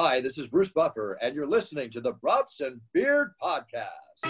Hi, 0.00 0.20
this 0.20 0.38
is 0.38 0.46
Bruce 0.46 0.70
Buffer, 0.70 1.18
and 1.20 1.34
you're 1.34 1.44
listening 1.44 1.90
to 1.90 2.00
the 2.00 2.12
Brats 2.12 2.60
and 2.60 2.80
Beers 2.92 3.30
Podcast. 3.42 4.22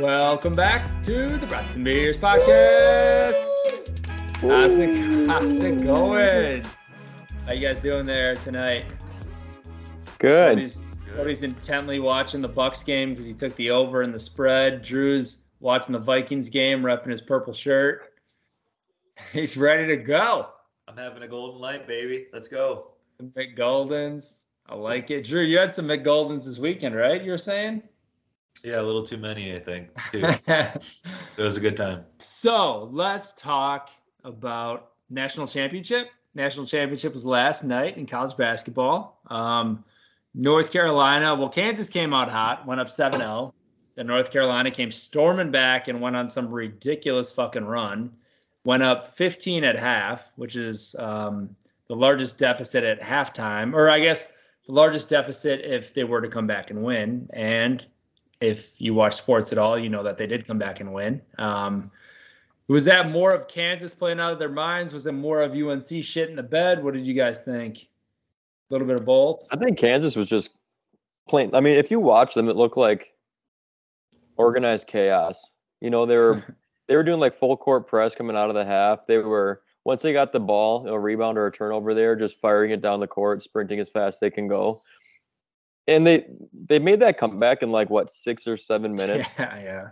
Welcome 0.00 0.56
back 0.56 1.04
to 1.04 1.38
the 1.38 1.46
Brats 1.46 1.76
and 1.76 1.84
Beers 1.84 2.18
podcast. 2.18 3.36
How's 4.40 4.76
it, 4.76 5.28
how's 5.28 5.60
it 5.60 5.80
going? 5.80 6.64
How 7.46 7.52
you 7.52 7.64
guys 7.64 7.78
doing 7.78 8.04
there 8.04 8.34
tonight? 8.34 8.86
Good. 10.18 10.56
Cody's, 10.56 10.82
Cody's 11.14 11.42
intently 11.42 12.00
watching 12.00 12.40
the 12.40 12.48
Bucks 12.48 12.82
game 12.82 13.10
because 13.10 13.26
he 13.26 13.34
took 13.34 13.54
the 13.56 13.70
over 13.70 14.02
in 14.02 14.12
the 14.12 14.20
spread. 14.20 14.82
Drew's 14.82 15.44
watching 15.60 15.92
the 15.92 15.98
Vikings 15.98 16.48
game, 16.48 16.82
repping 16.82 17.10
his 17.10 17.20
purple 17.20 17.52
shirt. 17.52 18.14
He's 19.32 19.56
ready 19.56 19.86
to 19.86 19.96
go. 19.96 20.48
I'm 20.86 20.96
having 20.96 21.22
a 21.22 21.28
golden 21.28 21.60
light, 21.60 21.86
baby. 21.86 22.26
Let's 22.32 22.48
go. 22.48 22.92
McGoldens. 23.22 24.46
I 24.68 24.74
like 24.74 25.10
it. 25.10 25.24
Drew, 25.24 25.42
you 25.42 25.58
had 25.58 25.74
some 25.74 25.86
McGoldens 25.86 26.44
this 26.44 26.58
weekend, 26.58 26.94
right? 26.94 27.22
You 27.22 27.32
were 27.32 27.38
saying? 27.38 27.82
Yeah, 28.62 28.80
a 28.80 28.82
little 28.82 29.02
too 29.02 29.16
many, 29.16 29.54
I 29.54 29.60
think. 29.60 29.88
Too. 30.10 30.22
it 30.48 31.42
was 31.42 31.56
a 31.56 31.60
good 31.60 31.76
time. 31.76 32.04
So 32.18 32.84
let's 32.92 33.32
talk 33.32 33.90
about 34.24 34.92
national 35.10 35.46
championship. 35.46 36.08
National 36.34 36.66
championship 36.66 37.12
was 37.12 37.24
last 37.24 37.64
night 37.64 37.96
in 37.96 38.06
college 38.06 38.36
basketball. 38.36 39.20
Um, 39.28 39.84
North 40.34 40.72
Carolina, 40.72 41.34
well, 41.34 41.48
Kansas 41.48 41.88
came 41.88 42.12
out 42.12 42.30
hot, 42.30 42.66
went 42.66 42.80
up 42.80 42.88
7 42.88 43.20
0. 43.20 43.54
Then 43.96 44.06
North 44.06 44.30
Carolina 44.30 44.70
came 44.70 44.90
storming 44.90 45.50
back 45.50 45.88
and 45.88 46.00
went 46.00 46.14
on 46.14 46.28
some 46.28 46.48
ridiculous 46.48 47.32
fucking 47.32 47.64
run. 47.64 48.12
Went 48.64 48.82
up 48.82 49.08
15 49.08 49.64
at 49.64 49.76
half, 49.76 50.30
which 50.36 50.54
is 50.54 50.94
um, 50.98 51.56
the 51.88 51.96
largest 51.96 52.38
deficit 52.38 52.84
at 52.84 53.00
halftime, 53.00 53.74
or 53.74 53.90
I 53.90 53.98
guess 53.98 54.26
the 54.66 54.72
largest 54.72 55.08
deficit 55.08 55.62
if 55.64 55.94
they 55.94 56.04
were 56.04 56.20
to 56.20 56.28
come 56.28 56.46
back 56.46 56.70
and 56.70 56.82
win. 56.82 57.28
And 57.32 57.84
if 58.40 58.80
you 58.80 58.94
watch 58.94 59.16
sports 59.16 59.50
at 59.50 59.58
all, 59.58 59.78
you 59.78 59.88
know 59.88 60.02
that 60.02 60.16
they 60.16 60.26
did 60.26 60.46
come 60.46 60.58
back 60.58 60.80
and 60.80 60.92
win. 60.92 61.20
Um, 61.38 61.90
was 62.68 62.84
that 62.84 63.10
more 63.10 63.32
of 63.32 63.48
Kansas 63.48 63.94
playing 63.94 64.20
out 64.20 64.32
of 64.32 64.38
their 64.38 64.50
minds? 64.50 64.92
Was 64.92 65.06
it 65.06 65.12
more 65.12 65.40
of 65.40 65.54
UNC 65.54 66.04
shit 66.04 66.28
in 66.28 66.36
the 66.36 66.42
bed? 66.42 66.84
What 66.84 66.94
did 66.94 67.06
you 67.06 67.14
guys 67.14 67.40
think? 67.40 67.88
A 68.70 68.74
little 68.74 68.86
bit 68.86 68.96
of 68.96 69.06
both. 69.06 69.46
I 69.50 69.56
think 69.56 69.78
Kansas 69.78 70.14
was 70.14 70.28
just 70.28 70.50
plain. 71.28 71.54
I 71.54 71.60
mean, 71.60 71.76
if 71.76 71.90
you 71.90 72.00
watch 72.00 72.34
them, 72.34 72.48
it 72.48 72.56
looked 72.56 72.76
like 72.76 73.14
organized 74.36 74.86
chaos. 74.86 75.42
You 75.80 75.90
know, 75.90 76.06
they 76.06 76.16
were 76.16 76.56
they 76.88 76.96
were 76.96 77.04
doing 77.04 77.20
like 77.20 77.38
full 77.38 77.56
court 77.56 77.86
press 77.86 78.14
coming 78.14 78.36
out 78.36 78.48
of 78.48 78.54
the 78.54 78.64
half. 78.64 79.06
They 79.06 79.18
were 79.18 79.62
once 79.84 80.02
they 80.02 80.12
got 80.12 80.32
the 80.32 80.40
ball, 80.40 80.86
a 80.86 80.98
rebound 80.98 81.38
or 81.38 81.46
a 81.46 81.52
turnover 81.52 81.94
there, 81.94 82.14
just 82.14 82.40
firing 82.40 82.72
it 82.72 82.82
down 82.82 83.00
the 83.00 83.06
court, 83.06 83.42
sprinting 83.42 83.80
as 83.80 83.88
fast 83.88 84.16
as 84.16 84.20
they 84.20 84.30
can 84.30 84.48
go. 84.48 84.82
And 85.86 86.06
they 86.06 86.26
they 86.52 86.78
made 86.78 87.00
that 87.00 87.16
comeback 87.16 87.62
in 87.62 87.70
like 87.70 87.88
what 87.88 88.12
six 88.12 88.46
or 88.46 88.56
seven 88.56 88.92
minutes. 88.96 89.28
Yeah, 89.38 89.62
yeah. 89.62 89.88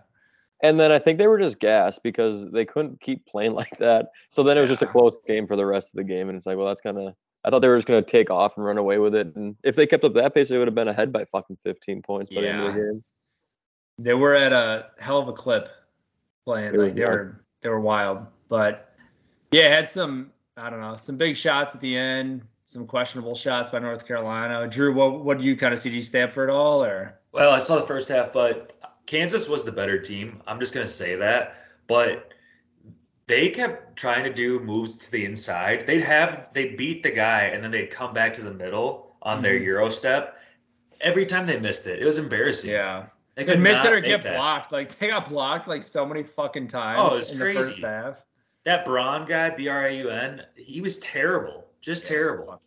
And 0.63 0.81
then 0.81 0.91
I 0.91 0.99
think 0.99 1.19
they 1.19 1.27
were 1.27 1.39
just 1.39 1.61
gassed 1.61 2.03
because 2.03 2.51
they 2.51 2.65
couldn't 2.65 3.01
keep 3.01 3.27
playing 3.27 3.53
like 3.55 3.77
that. 3.79 4.11
So 4.31 4.43
then 4.43 4.59
it 4.59 4.61
was 4.61 4.71
just 4.71 4.83
a 4.83 4.87
close 4.87 5.15
game 5.27 5.47
for 5.47 5.57
the 5.57 5.67
rest 5.67 5.89
of 5.89 5.95
the 5.95 6.05
game. 6.05 6.29
And 6.29 6.37
it's 6.37 6.47
like, 6.47 6.57
well, 6.57 6.67
that's 6.67 6.81
kind 6.81 6.99
of. 6.99 7.15
I 7.47 7.51
thought 7.51 7.61
they 7.61 7.69
were 7.69 7.77
just 7.77 7.87
going 7.87 8.03
to 8.03 8.11
take 8.11 8.29
off 8.29 8.57
and 8.57 8.67
run 8.67 8.77
away 8.77 8.99
with 8.99 9.15
it. 9.15 9.35
And 9.37 9.55
if 9.63 9.77
they 9.77 9.87
kept 9.87 10.03
up 10.03 10.15
that 10.15 10.35
pace, 10.35 10.49
they 10.49 10.59
would 10.59 10.67
have 10.67 10.75
been 10.75 10.89
ahead 10.89 11.13
by 11.13 11.25
fucking 11.27 11.57
15 11.63 12.03
points 12.03 12.35
by 12.35 12.41
the 12.41 12.49
end 12.49 12.67
of 12.67 12.75
the 12.75 12.81
game. 12.81 13.05
They 13.99 14.15
were 14.15 14.35
at 14.35 14.53
a 14.53 14.87
hell 14.99 15.19
of 15.19 15.29
a 15.29 15.33
clip 15.33 15.69
playing. 16.45 16.77
Like 16.77 16.95
they 16.95 17.03
nuts. 17.03 17.11
were 17.11 17.45
they 17.63 17.69
were 17.69 17.81
wild. 17.81 18.27
But 18.49 18.93
yeah, 19.53 19.69
had 19.69 19.89
some 19.89 20.33
I 20.57 20.71
don't 20.71 20.81
know, 20.81 20.97
some 20.97 21.17
big 21.17 21.37
shots 21.37 21.75
at 21.75 21.81
the 21.81 21.97
end, 21.97 22.43
some 22.65 22.87
questionable 22.87 23.35
shots 23.35 23.71
by 23.71 23.79
North 23.79 24.07
Carolina. 24.07 24.67
Drew, 24.69 24.93
what 24.93 25.25
what 25.25 25.39
do 25.39 25.45
you 25.45 25.57
kind 25.57 25.73
of 25.73 25.79
see? 25.81 25.89
Do 25.89 25.97
you 25.97 26.03
stand 26.03 26.33
for 26.33 26.45
it 26.45 26.51
all 26.51 26.85
or 26.85 27.19
Well, 27.33 27.53
I 27.53 27.59
saw 27.59 27.77
the 27.77 27.87
first 27.87 28.09
half, 28.09 28.33
but 28.33 28.77
Kansas 29.07 29.49
was 29.49 29.65
the 29.65 29.73
better 29.73 30.01
team. 30.01 30.43
I'm 30.47 30.59
just 30.59 30.75
gonna 30.75 30.89
say 30.89 31.15
that. 31.15 31.55
But 31.87 32.35
they 33.29 33.49
kept 33.49 33.97
trying 33.97 34.25
to 34.25 34.33
do 34.33 34.61
moves 34.61 34.97
to 34.97 35.11
the 35.13 35.25
inside. 35.25 35.87
They'd 35.87 36.05
have 36.05 36.49
they 36.53 36.71
beat 36.71 37.03
the 37.03 37.11
guy 37.11 37.45
and 37.45 37.63
then 37.63 37.71
they'd 37.71 37.91
come 37.91 38.13
back 38.15 38.33
to 38.35 38.43
the 38.43 38.53
middle 38.55 39.17
on 39.23 39.43
their 39.43 39.55
Mhm. 39.59 39.65
Euro 39.65 39.89
step. 39.89 40.37
Every 41.01 41.27
time 41.27 41.47
they 41.47 41.59
missed 41.59 41.87
it, 41.87 42.01
it 42.01 42.05
was 42.05 42.19
embarrassing. 42.19 42.71
yeah? 42.71 43.07
They 43.35 43.45
They 43.45 43.53
could 43.53 43.61
miss 43.61 43.85
it 43.85 43.93
or 43.93 44.01
get 44.01 44.23
that. 44.23 44.37
blocked. 44.37 44.73
Like 44.73 44.97
they 44.99 45.09
got 45.09 45.29
blocked 45.29 45.69
like 45.69 45.83
so 45.83 46.07
many 46.07 46.23
fucking 46.23 46.69
times 46.69 47.01
Oh, 47.15 47.17
it's 47.19 47.31
in 47.33 47.39
the 47.39 47.53
first 47.53 47.69
crazy. 47.73 47.83
half. 47.83 48.25
That 48.65 48.85
Braun 48.85 49.25
guy, 49.27 49.51
B 49.51 49.69
R 49.69 49.87
A 49.87 49.97
U 49.99 50.11
N, 50.11 50.43
he 50.57 50.81
was 50.81 50.99
terrible. 50.99 51.67
Just 51.81 52.07
terrible. 52.07 52.61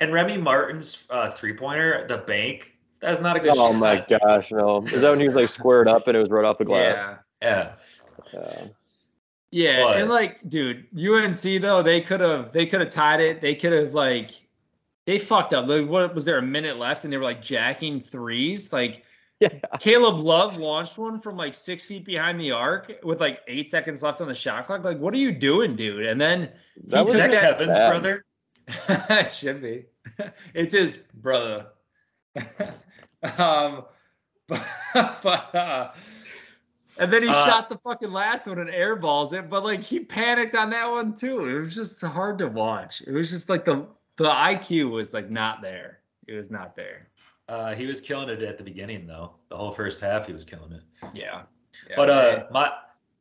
And 0.00 0.12
Remy 0.12 0.38
Martin's 0.38 1.06
uh, 1.10 1.30
three 1.30 1.52
pointer, 1.54 2.06
the 2.08 2.18
bank, 2.18 2.78
that's 3.00 3.20
not 3.20 3.36
a 3.36 3.40
good 3.40 3.54
shot. 3.54 3.68
Oh 3.68 3.72
shot. 3.72 3.78
my 3.78 4.04
gosh, 4.18 4.50
no! 4.50 4.82
Is 4.82 5.00
that 5.02 5.10
when 5.10 5.20
he 5.20 5.26
was 5.26 5.34
like 5.36 5.48
squared 5.50 5.86
up 5.88 6.08
and 6.08 6.16
it 6.16 6.20
was 6.20 6.30
right 6.30 6.44
off 6.44 6.58
the 6.58 6.64
glass? 6.64 6.94
Yeah. 6.94 7.16
Yeah. 7.42 7.72
Yeah, 8.32 8.64
But- 9.52 9.96
and 9.98 10.10
like, 10.10 10.38
dude, 10.48 10.86
UNC 10.96 11.60
though 11.62 11.82
they 11.82 12.00
could 12.00 12.20
have 12.20 12.52
they 12.52 12.66
could 12.66 12.80
have 12.80 12.90
tied 12.90 13.20
it. 13.20 13.40
They 13.40 13.54
could 13.54 13.72
have 13.72 13.94
like 13.94 14.30
they 15.06 15.18
fucked 15.18 15.52
up. 15.52 15.68
Like, 15.68 15.86
what 15.88 16.14
was 16.14 16.24
there 16.24 16.38
a 16.38 16.42
minute 16.42 16.78
left 16.78 17.04
and 17.04 17.12
they 17.12 17.16
were 17.16 17.24
like 17.24 17.40
jacking 17.42 18.00
threes? 18.00 18.72
Like 18.72 19.04
Yeah. 19.38 19.50
Caleb 19.80 20.18
Love 20.18 20.56
launched 20.56 20.96
one 20.96 21.18
from 21.18 21.36
like 21.36 21.54
six 21.54 21.84
feet 21.84 22.06
behind 22.06 22.40
the 22.40 22.52
arc 22.52 22.90
with 23.02 23.20
like 23.20 23.42
eight 23.48 23.70
seconds 23.70 24.02
left 24.02 24.22
on 24.22 24.28
the 24.28 24.34
shot 24.34 24.64
clock. 24.64 24.82
Like, 24.82 24.98
what 24.98 25.12
are 25.12 25.18
you 25.18 25.30
doing, 25.30 25.76
dude? 25.76 26.06
And 26.06 26.18
then 26.18 26.50
That 26.86 27.04
was 27.04 27.12
Is 27.14 27.20
took 27.20 27.32
that 27.32 27.42
that- 27.42 27.58
Kevin's 27.58 27.76
bad. 27.76 27.90
brother? 27.90 28.24
it 29.20 29.30
should 29.30 29.60
be. 29.60 29.84
it's 30.54 30.72
his 30.72 30.96
brother. 30.96 31.66
um, 33.38 33.84
but, 34.48 34.66
but 35.22 35.54
uh, 35.54 35.92
and 36.98 37.12
then 37.12 37.22
he 37.22 37.28
Uh, 37.28 37.46
shot 37.46 37.68
the 37.68 37.76
fucking 37.78 38.12
last 38.12 38.46
one 38.46 38.58
and 38.58 38.70
airballs 38.70 39.32
it, 39.32 39.48
but 39.50 39.64
like 39.64 39.82
he 39.82 40.00
panicked 40.00 40.54
on 40.54 40.70
that 40.70 40.90
one 40.90 41.14
too. 41.14 41.48
It 41.48 41.60
was 41.60 41.74
just 41.74 42.02
hard 42.02 42.38
to 42.38 42.48
watch. 42.48 43.02
It 43.06 43.12
was 43.12 43.30
just 43.30 43.48
like 43.48 43.64
the 43.64 43.86
the 44.16 44.30
IQ 44.30 44.90
was 44.90 45.12
like 45.12 45.30
not 45.30 45.60
there. 45.62 46.00
It 46.26 46.34
was 46.34 46.50
not 46.50 46.74
there. 46.74 47.08
Uh, 47.48 47.74
he 47.74 47.86
was 47.86 48.00
killing 48.00 48.28
it 48.28 48.42
at 48.42 48.58
the 48.58 48.64
beginning, 48.64 49.06
though. 49.06 49.34
The 49.50 49.56
whole 49.56 49.70
first 49.70 50.00
half, 50.00 50.26
he 50.26 50.32
was 50.32 50.44
killing 50.44 50.72
it. 50.72 50.82
Yeah. 51.14 51.42
Yeah, 51.88 51.96
but 51.96 52.10
uh, 52.10 52.46
my 52.50 52.72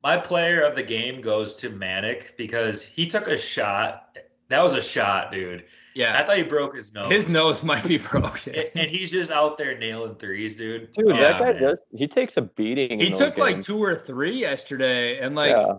my 0.03 0.17
player 0.17 0.61
of 0.61 0.75
the 0.75 0.83
game 0.83 1.19
goes 1.21 1.53
to 1.55 1.69
Manek 1.69 2.37
because 2.37 2.83
he 2.83 3.05
took 3.05 3.27
a 3.27 3.37
shot. 3.37 4.17
That 4.49 4.63
was 4.63 4.73
a 4.73 4.81
shot, 4.81 5.31
dude. 5.31 5.65
I 5.97 6.23
thought 6.23 6.37
he 6.37 6.43
broke 6.43 6.75
his 6.75 6.93
nose. 6.93 7.09
his 7.11 7.29
nose 7.29 7.63
might 7.63 7.85
be 7.87 7.97
broken. 8.11 8.55
And 8.75 8.89
he's 8.89 9.09
just 9.11 9.31
out 9.31 9.57
there 9.57 9.77
nailing 9.77 10.15
threes, 10.15 10.55
dude. 10.57 10.91
Dude, 10.93 11.11
Oh, 11.11 11.17
that 11.17 11.39
guy 11.39 11.53
man. 11.53 11.59
just 11.59 11.81
he 11.95 12.07
takes 12.07 12.35
a 12.37 12.41
beating. 12.41 12.99
he 12.99 13.11
took 13.11 13.37
like 13.37 13.55
games. 13.55 13.65
two 13.67 13.81
or 13.81 13.95
three 13.95 14.37
yesterday, 14.37 15.19
and 15.19 15.35
like 15.35 15.51
yeah. 15.51 15.75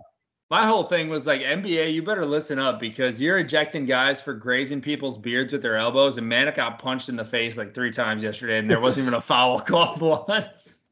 My 0.49 0.65
whole 0.65 0.83
thing 0.83 1.09
was 1.09 1.27
like 1.27 1.41
NBA, 1.41 1.91
you 1.93 2.01
better 2.01 2.25
listen 2.25 2.57
up 2.57 2.79
because 2.79 3.19
you're 3.19 3.37
ejecting 3.39 3.85
guys 3.85 4.21
for 4.21 4.33
grazing 4.33 4.79
people's 4.79 5.17
beards 5.17 5.51
with 5.51 5.61
their 5.61 5.75
elbows, 5.75 6.17
and 6.17 6.25
Manek 6.31 6.55
got 6.55 6.79
punched 6.79 7.09
in 7.09 7.17
the 7.17 7.25
face 7.25 7.57
like 7.57 7.73
three 7.73 7.91
times 7.91 8.23
yesterday, 8.23 8.57
and 8.57 8.71
there 8.71 8.79
wasn't 8.79 9.03
even 9.07 9.13
a 9.15 9.19
foul 9.21 9.59
called 9.71 9.99
once. 9.99 10.87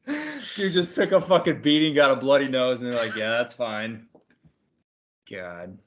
Dude 0.56 0.74
just 0.74 0.94
took 0.94 1.12
a 1.12 1.20
fucking 1.22 1.62
beating, 1.62 1.94
got 1.94 2.10
a 2.10 2.16
bloody 2.16 2.48
nose, 2.48 2.82
and 2.82 2.92
they're 2.92 3.00
like, 3.02 3.16
"Yeah, 3.16 3.30
that's 3.30 3.54
fine." 3.54 4.06
God, 5.30 5.78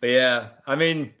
but 0.00 0.06
yeah, 0.10 0.46
I 0.64 0.76
mean, 0.76 1.00
it 1.06 1.14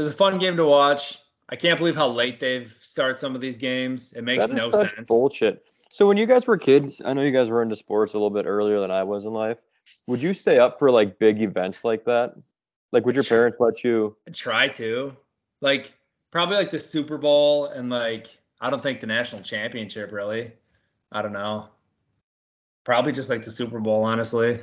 was 0.00 0.08
a 0.08 0.12
fun 0.12 0.38
game 0.38 0.56
to 0.56 0.64
watch. 0.64 1.18
I 1.48 1.56
can't 1.56 1.78
believe 1.78 1.96
how 1.96 2.08
late 2.08 2.40
they've 2.40 2.76
started 2.80 3.18
some 3.18 3.34
of 3.34 3.40
these 3.40 3.58
games. 3.58 4.12
It 4.12 4.22
makes 4.22 4.48
no 4.48 4.70
sense. 4.70 5.08
Bullshit. 5.08 5.64
So 5.90 6.06
when 6.06 6.16
you 6.16 6.26
guys 6.26 6.46
were 6.46 6.56
kids, 6.56 7.02
I 7.04 7.12
know 7.12 7.22
you 7.22 7.32
guys 7.32 7.48
were 7.48 7.62
into 7.62 7.76
sports 7.76 8.14
a 8.14 8.16
little 8.16 8.30
bit 8.30 8.46
earlier 8.46 8.80
than 8.80 8.90
I 8.90 9.02
was 9.02 9.24
in 9.24 9.32
life. 9.32 9.58
Would 10.06 10.22
you 10.22 10.32
stay 10.32 10.58
up 10.58 10.78
for 10.78 10.90
like 10.90 11.18
big 11.18 11.42
events 11.42 11.84
like 11.84 12.04
that? 12.04 12.34
Like, 12.92 13.04
would 13.06 13.16
your 13.16 13.24
parents 13.24 13.58
let 13.60 13.82
you? 13.82 14.16
try 14.32 14.68
to 14.68 15.16
like 15.60 15.92
probably 16.30 16.56
like 16.56 16.70
the 16.70 16.78
super 16.78 17.18
bowl 17.18 17.66
and 17.66 17.90
like 17.90 18.26
i 18.60 18.70
don't 18.70 18.82
think 18.82 19.00
the 19.00 19.06
national 19.06 19.42
championship 19.42 20.12
really 20.12 20.52
i 21.12 21.22
don't 21.22 21.32
know 21.32 21.68
probably 22.84 23.12
just 23.12 23.30
like 23.30 23.42
the 23.42 23.50
super 23.50 23.80
bowl 23.80 24.02
honestly 24.04 24.58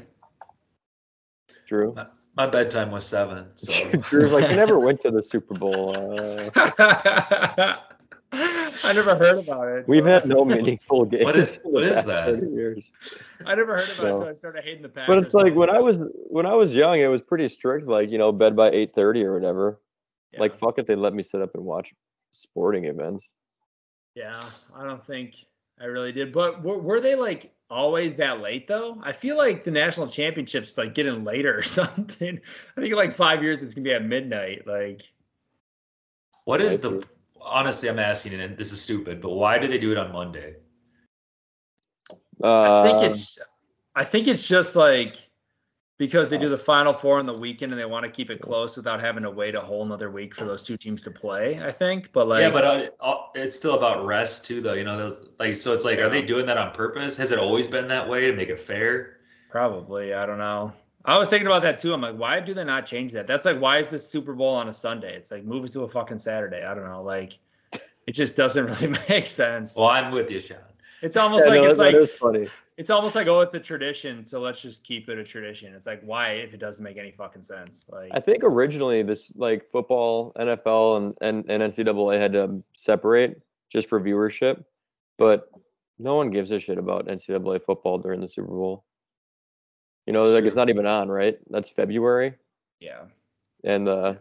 Drew. 1.68 1.96
My 2.38 2.46
bedtime 2.46 2.92
was 2.92 3.06
seven, 3.06 3.46
so 3.56 3.74
Drew's 4.02 4.32
like, 4.32 4.50
you 4.50 4.56
never 4.56 4.80
went 4.80 5.02
to 5.02 5.12
the 5.12 5.24
Super 5.24 5.56
Bowl. 5.56 5.96
Uh, 5.98 7.76
i 8.34 8.94
never 8.94 9.16
heard 9.16 9.38
about 9.38 9.70
it 9.70 9.88
we've 9.88 10.04
so- 10.04 10.10
had 10.10 10.26
no 10.26 10.44
meaningful 10.44 11.06
games. 11.06 11.24
what 11.24 11.36
is 11.38 11.60
what 11.64 11.84
is 11.84 12.04
that? 12.04 12.38
years. 12.52 12.84
i 13.46 13.56
never 13.56 13.78
heard 13.78 13.90
about 13.98 14.06
it 14.06 14.12
until 14.12 14.28
i 14.28 14.34
started 14.34 14.64
hating 14.64 14.82
the 14.82 14.90
Packers 14.90 15.08
But 15.08 15.24
it's 15.24 15.34
like 15.34 15.56
when 15.56 15.70
I 15.70 15.80
was 15.80 16.00
when 16.30 16.46
I 16.46 16.54
was 16.54 16.76
young, 16.76 17.00
it 17.00 17.08
was 17.08 17.22
pretty 17.22 17.48
strict. 17.48 17.88
Like 17.88 18.10
you 18.10 18.18
know, 18.18 18.32
bed 18.32 18.56
by 18.56 18.70
eight 18.72 18.94
thirty 18.94 19.24
or 19.24 19.34
whatever. 19.34 19.80
Yeah. 20.34 20.42
Like 20.42 20.60
fuck 20.60 20.78
if 20.78 20.86
they 20.86 20.96
let 20.96 21.14
me 21.14 21.24
sit 21.24 21.42
up 21.42 21.56
and 21.56 21.64
watch 21.64 21.94
sporting 22.32 22.86
events. 22.86 23.26
Yeah, 24.14 24.44
I 24.76 24.84
don't 24.84 25.04
think 25.04 25.36
I 25.80 25.86
really 25.86 26.12
did. 26.12 26.34
But 26.34 26.64
were, 26.64 26.78
were 26.78 27.00
they 27.00 27.16
like 27.16 27.54
always 27.70 28.16
that 28.16 28.42
late 28.42 28.68
though? 28.68 29.00
I 29.04 29.12
feel 29.12 29.38
like 29.38 29.64
the 29.64 29.72
national 29.72 30.08
championships 30.08 30.78
like 30.78 30.94
getting 30.94 31.24
later 31.24 31.58
or 31.58 31.64
something. 31.80 32.40
I 32.76 32.82
think 32.82 32.96
like 32.96 33.14
five 33.14 33.44
years 33.44 33.64
it's 33.64 33.74
gonna 33.74 33.84
be 33.86 33.94
at 33.94 34.06
midnight. 34.06 34.66
Like, 34.68 35.02
What 36.46 36.62
is 36.62 36.80
the? 36.80 37.04
Honestly, 37.40 37.90
I'm 37.90 38.00
asking, 38.00 38.40
and 38.40 38.58
this 38.58 38.74
is 38.74 38.82
stupid, 38.82 39.22
but 39.22 39.30
why 39.30 39.58
do 39.58 39.68
they 39.68 39.78
do 39.78 39.92
it 39.92 39.98
on 39.98 40.12
Monday? 40.12 40.56
Uh, 42.44 42.82
I 42.82 42.84
think 42.84 43.10
it's, 43.10 43.40
I 43.96 44.04
think 44.04 44.28
it's 44.28 44.48
just 44.48 44.76
like 44.76 45.27
because 45.98 46.30
they 46.30 46.38
do 46.38 46.48
the 46.48 46.58
final 46.58 46.94
four 46.94 47.18
on 47.18 47.26
the 47.26 47.34
weekend 47.34 47.72
and 47.72 47.82
they 47.82 47.86
want 47.86 48.06
to 48.06 48.12
keep 48.12 48.30
it 48.30 48.40
close 48.40 48.78
without 48.78 49.02
having 49.02 49.24
to 49.24 49.32
wait 49.32 49.56
a 49.56 49.62
whole 49.62 49.84
nother 49.84 50.12
week 50.12 50.36
for 50.36 50.46
those 50.46 50.62
two 50.62 50.78
teams 50.78 51.02
to 51.02 51.12
play. 51.12 51.60
I 51.64 51.72
think, 51.72 52.12
but 52.12 52.28
like, 52.28 52.42
yeah, 52.42 52.52
but 52.52 52.64
uh, 52.64 52.90
uh, 53.02 53.18
it's 53.34 53.56
still 53.56 53.76
about 53.76 54.06
rest 54.06 54.46
too, 54.46 54.62
though. 54.62 54.74
You 54.74 54.84
know, 54.84 54.98
those, 54.98 55.28
like 55.40 55.58
so. 55.58 55.74
It's 55.74 55.86
like, 55.86 56.00
are 56.00 56.10
they 56.10 56.22
doing 56.22 56.46
that 56.46 56.58
on 56.58 56.72
purpose? 56.72 57.18
Has 57.18 57.32
it 57.32 57.40
always 57.40 57.68
been 57.68 57.88
that 57.88 58.08
way 58.08 58.28
to 58.28 58.34
make 58.34 58.50
it 58.50 58.60
fair? 58.60 59.18
Probably. 59.50 60.14
I 60.14 60.26
don't 60.26 60.38
know. 60.38 60.72
I 61.06 61.18
was 61.18 61.30
thinking 61.30 61.48
about 61.48 61.62
that 61.62 61.80
too. 61.80 61.94
I'm 61.94 62.02
like, 62.02 62.18
why 62.18 62.42
do 62.42 62.54
they 62.54 62.66
not 62.66 62.86
change 62.86 63.14
that? 63.14 63.28
That's 63.28 63.46
like, 63.46 63.60
why 63.60 63.78
is 63.78 63.88
this 63.88 64.08
Super 64.08 64.34
Bowl 64.34 64.54
on 64.54 64.68
a 64.68 64.74
Sunday? 64.74 65.16
It's 65.16 65.32
like 65.32 65.46
move 65.46 65.64
it 65.66 65.72
to 65.72 65.82
a 65.84 65.90
fucking 65.90 66.20
Saturday. 66.20 66.64
I 66.64 66.76
don't 66.76 66.86
know. 66.86 67.02
Like, 67.02 67.40
it 68.06 68.12
just 68.12 68.36
doesn't 68.36 68.66
really 68.82 69.00
make 69.10 69.26
sense. 69.26 69.76
Well, 69.76 69.88
I'm 69.88 70.12
with 70.12 70.30
you, 70.30 70.42
Sean. 70.42 70.58
It's 71.02 71.16
almost 71.16 71.46
yeah, 71.46 71.52
like 71.52 71.62
no, 71.62 71.70
it's 71.70 71.78
that- 71.78 71.84
like 71.86 71.94
that 71.94 72.02
is 72.02 72.14
funny. 72.14 72.48
It's 72.78 72.90
almost 72.90 73.16
like 73.16 73.28
oh, 73.28 73.42
it's 73.42 73.56
a 73.56 73.60
tradition, 73.60 74.24
so 74.26 74.40
let's 74.40 74.62
just 74.62 74.84
keep 74.84 75.10
it 75.10 75.18
a 75.18 75.24
tradition. 75.24 75.74
It's 75.74 75.86
like 75.88 76.02
why 76.04 76.32
if 76.34 76.54
it 76.54 76.60
doesn't 76.60 76.84
make 76.84 76.98
any 76.98 77.12
fucking 77.12 77.42
sense? 77.44 77.88
Like, 77.92 78.12
I 78.14 78.20
think 78.20 78.44
originally 78.44 79.02
this 79.04 79.32
like 79.36 79.70
football, 79.72 80.32
NFL, 80.38 80.98
and, 80.98 81.18
and, 81.22 81.50
and 81.64 81.74
NCAA 81.74 82.20
had 82.20 82.34
to 82.34 82.62
separate 82.76 83.38
just 83.72 83.90
for 83.90 84.00
viewership, 84.00 84.64
but 85.18 85.50
no 86.00 86.16
one 86.16 86.30
gives 86.30 86.52
a 86.52 86.60
shit 86.60 86.78
about 86.78 87.08
NCAA 87.08 87.64
football 87.66 87.98
during 87.98 88.22
the 88.22 88.28
Super 88.30 88.48
Bowl. 88.48 88.86
You 90.06 90.14
know, 90.14 90.22
It's 90.22 90.30
like 90.30 90.42
true. 90.42 90.48
it's 90.48 90.56
not 90.56 90.70
even 90.70 90.86
on, 90.86 91.10
right? 91.10 91.38
That's 91.50 91.70
February, 91.70 92.36
yeah, 92.80 93.02
and 93.64 93.86
the 93.88 94.20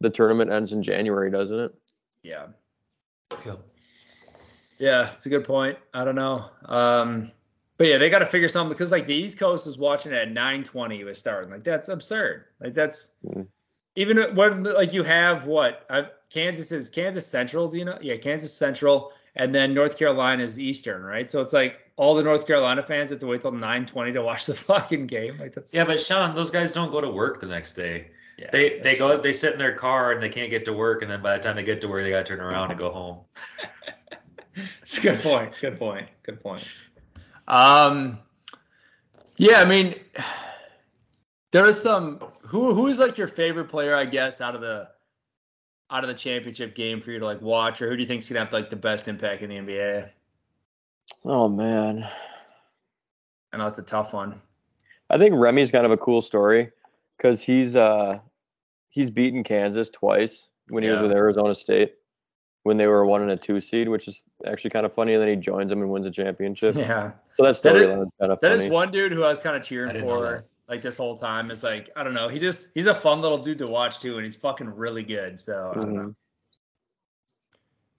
the 0.00 0.10
tournament 0.10 0.50
ends 0.50 0.72
in 0.72 0.82
January, 0.82 1.30
doesn't 1.30 1.58
it? 1.58 1.74
yeah. 2.22 2.46
Yep. 3.46 3.60
Yeah, 4.78 5.10
it's 5.12 5.24
a 5.26 5.28
good 5.30 5.44
point. 5.44 5.78
I 5.94 6.04
don't 6.04 6.16
know. 6.16 6.50
Um, 6.66 7.30
but 7.82 7.88
yeah, 7.88 7.98
they 7.98 8.08
got 8.08 8.20
to 8.20 8.26
figure 8.26 8.46
something 8.46 8.72
because 8.72 8.92
like 8.92 9.08
the 9.08 9.14
East 9.14 9.40
Coast 9.40 9.66
was 9.66 9.76
watching 9.76 10.12
it 10.12 10.14
at 10.14 10.28
9:20 10.32 11.00
it 11.00 11.04
was 11.04 11.18
starting. 11.18 11.50
Like 11.50 11.64
that's 11.64 11.88
absurd. 11.88 12.44
Like 12.60 12.74
that's 12.74 13.14
Mm. 13.26 13.48
even 13.96 14.36
when 14.36 14.62
like 14.62 14.92
you 14.92 15.02
have 15.02 15.46
what 15.48 15.84
uh, 15.90 16.04
Kansas 16.30 16.70
is 16.70 16.88
Kansas 16.88 17.26
Central. 17.26 17.66
Do 17.66 17.78
you 17.78 17.84
know? 17.84 17.98
Yeah, 18.00 18.18
Kansas 18.18 18.54
Central, 18.54 19.10
and 19.34 19.52
then 19.52 19.74
North 19.74 19.98
Carolina 19.98 20.44
is 20.44 20.60
Eastern, 20.60 21.02
right? 21.02 21.28
So 21.28 21.40
it's 21.40 21.52
like 21.52 21.80
all 21.96 22.14
the 22.14 22.22
North 22.22 22.46
Carolina 22.46 22.84
fans 22.84 23.10
have 23.10 23.18
to 23.18 23.26
wait 23.26 23.40
till 23.40 23.50
9:20 23.50 24.12
to 24.12 24.22
watch 24.22 24.46
the 24.46 24.54
fucking 24.70 25.08
game. 25.08 25.36
Like 25.40 25.52
that's 25.52 25.74
Yeah, 25.74 25.82
but 25.84 25.98
Sean, 25.98 26.36
those 26.36 26.50
guys 26.52 26.70
don't 26.70 26.92
go 26.92 27.00
to 27.00 27.10
work 27.10 27.40
the 27.40 27.48
next 27.48 27.72
day. 27.72 28.12
yeah, 28.38 28.46
They 28.52 28.68
they 28.68 28.94
that's- 28.94 28.98
go 28.98 29.16
they 29.20 29.32
sit 29.32 29.54
in 29.54 29.58
their 29.58 29.74
car 29.74 30.12
and 30.12 30.22
they 30.22 30.28
can't 30.28 30.50
get 30.50 30.64
to 30.66 30.72
work, 30.72 31.02
and 31.02 31.10
then 31.10 31.20
by 31.20 31.36
the 31.36 31.42
time 31.42 31.56
they 31.56 31.64
get 31.64 31.80
to 31.80 31.88
work, 31.88 32.02
they 32.04 32.10
got 32.10 32.24
to 32.26 32.36
turn 32.36 32.40
around 32.40 32.70
and 32.70 32.78
go 32.78 32.92
home. 32.92 33.18
It's 34.82 34.98
a 34.98 35.00
good 35.00 35.20
point. 35.20 35.58
Good 35.60 35.78
point. 35.78 36.08
Good 36.24 36.42
point. 36.42 36.68
Um, 37.48 38.18
yeah, 39.36 39.60
I 39.60 39.64
mean, 39.64 39.94
there 41.50 41.66
is 41.66 41.80
some. 41.80 42.18
Who 42.46 42.74
who 42.74 42.86
is 42.88 42.98
like 42.98 43.18
your 43.18 43.28
favorite 43.28 43.68
player? 43.68 43.94
I 43.94 44.04
guess 44.04 44.40
out 44.40 44.54
of 44.54 44.60
the 44.60 44.88
out 45.90 46.04
of 46.04 46.08
the 46.08 46.14
championship 46.14 46.74
game 46.74 47.00
for 47.00 47.10
you 47.10 47.18
to 47.18 47.24
like 47.24 47.40
watch, 47.40 47.82
or 47.82 47.88
who 47.88 47.96
do 47.96 48.02
you 48.02 48.08
think's 48.08 48.28
gonna 48.28 48.40
have 48.40 48.52
like 48.52 48.70
the 48.70 48.76
best 48.76 49.08
impact 49.08 49.42
in 49.42 49.50
the 49.50 49.56
NBA? 49.56 50.10
Oh 51.24 51.48
man, 51.48 52.06
I 53.52 53.56
know 53.56 53.66
it's 53.66 53.78
a 53.78 53.82
tough 53.82 54.14
one. 54.14 54.40
I 55.10 55.18
think 55.18 55.34
Remy's 55.36 55.70
kind 55.70 55.84
of 55.84 55.92
a 55.92 55.96
cool 55.96 56.22
story 56.22 56.70
because 57.16 57.40
he's 57.40 57.76
uh 57.76 58.18
he's 58.88 59.10
beaten 59.10 59.44
Kansas 59.44 59.90
twice 59.90 60.48
when 60.68 60.82
he 60.82 60.90
was 60.90 61.00
with 61.02 61.12
Arizona 61.12 61.54
State 61.54 61.94
when 62.64 62.76
they 62.76 62.86
were 62.86 63.04
one 63.04 63.22
and 63.22 63.30
a 63.30 63.36
two 63.36 63.60
seed, 63.60 63.88
which 63.88 64.06
is 64.08 64.22
actually 64.46 64.70
kind 64.70 64.86
of 64.86 64.92
funny. 64.92 65.14
And 65.14 65.22
then 65.22 65.28
he 65.28 65.36
joins 65.36 65.68
them 65.70 65.80
and 65.82 65.90
wins 65.90 66.06
a 66.06 66.10
championship. 66.10 66.76
Yeah, 66.76 67.12
So 67.36 67.42
that's 67.44 67.60
That 67.60 67.76
is- 67.76 67.82
kind 67.84 68.02
of 68.32 68.40
that 68.40 68.50
funny. 68.52 68.64
is 68.66 68.70
one 68.70 68.90
dude 68.92 69.12
who 69.12 69.24
I 69.24 69.28
was 69.28 69.40
kind 69.40 69.56
of 69.56 69.62
cheering 69.62 69.98
for 70.00 70.44
like 70.68 70.80
this 70.82 70.96
whole 70.96 71.16
time. 71.16 71.50
Is 71.50 71.62
like 71.64 71.90
I 71.96 72.02
don't 72.04 72.14
know. 72.14 72.28
He 72.28 72.38
just 72.38 72.68
he's 72.74 72.86
a 72.86 72.94
fun 72.94 73.20
little 73.20 73.38
dude 73.38 73.58
to 73.58 73.66
watch 73.66 74.00
too, 74.00 74.16
and 74.16 74.24
he's 74.24 74.36
fucking 74.36 74.68
really 74.68 75.02
good. 75.02 75.38
So 75.40 75.70
I 75.72 75.74
don't 75.76 75.94
know. 75.94 76.00
Mhm. 76.02 76.14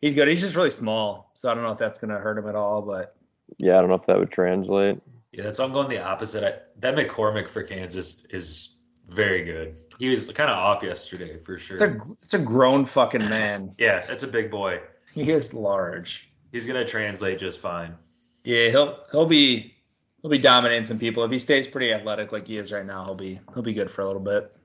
He's 0.02 0.16
good. 0.16 0.28
He's 0.28 0.42
just 0.42 0.56
really 0.56 0.70
small, 0.70 1.32
so 1.34 1.50
I 1.50 1.54
don't 1.54 1.64
know 1.64 1.72
if 1.72 1.78
that's 1.78 2.00
gonna 2.00 2.18
hurt 2.20 2.38
him 2.38 2.48
at 2.48 2.56
all. 2.56 2.82
But 2.82 3.16
Yeah, 3.58 3.78
I 3.78 3.82
don't 3.82 3.90
know 3.90 3.96
if 3.96 4.06
that 4.06 4.18
would 4.18 4.32
translate. 4.32 5.00
Yeah, 5.32 5.44
that's 5.44 5.60
I'm 5.60 5.72
going 5.72 5.88
the 5.90 6.02
opposite. 6.02 6.44
I, 6.44 6.60
that 6.80 6.96
McCormack 6.96 7.48
for 7.50 7.64
Kansas 7.64 8.26
is 8.30 8.78
very 9.08 9.44
good. 9.44 9.76
He 10.00 10.10
was 10.10 10.30
kind 10.32 10.50
of 10.50 10.58
off 10.58 10.84
yesterday 10.84 11.38
for 11.38 11.58
sure. 11.58 11.76
it's 11.76 11.82
a 11.84 11.98
it's 12.22 12.34
a 12.34 12.40
grown 12.40 12.86
fucking 12.86 13.28
man. 13.30 13.74
yeah, 13.80 14.04
it's 14.10 14.24
a 14.24 14.28
big 14.28 14.50
boy. 14.50 14.80
He 15.14 15.30
is 15.32 15.54
large. 15.54 16.30
He's 16.52 16.66
gonna 16.66 16.86
translate 16.86 17.40
just 17.40 17.60
fine. 17.60 17.96
Yeah, 18.44 18.70
he'll 18.70 19.00
he'll 19.12 19.26
be 19.26 19.76
he'll 20.22 20.32
be 20.32 20.38
dominating 20.38 20.84
some 20.86 21.00
people 21.00 21.24
if 21.24 21.32
he 21.32 21.40
stays 21.40 21.68
pretty 21.68 21.94
athletic 21.94 22.32
like 22.32 22.48
he 22.48 22.58
is 22.58 22.72
right 22.72 22.86
now. 22.86 23.06
He'll 23.06 23.16
be 23.16 23.40
he'll 23.54 23.64
be 23.64 23.74
good 23.74 23.90
for 23.92 24.02
a 24.02 24.06
little 24.06 24.22
bit. 24.22 24.56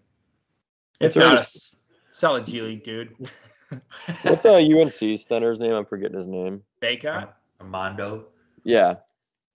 If 1.00 1.14
That's 1.14 1.17
not, 1.17 1.29
right. 1.29 1.37
a 1.37 1.40
s- 1.40 1.85
solid 2.12 2.46
G 2.46 2.61
League 2.62 2.85
dude. 2.85 3.14
What's 4.23 4.46
uh, 4.46 4.55
UNC 4.55 5.20
center's 5.20 5.58
name? 5.58 5.73
I'm 5.75 5.85
forgetting 5.85 6.17
his 6.17 6.26
name. 6.26 6.62
Bacot. 6.82 7.29
Armando. 7.61 8.26
Yeah, 8.64 8.94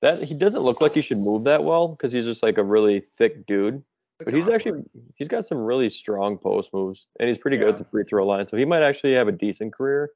that 0.02 0.22
he 0.24 0.34
doesn't 0.36 0.62
look 0.62 0.82
like 0.82 0.94
he 0.94 1.02
should 1.02 1.18
move 1.18 1.46
that 1.46 1.64
well 1.64 1.88
because 1.90 2.12
he's 2.12 2.26
just 2.26 2.44
like 2.44 2.58
a 2.58 2.64
really 2.64 3.04
thick 3.18 3.46
dude. 3.48 3.84
But 4.26 4.34
he's 4.34 4.48
actually 4.48 4.84
he's 5.16 5.28
got 5.28 5.46
some 5.46 5.58
really 5.58 5.90
strong 5.90 6.38
post 6.38 6.70
moves 6.74 7.08
and 7.20 7.28
he's 7.28 7.38
pretty 7.38 7.58
good 7.58 7.70
at 7.70 7.78
the 7.78 7.86
free 7.86 8.04
throw 8.04 8.26
line. 8.26 8.48
So 8.48 8.58
he 8.58 8.66
might 8.66 8.84
actually 8.84 9.14
have 9.14 9.28
a 9.28 9.32
decent 9.32 9.74
career. 9.74 10.12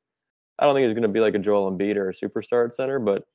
I 0.60 0.66
don't 0.66 0.76
think 0.76 0.86
he's 0.86 0.94
going 0.94 1.04
to 1.04 1.08
be 1.08 1.20
like 1.20 1.36
a 1.36 1.40
Joel 1.40 1.72
Embiid 1.72 1.98
or 1.98 2.10
a 2.10 2.14
superstar 2.14 2.68
at 2.68 2.76
center, 2.76 3.00
but 3.00 3.28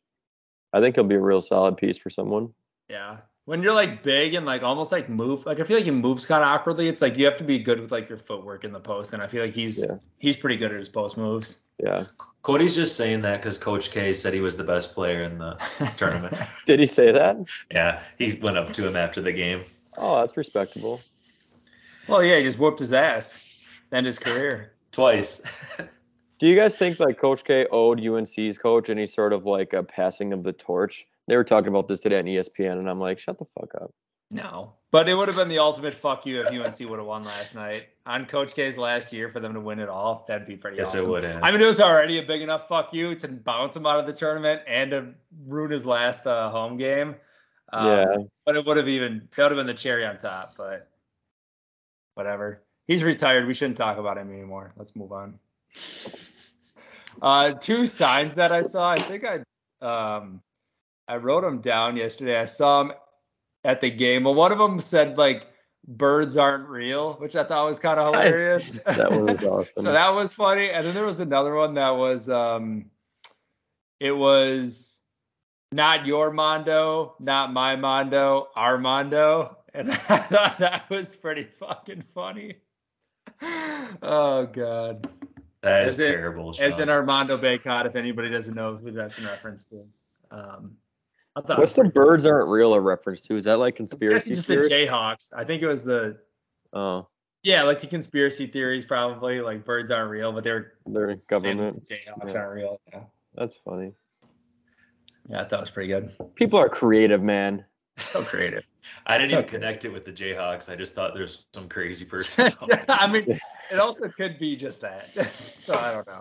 I 0.72 0.80
think 0.80 0.96
he'll 0.96 1.04
be 1.04 1.14
a 1.14 1.20
real 1.20 1.40
solid 1.42 1.76
piece 1.76 1.98
for 1.98 2.10
someone. 2.10 2.52
Yeah. 2.88 3.19
When 3.44 3.62
you're 3.62 3.74
like 3.74 4.02
big 4.02 4.34
and 4.34 4.46
like 4.46 4.62
almost 4.62 4.92
like 4.92 5.08
move, 5.08 5.44
like 5.46 5.58
I 5.58 5.64
feel 5.64 5.76
like 5.76 5.84
he 5.84 5.90
moves 5.90 6.26
kind 6.26 6.42
of 6.44 6.48
awkwardly. 6.48 6.88
It's 6.88 7.02
like 7.02 7.16
you 7.16 7.24
have 7.24 7.36
to 7.36 7.44
be 7.44 7.58
good 7.58 7.80
with 7.80 7.90
like 7.90 8.08
your 8.08 8.19
footwork 8.19 8.62
in 8.64 8.72
the 8.72 8.78
post, 8.80 9.12
and 9.14 9.22
I 9.22 9.26
feel 9.26 9.44
like 9.44 9.52
he's 9.52 9.84
Yeah. 9.84 9.96
he's 10.19 10.36
pretty 10.36 10.56
good 10.56 10.70
at 10.70 10.78
his 10.78 10.88
post 10.88 11.16
moves. 11.16 11.60
Yeah. 11.82 12.04
Cody's 12.42 12.74
just 12.76 12.96
saying 12.96 13.22
that 13.22 13.40
because 13.40 13.58
Coach 13.58 13.90
K 13.90 14.12
said 14.12 14.32
he 14.32 14.40
was 14.40 14.56
the 14.56 14.64
best 14.64 14.92
player 14.92 15.24
in 15.24 15.38
the 15.38 15.55
tournament. 15.96 16.36
Did 16.67 16.79
he 16.81 16.86
say 16.86 17.10
that? 17.12 17.36
yeah, 17.72 18.00
he 18.19 18.34
went 18.34 18.56
up 18.58 18.72
to 18.74 18.86
him 18.86 18.96
after 18.96 19.20
the 19.20 19.32
game. 19.32 19.60
Oh, 19.96 20.20
that's 20.20 20.37
respectable. 20.37 21.01
well, 22.08 22.22
yeah, 22.22 22.39
he 22.39 22.43
just 22.43 22.58
whooped 22.58 22.79
his 22.79 22.93
ass, 22.93 23.44
end 23.93 24.06
his 24.06 24.19
career. 24.19 24.72
Twice. 24.93 25.43
Do 26.39 26.46
you 26.46 26.56
guys 26.56 26.77
think 26.77 27.01
like 27.01 27.19
Coach 27.19 27.44
K 27.44 27.67
owed 27.70 28.05
UNC's 28.05 28.58
coach 28.58 28.91
any 28.91 29.06
sort 29.06 29.32
of 29.32 29.46
like 29.46 29.72
a 29.72 29.82
passing 29.82 30.32
of 30.32 30.43
the 30.43 30.53
torch? 30.53 31.06
They 31.29 31.37
were 31.37 31.44
talking 31.44 31.69
about 31.69 31.89
this 31.89 32.01
today 32.01 32.19
on 32.19 32.25
ESPN, 32.25 32.79
and 32.79 32.91
I'm 32.91 32.99
like, 32.99 33.19
shut 33.19 33.39
the 33.39 33.46
fuck 33.58 33.70
up. 33.81 33.93
No, 34.32 34.72
but 34.91 35.08
it 35.08 35.15
would 35.15 35.29
have 35.29 35.37
been 35.37 35.49
the 35.49 35.58
ultimate 35.58 35.93
fuck 35.93 36.25
you 36.25 36.41
if 36.41 36.49
UNC 36.49 36.89
would 36.89 36.99
have 36.99 37.06
won 37.06 37.22
last 37.22 37.55
night 37.55 37.89
on 38.06 38.25
Coach 38.25 38.55
K's 38.55 38.79
last 38.79 39.13
year 39.13 39.29
for 39.29 39.41
them 39.41 39.53
to 39.53 39.61
win 39.61 39.79
it 39.79 39.89
all. 39.89 40.25
That'd 40.27 40.46
be 40.46 40.56
pretty 40.56 40.79
yes, 40.79 40.94
awesome. 40.94 41.08
it 41.08 41.13
would 41.13 41.25
have. 41.25 41.43
I 41.43 41.51
mean, 41.51 41.61
it 41.61 41.67
was 41.67 41.81
already 41.81 42.19
a 42.19 42.22
big 42.22 42.41
enough 42.41 42.67
fuck 42.67 42.94
you 42.94 43.15
to 43.17 43.29
bounce 43.29 43.77
him 43.77 43.87
out 43.87 44.01
of 44.01 44.06
the 44.06 44.13
tournament 44.13 44.63
and 44.67 44.91
to 44.91 45.08
ruin 45.46 45.70
his 45.70 45.84
last 45.84 46.27
uh, 46.27 46.51
home 46.51 46.79
game. 46.79 47.15
Um, 47.72 47.86
yeah. 47.86 48.17
but 48.44 48.56
it 48.56 48.67
would 48.67 48.76
have 48.76 48.88
even 48.88 49.29
that 49.36 49.44
would 49.44 49.52
have 49.52 49.58
been 49.58 49.67
the 49.67 49.74
cherry 49.74 50.05
on 50.05 50.19
top. 50.19 50.55
But 50.56 50.88
whatever. 52.14 52.62
He's 52.86 53.05
retired. 53.05 53.46
We 53.46 53.55
shouldn't 53.55 53.76
talk 53.76 53.98
about 53.98 54.19
him 54.19 54.31
anymore. 54.31 54.72
Let's 54.76 54.96
move 54.96 55.12
on. 55.12 55.38
Uh, 57.20 57.52
two 57.52 57.86
signs 57.86 58.34
that 58.34 58.52
I 58.52 58.62
saw. 58.62 58.91
I 58.91 58.96
think 58.96 59.24
I 59.24 59.36
um, 59.86 60.43
I 61.08 61.17
wrote 61.17 61.43
them 61.43 61.60
down 61.60 61.96
yesterday. 61.96 62.38
I 62.38 62.44
saw 62.46 62.82
them 62.82 62.93
at 63.64 63.81
the 63.81 63.91
game. 63.91 64.24
Well, 64.24 64.34
one 64.34 64.52
of 64.52 64.58
them 64.58 64.81
said 64.81 65.19
like 65.19 65.46
birds 65.86 66.36
aren't 66.36 66.69
real, 66.69 67.14
which 67.14 67.36
I 67.36 67.44
thought 67.44 67.67
was 67.67 67.79
kind 67.79 67.98
of 67.98 68.06
hilarious. 68.14 68.72
That 68.84 69.10
was 69.10 69.44
awesome. 69.44 69.72
so 69.76 69.93
that 69.93 70.08
was 70.10 70.32
funny. 70.32 70.70
And 70.70 70.86
then 70.86 70.94
there 70.94 71.06
was 71.06 71.20
another 71.20 71.55
one 71.55 71.74
that 71.74 71.91
was 71.91 72.29
um 72.29 72.86
it 74.00 74.12
was 74.12 74.98
not 75.72 76.06
your 76.06 76.31
Mondo, 76.31 77.14
not 77.19 77.52
my 77.52 77.74
Mondo, 77.76 78.48
our 78.55 78.79
Mondo. 78.79 79.56
And 79.74 79.91
I 79.93 79.94
thought 79.94 80.58
that 80.58 80.88
was 80.91 81.17
pretty 81.17 81.44
fucking 81.44 82.02
funny. 82.14 82.56
Oh 84.02 84.46
god. 84.52 85.08
that 85.62 85.86
is 85.86 85.98
as 85.98 86.06
in- 86.06 86.12
terrible. 86.12 86.50
As 86.60 86.74
Sean. 86.74 86.82
in 86.82 86.88
Armando 86.91 87.36
Bacot, 87.36 87.86
if 87.86 87.96
anybody 87.96 88.29
doesn't 88.31 88.55
know 88.55 88.76
who 88.76 88.91
that's 88.93 89.19
in 89.19 89.24
reference 89.26 89.67
to. 89.67 89.84
Um 90.31 90.76
I 91.34 91.41
thought 91.41 91.58
What's 91.58 91.72
the 91.72 91.82
pretty- 91.82 91.94
birds 91.94 92.26
aren't 92.26 92.48
real 92.48 92.74
a 92.74 92.81
reference 92.81 93.20
to? 93.22 93.36
Is 93.36 93.44
that 93.44 93.58
like 93.58 93.74
conspiracy 93.76 94.32
it's 94.32 94.46
just 94.46 94.48
the? 94.48 94.56
Jayhawks. 94.56 95.32
I 95.34 95.44
think 95.44 95.62
it 95.62 95.67
was 95.67 95.82
the 95.82 96.19
oh, 96.74 97.08
yeah, 97.43 97.62
like 97.64 97.81
the 97.81 97.86
conspiracy 97.86 98.46
theories 98.46 98.84
probably, 98.84 99.41
like 99.41 99.64
birds 99.64 99.91
aren't 99.91 100.10
real, 100.10 100.31
but 100.32 100.44
they're 100.44 100.74
they're 100.86 101.17
government. 101.29 101.88
the 101.88 101.94
Jayhawks 101.94 102.34
Yeah. 102.34 102.38
aren't 102.41 102.55
real. 102.55 102.81
Yeah. 102.93 103.00
That's 103.34 103.56
funny. 103.56 103.93
Yeah, 105.32 105.41
I 105.41 105.44
thought 105.44 105.60
it 105.60 105.62
was 105.62 105.70
pretty 105.70 105.89
good. 105.89 106.12
People 106.34 106.58
are 106.58 106.69
creative, 106.69 107.22
man. 107.22 107.65
So 107.96 108.22
creative. 108.22 108.65
I 109.06 109.15
didn't 109.17 109.24
It's 109.24 109.32
even 109.32 109.44
okay. 109.44 109.51
connect 109.55 109.84
it 109.86 109.93
with 109.93 110.05
the 110.05 110.12
Jayhawks. 110.12 110.70
I 110.70 110.77
just 110.77 110.94
thought 110.94 111.15
there's 111.15 111.46
some 111.55 111.69
crazy 111.70 112.05
person. 112.10 112.53
I 112.89 113.06
mean, 113.06 113.39
it 113.70 113.79
also 113.79 114.08
could 114.08 114.39
be 114.39 114.56
just 114.56 114.82
that. 114.82 115.06
so 115.06 115.74
I 115.74 115.93
don't 115.93 116.06
know. 116.06 116.20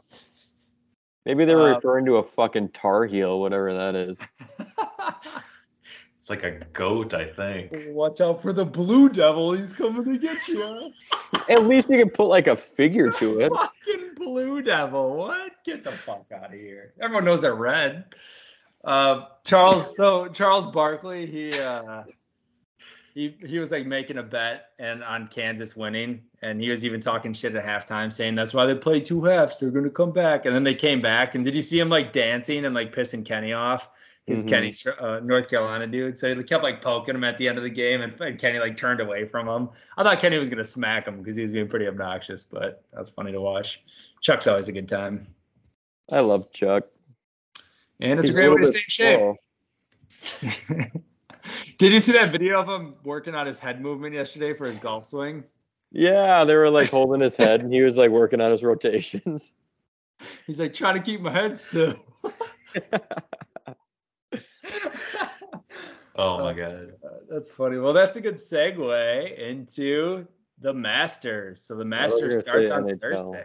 Maybe 1.26 1.44
they 1.44 1.54
were 1.56 1.74
Uh, 1.74 1.76
referring 1.76 2.06
to 2.06 2.16
a 2.18 2.24
fucking 2.24 2.70
Tar 2.70 3.06
Heel, 3.06 3.40
whatever 3.42 3.74
that 3.74 3.96
is. 3.96 4.18
it's 6.18 6.30
like 6.30 6.44
a 6.44 6.52
goat, 6.72 7.14
I 7.14 7.26
think. 7.26 7.72
Watch 7.90 8.22
out 8.22 8.42
for 8.42 8.54
the 8.54 8.66
blue 8.66 9.10
devil. 9.10 9.52
He's 9.52 9.74
coming 9.74 10.06
to 10.06 10.18
get 10.18 10.48
you. 10.48 10.94
At 11.50 11.66
least 11.68 11.90
you 11.90 11.98
can 12.00 12.10
put 12.10 12.26
like 12.28 12.48
a 12.48 12.56
figure 12.56 13.12
to 13.12 13.42
it. 13.42 13.52
Fucking 13.54 14.16
blue 14.16 14.62
devil. 14.62 15.16
What? 15.16 15.52
Get 15.66 15.84
the 15.84 15.92
fuck 15.92 16.26
out 16.34 16.46
of 16.54 16.60
here. 16.60 16.94
Everyone 17.02 17.26
knows 17.26 17.42
they're 17.42 17.56
red. 17.56 18.06
Uh, 18.84 19.26
Charles, 19.44 19.96
so 19.96 20.28
Charles 20.28 20.68
Barkley, 20.68 21.26
he 21.26 21.52
uh 21.60 22.04
he 23.14 23.36
he 23.46 23.60
was 23.60 23.72
like 23.72 23.86
making 23.86 24.18
a 24.18 24.24
bet 24.24 24.70
and 24.80 25.04
on 25.04 25.28
Kansas 25.28 25.76
winning, 25.76 26.22
and 26.42 26.62
he 26.62 26.70
was 26.70 26.86
even 26.86 27.00
talking 27.02 27.34
shit 27.34 27.56
at 27.56 27.64
halftime, 27.64 28.12
saying 28.12 28.36
that's 28.36 28.54
why 28.54 28.66
they 28.66 28.76
played 28.76 29.06
two 29.06 29.24
halves. 29.24 29.60
They're 29.60 29.72
gonna 29.72 29.90
come 29.90 30.12
back, 30.12 30.46
and 30.46 30.56
then 30.56 30.64
they 30.64 30.76
came 30.76 31.02
back. 31.02 31.36
And 31.36 31.44
did 31.44 31.56
you 31.56 31.62
see 31.62 31.80
him 31.80 31.90
like 31.90 32.14
dancing 32.14 32.66
and 32.66 32.74
like 32.74 32.96
pissing 32.96 33.26
Kenny 33.26 33.54
off? 33.54 33.90
He's 34.28 34.46
Mhm. 34.46 34.50
Kenny's 34.50 34.86
uh, 34.88 35.20
North 35.24 35.50
Carolina 35.50 35.88
dude, 35.88 36.18
so 36.18 36.34
he 36.34 36.44
kept 36.44 36.64
like 36.64 36.82
poking 36.82 37.16
him 37.16 37.24
at 37.24 37.38
the 37.38 37.48
end 37.48 37.58
of 37.58 37.64
the 37.64 37.70
game, 37.70 38.02
and, 38.02 38.20
and 38.22 38.40
Kenny 38.40 38.60
like 38.60 38.78
turned 38.78 39.02
away 39.02 39.26
from 39.28 39.48
him. 39.48 39.70
I 39.98 40.04
thought 40.04 40.20
Kenny 40.20 40.38
was 40.38 40.50
gonna 40.50 40.64
smack 40.64 41.08
him 41.08 41.18
because 41.18 41.36
he 41.36 41.42
was 41.42 41.52
being 41.52 41.68
pretty 41.68 41.88
obnoxious, 41.88 42.46
but 42.46 42.84
that 42.94 43.00
was 43.00 43.10
funny 43.10 43.32
to 43.32 43.42
watch. 43.42 43.84
Chuck's 44.22 44.48
always 44.48 44.68
a 44.70 44.72
good 44.72 44.88
time, 44.88 45.28
I 46.12 46.20
love 46.20 46.52
Chuck. 46.54 46.86
And 48.02 48.20
it's 48.20 48.28
He's 48.28 48.30
a 48.30 48.34
great 48.34 48.50
way 48.50 48.58
to 48.58 48.66
stay 48.66 48.80
in 48.80 49.36
shape. 50.64 50.92
Did 51.78 51.92
you 51.94 52.00
see 52.02 52.12
that 52.14 52.32
video 52.32 52.62
of 52.62 52.68
him 52.70 52.96
working 53.04 53.34
on 53.36 53.46
his 53.48 53.58
head 53.60 53.82
movement 53.82 54.14
yesterday 54.14 54.54
for 54.54 54.68
his 54.68 54.78
golf 54.78 55.06
swing? 55.06 55.44
Yeah, 55.92 56.44
they 56.46 56.56
were 56.56 56.70
like 56.70 56.90
holding 56.90 57.22
his 57.22 57.36
head 57.36 57.62
and 57.62 57.74
he 57.74 57.82
was 57.82 57.98
like 57.98 58.12
working 58.12 58.40
on 58.42 58.52
his 58.52 58.64
rotations. 58.64 59.54
He's 60.46 60.60
like 60.60 60.74
trying 60.74 60.96
to 60.96 61.02
keep 61.02 61.22
my 61.22 61.32
head 61.32 61.58
still. 61.58 61.94
Oh 66.18 66.36
Uh, 66.36 66.44
my 66.44 66.54
god. 66.54 66.94
That's 67.30 67.50
funny. 67.50 67.78
Well, 67.78 67.94
that's 67.94 68.16
a 68.18 68.22
good 68.22 68.36
segue 68.36 69.38
into 69.40 70.28
the 70.60 70.74
Masters. 70.74 71.62
So 71.62 71.76
the 71.76 71.82
I 71.86 72.10
thought 72.10 72.18
you 72.20 72.26
Masters 72.28 72.44
starts 72.44 72.70
on 72.70 72.84
NHL. 72.84 73.00
Thursday. 73.02 73.44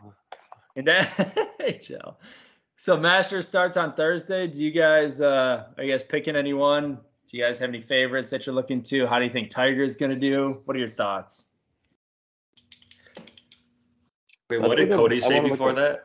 And 0.74 0.86
then 0.86 1.04
NHL. 1.60 2.16
So 2.76 2.96
Masters 2.96 3.48
starts 3.48 3.76
on 3.76 3.94
Thursday. 3.94 4.46
Do 4.46 4.62
you 4.62 4.70
guys 4.70 5.20
uh 5.20 5.64
are 5.76 5.84
you 5.84 5.90
guys 5.92 6.04
picking 6.04 6.36
anyone? 6.36 6.98
Do 7.28 7.36
you 7.36 7.42
guys 7.42 7.58
have 7.58 7.70
any 7.70 7.80
favorites 7.80 8.30
that 8.30 8.46
you're 8.46 8.54
looking 8.54 8.82
to? 8.84 9.06
How 9.06 9.18
do 9.18 9.24
you 9.24 9.30
think 9.30 9.50
Tiger's 9.50 9.96
gonna 9.96 10.18
do? 10.18 10.60
What 10.66 10.76
are 10.76 10.78
your 10.80 10.90
thoughts? 10.90 11.48
Wait, 14.50 14.60
what 14.60 14.76
did 14.76 14.92
Cody 14.92 15.18
say 15.18 15.40
before 15.40 15.70
at- 15.70 15.76
that? 15.76 16.02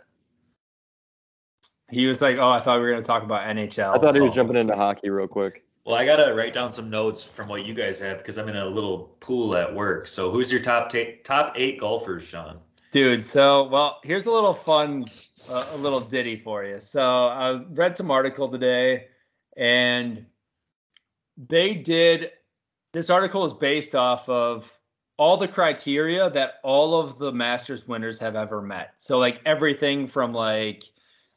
He 1.92 2.06
was 2.08 2.22
like, 2.22 2.38
Oh, 2.38 2.50
I 2.50 2.60
thought 2.62 2.78
we 2.80 2.86
were 2.86 2.92
gonna 2.92 3.04
talk 3.04 3.24
about 3.24 3.42
NHL. 3.50 3.94
I 3.94 4.00
thought 4.00 4.16
he 4.16 4.22
was 4.22 4.32
Oh. 4.32 4.36
jumping 4.36 4.56
into 4.56 4.75
hockey 4.75 5.10
real 5.10 5.28
quick. 5.28 5.66
Well, 5.86 5.96
I 5.96 6.06
gotta 6.06 6.34
write 6.34 6.54
down 6.54 6.72
some 6.72 6.90
notes 6.90 7.22
from 7.24 7.50
what 7.50 7.66
you 7.66 7.74
guys 7.74 8.00
have 8.00 8.20
because 8.20 8.38
I'm 8.38 8.48
in 8.48 8.56
a 8.56 8.66
little 8.66 9.18
pool 9.20 9.56
at 9.58 9.74
work. 9.74 10.08
So, 10.08 10.32
who's 10.32 10.51
your 10.51 10.62
top 10.62 10.90
ta- 10.90 11.18
top 11.24 11.54
eight 11.56 11.80
golfers, 11.80 12.24
Sean? 12.25 12.60
Dude, 12.92 13.24
so 13.24 13.68
well, 13.68 14.00
here's 14.04 14.25
a 14.25 14.32
little 14.32 14.54
fun, 14.54 15.06
a 15.51 15.77
little 15.77 16.00
ditty 16.00 16.38
for 16.38 16.63
you. 16.63 16.79
So 16.79 17.27
I 17.27 17.62
read 17.72 17.98
some 17.98 18.10
article 18.10 18.48
today, 18.48 19.08
and 19.58 20.25
they 21.38 21.74
did. 21.74 22.31
This 22.93 23.10
article 23.10 23.46
is 23.46 23.53
based 23.53 23.96
off 23.96 24.27
of 24.27 24.72
all 25.17 25.38
the 25.38 25.48
criteria 25.48 26.29
that 26.31 26.55
all 26.63 27.00
of 27.00 27.17
the 27.20 27.31
Masters 27.31 27.88
winners 27.88 28.17
have 28.20 28.36
ever 28.36 28.62
met. 28.62 28.93
So 28.98 29.20
like 29.20 29.39
everything 29.46 30.08
from 30.08 30.34
like 30.34 30.84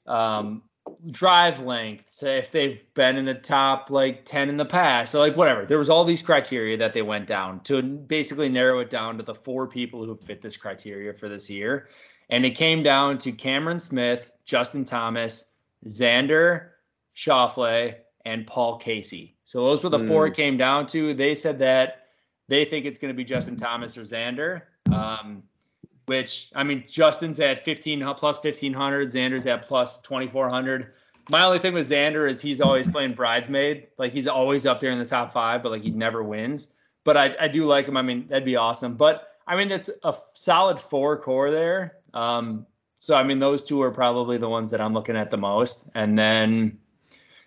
um, 0.06 0.62
drive 1.11 1.61
length 1.61 2.18
to 2.18 2.38
if 2.38 2.50
they've 2.50 2.87
been 2.94 3.16
in 3.16 3.25
the 3.25 3.35
top 3.35 3.90
like 3.90 4.25
10 4.25 4.49
in 4.49 4.56
the 4.56 4.64
past 4.64 5.12
so 5.12 5.18
like 5.18 5.37
whatever 5.37 5.64
there 5.64 5.78
was 5.78 5.88
all 5.88 6.04
these 6.04 6.23
criteria 6.23 6.76
that 6.76 6.92
they 6.92 7.02
went 7.02 7.26
down 7.26 7.61
to 7.61 7.83
basically 7.83 8.49
narrow 8.49 8.80
it 8.80 8.90
down 8.90 9.16
to 9.16 9.23
the 9.23 9.35
four 9.35 9.66
people 9.66 10.04
who 10.04 10.14
fit 10.14 10.42
this 10.42 10.56
criteria 10.56 11.12
for 11.12 11.28
this 11.28 11.49
year 11.49 11.88
and 12.31 12.45
it 12.45 12.52
came 12.52 12.83
down 12.83 13.19
to 13.19 13.33
cameron 13.33 13.78
smith 13.78 14.33
justin 14.45 14.85
thomas 14.85 15.52
xander 15.87 16.69
Schauffele, 17.16 17.95
and 18.25 18.47
paul 18.47 18.78
casey 18.78 19.37
so 19.45 19.64
those 19.64 19.85
were 19.85 19.90
the 19.90 19.99
four 19.99 20.26
it 20.26 20.35
came 20.35 20.57
down 20.57 20.87
to 20.87 21.14
they 21.14 21.35
said 21.35 21.59
that 21.59 22.07
they 22.49 22.64
think 22.64 22.87
it's 22.87 22.99
going 22.99 23.12
to 23.12 23.16
be 23.16 23.25
justin 23.25 23.57
thomas 23.57 23.97
or 23.97 24.02
xander 24.02 24.62
um, 24.93 25.43
which 26.07 26.50
I 26.54 26.62
mean, 26.62 26.85
Justin's 26.88 27.40
at 27.40 27.64
15 27.64 28.00
plus 28.16 28.43
1500, 28.43 29.09
Xander's 29.09 29.47
at 29.47 29.62
plus 29.62 30.00
2400. 30.02 30.93
My 31.31 31.45
only 31.45 31.59
thing 31.59 31.73
with 31.73 31.88
Xander 31.88 32.28
is 32.28 32.40
he's 32.40 32.61
always 32.61 32.87
playing 32.87 33.14
bridesmaid. 33.14 33.88
Like 33.97 34.12
he's 34.12 34.26
always 34.26 34.66
up 34.66 34.81
there 34.81 34.90
in 34.90 34.99
the 34.99 35.07
top 35.07 35.33
five, 35.33 35.62
but 35.62 35.73
like 35.73 35.83
he 35.83 35.90
never 35.90 36.23
wins. 36.23 36.69
But 37.04 37.16
I, 37.16 37.35
I 37.40 37.49
do 37.49 37.64
like 37.64 37.87
him. 37.87 37.97
I 37.97 38.02
mean, 38.02 38.26
that'd 38.28 38.45
be 38.45 38.57
awesome. 38.57 38.97
But 38.97 39.28
I 39.47 39.57
mean, 39.57 39.71
it's 39.71 39.88
a 40.02 40.14
solid 40.35 40.78
four 40.78 41.19
core 41.19 41.50
there. 41.50 41.97
Um, 42.14 42.66
so 42.94 43.14
I 43.14 43.23
mean, 43.23 43.38
those 43.38 43.62
two 43.62 43.83
are 43.83 43.90
probably 43.90 44.38
the 44.38 44.49
ones 44.49 44.71
that 44.71 44.80
I'm 44.80 44.94
looking 44.94 45.16
at 45.16 45.30
the 45.30 45.37
most. 45.37 45.88
And 45.94 46.18
then 46.18 46.78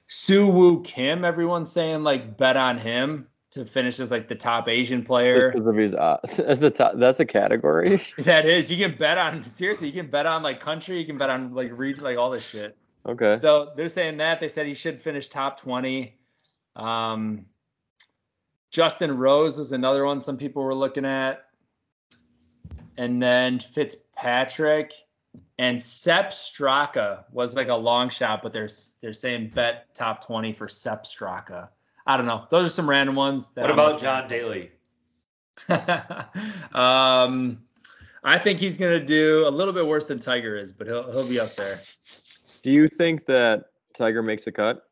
Sue 0.08 0.48
Woo 0.48 0.84
Kim, 0.84 1.26
everyone's 1.26 1.72
saying 1.72 2.04
like 2.04 2.38
bet 2.38 2.56
on 2.56 2.78
him 2.78 3.28
to 3.52 3.66
finish 3.66 4.00
as 4.00 4.12
like 4.12 4.28
the 4.28 4.36
top 4.36 4.68
Asian 4.68 5.04
player. 5.04 5.52
his 5.74 5.94
uh, 5.94 6.18
that's 6.38 6.60
the 6.60 6.70
top, 6.70 6.94
that's 6.96 7.20
a 7.20 7.26
category. 7.26 8.02
That 8.20 8.46
is, 8.46 8.72
you 8.72 8.78
can 8.78 8.98
bet 8.98 9.18
on 9.18 9.44
seriously. 9.44 9.88
You 9.88 9.94
can 9.94 10.12
bet 10.12 10.26
on 10.26 10.44
like 10.44 10.60
country. 10.60 11.00
You 11.00 11.06
can 11.06 11.18
bet 11.18 11.30
on 11.30 11.54
like 11.54 11.72
region, 11.74 12.04
like 12.04 12.18
all 12.18 12.30
this 12.30 12.46
shit. 12.46 12.78
Okay. 13.08 13.36
So 13.36 13.72
they're 13.76 13.90
saying 13.90 14.18
that 14.18 14.40
they 14.40 14.50
said 14.50 14.68
he 14.68 14.74
should 14.74 15.02
finish 15.02 15.30
top 15.30 15.60
twenty. 15.60 16.18
Um, 16.76 17.46
Justin 18.70 19.18
Rose 19.18 19.58
is 19.58 19.72
another 19.72 20.06
one. 20.06 20.20
Some 20.22 20.38
people 20.38 20.62
were 20.62 20.76
looking 20.76 21.06
at, 21.06 21.46
and 22.98 23.24
then 23.24 23.60
Fitzpatrick 24.18 24.94
and 25.60 25.82
Sepp 25.82 26.32
Straka 26.32 27.24
was 27.32 27.56
like 27.56 27.70
a 27.70 27.76
long 27.76 28.10
shot, 28.10 28.42
but 28.42 28.52
they're 28.52 28.70
they're 29.02 29.14
saying 29.14 29.52
bet 29.54 29.94
top 29.94 30.26
twenty 30.26 30.54
for 30.54 30.68
Sepp 30.68 31.04
Straka. 31.04 31.70
I 32.06 32.18
don't 32.18 32.26
know. 32.26 32.46
Those 32.50 32.68
are 32.68 32.70
some 32.70 32.90
random 32.90 33.16
ones. 33.16 33.50
That 33.50 33.62
What 33.62 33.72
I'm 33.72 33.80
about 33.80 34.00
John 34.00 34.24
at. 34.24 34.30
Daly? 34.30 34.72
um, 36.74 37.60
I 38.24 38.38
think 38.38 38.60
he's 38.60 38.78
gonna 38.78 39.04
do 39.04 39.48
a 39.48 39.50
little 39.50 39.74
bit 39.74 39.86
worse 39.86 40.06
than 40.06 40.20
Tiger 40.20 40.58
is, 40.58 40.72
but 40.72 40.88
he'll 40.88 41.12
he'll 41.12 41.28
be 41.28 41.40
up 41.40 41.54
there. 41.56 41.80
Do 42.64 42.72
you 42.72 42.88
think 42.88 43.26
that 43.28 43.66
Tiger 43.94 44.24
makes 44.24 44.48
a 44.48 44.52
cut? 44.52 44.84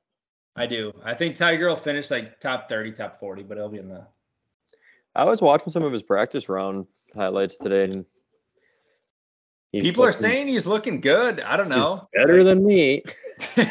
I 0.55 0.65
do. 0.65 0.93
I 1.03 1.13
think 1.13 1.35
Tiger 1.35 1.67
will 1.67 1.75
finish 1.75 2.11
like 2.11 2.39
top 2.39 2.69
thirty, 2.69 2.91
top 2.91 3.15
forty, 3.15 3.43
but 3.43 3.57
he'll 3.57 3.69
be 3.69 3.79
in 3.79 3.89
the. 3.89 4.05
I 5.15 5.23
was 5.23 5.41
watching 5.41 5.71
some 5.71 5.83
of 5.83 5.93
his 5.93 6.03
practice 6.03 6.49
round 6.49 6.85
highlights 7.15 7.55
today, 7.55 7.85
and 7.85 8.05
he's 9.71 9.81
People 9.83 10.03
are 10.03 10.11
saying 10.11 10.47
he's 10.47 10.65
looking 10.65 11.01
good. 11.01 11.39
I 11.41 11.57
don't 11.57 11.69
know. 11.69 12.07
better 12.13 12.43
than 12.43 12.65
me. 12.65 13.03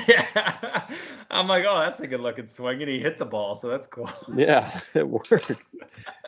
yeah. 0.08 0.86
I'm 1.30 1.48
like, 1.48 1.64
oh, 1.66 1.80
that's 1.80 2.00
a 2.00 2.06
good 2.06 2.20
looking 2.20 2.46
swing, 2.46 2.80
and 2.82 2.90
he 2.90 3.00
hit 3.00 3.18
the 3.18 3.24
ball, 3.26 3.54
so 3.56 3.68
that's 3.68 3.86
cool. 3.88 4.08
Yeah, 4.34 4.78
it 4.94 5.08
worked. 5.08 5.52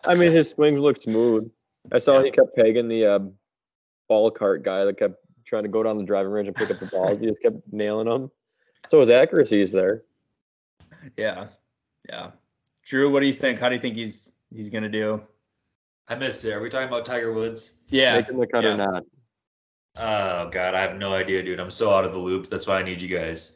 I 0.04 0.14
mean, 0.14 0.32
his 0.32 0.50
swings 0.50 0.80
look 0.80 0.96
smooth. 0.96 1.48
I 1.92 1.98
saw 1.98 2.18
Yeah. 2.18 2.24
he 2.24 2.30
kept 2.32 2.56
pegging 2.56 2.88
the 2.88 3.06
uh, 3.06 3.18
ball 4.08 4.30
cart 4.32 4.64
guy 4.64 4.84
that 4.84 4.98
kept 4.98 5.16
trying 5.44 5.62
to 5.62 5.68
go 5.68 5.82
down 5.82 5.96
the 5.98 6.04
driving 6.04 6.32
range 6.32 6.48
and 6.48 6.56
pick 6.56 6.70
up 6.70 6.80
the 6.80 6.86
balls. 6.86 7.20
he 7.20 7.26
just 7.26 7.40
kept 7.40 7.56
nailing 7.70 8.08
them. 8.08 8.30
So 8.88 8.98
his 9.00 9.10
accuracy 9.10 9.60
is 9.60 9.70
there. 9.70 10.02
Yeah, 11.16 11.48
yeah. 12.08 12.30
Drew, 12.84 13.12
what 13.12 13.20
do 13.20 13.26
you 13.26 13.32
think? 13.32 13.60
How 13.60 13.68
do 13.68 13.74
you 13.76 13.80
think 13.80 13.94
he's 13.96 14.38
he's 14.52 14.70
gonna 14.70 14.88
do? 14.88 15.20
I 16.08 16.14
missed 16.16 16.44
it. 16.44 16.52
Are 16.52 16.60
we 16.60 16.68
talking 16.68 16.88
about 16.88 17.04
Tiger 17.04 17.32
Woods? 17.32 17.74
Yeah, 17.90 18.16
Making 18.16 18.38
the 18.40 18.46
cut 18.46 18.64
yeah. 18.64 18.74
or 18.74 18.76
not. 18.76 19.04
Oh 19.98 20.48
God, 20.50 20.74
I 20.74 20.80
have 20.82 20.96
no 20.96 21.14
idea, 21.14 21.42
dude. 21.42 21.58
I'm 21.60 21.70
so 21.70 21.92
out 21.94 22.04
of 22.04 22.12
the 22.12 22.18
loop. 22.18 22.48
That's 22.48 22.66
why 22.66 22.78
I 22.78 22.82
need 22.82 23.00
you 23.00 23.08
guys. 23.08 23.52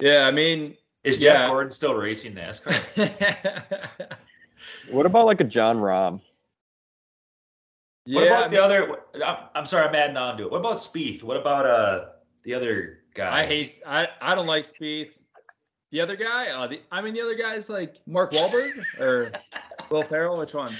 yeah. 0.00 0.26
I 0.26 0.30
mean, 0.30 0.76
Is 1.04 1.16
Jeff 1.16 1.40
Yeah. 1.40 1.48
Gordon 1.48 1.70
still 1.72 1.94
racing 1.94 2.34
NASCAR? 2.34 4.16
What 4.90 5.04
about 5.04 5.26
like 5.26 5.40
a 5.40 5.44
Jon 5.44 5.76
Rahm? 5.78 6.20
yeah. 8.06 8.20
what 8.20 8.26
about 8.26 8.44
I 8.44 8.48
the 8.48 8.62
other? 8.62 9.00
I'm, 9.22 9.36
I'm 9.54 9.66
sorry, 9.66 9.86
I'm 9.86 9.94
adding 9.94 10.16
on 10.16 10.38
to 10.38 10.44
it. 10.44 10.50
What 10.50 10.58
about 10.60 10.76
Spieth? 10.76 11.22
What 11.22 11.36
about 11.36 11.66
uh 11.66 12.06
the 12.42 12.54
other 12.54 13.00
guy? 13.14 13.42
I 13.42 13.46
hate. 13.46 13.80
I 13.86 14.08
I 14.20 14.34
don't 14.34 14.46
like 14.46 14.64
Spieth. 14.64 15.10
The 15.92 16.00
other 16.00 16.16
guy, 16.16 16.48
uh, 16.48 16.66
the, 16.66 16.80
I 16.90 17.00
mean, 17.00 17.14
the 17.14 17.20
other 17.20 17.34
guy's 17.36 17.68
like 17.68 17.96
Mark 18.06 18.32
Wahlberg 18.32 18.72
or 19.00 19.30
Will 19.90 20.02
Ferrell. 20.02 20.38
Which 20.38 20.54
one? 20.54 20.72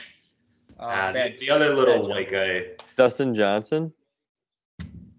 Uh, 0.78 0.82
Ah, 0.84 1.06
the, 1.12 1.18
bad- 1.18 1.38
the 1.38 1.50
other 1.50 1.74
little 1.74 2.08
white 2.08 2.30
guy. 2.30 2.64
Dustin 2.96 3.34
Johnson? 3.34 3.92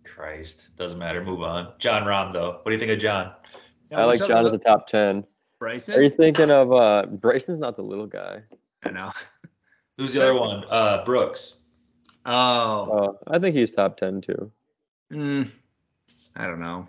Christ. 0.03 0.75
Doesn't 0.75 0.97
matter. 0.99 1.23
Move 1.23 1.41
on. 1.43 1.73
Jon 1.79 2.03
Rahm, 2.03 2.31
though. 2.31 2.59
What 2.63 2.65
do 2.65 2.71
you 2.71 2.79
think 2.79 2.91
of 2.91 2.99
John? 2.99 3.31
I 3.95 4.03
like 4.05 4.19
John 4.25 4.45
at 4.45 4.51
the 4.51 4.57
top 4.57 4.87
ten. 4.87 5.23
Bryson. 5.59 5.95
Are 5.95 6.01
you 6.01 6.09
thinking 6.09 6.51
of 6.51 6.71
uh 6.71 7.05
Bryson's 7.07 7.57
not 7.59 7.75
the 7.75 7.81
little 7.81 8.05
guy. 8.07 8.41
I 8.85 8.91
know. 8.91 9.11
Who's 9.97 10.13
the 10.13 10.21
other 10.21 10.35
one? 10.39 10.63
Uh, 10.69 11.03
Brooks. 11.03 11.57
Oh, 12.25 13.15
Uh, 13.27 13.31
I 13.31 13.39
think 13.39 13.55
he's 13.55 13.71
top 13.71 13.97
ten 13.97 14.21
too. 14.21 14.51
mm, 15.11 15.49
I 16.35 16.45
don't 16.45 16.59
know. 16.59 16.87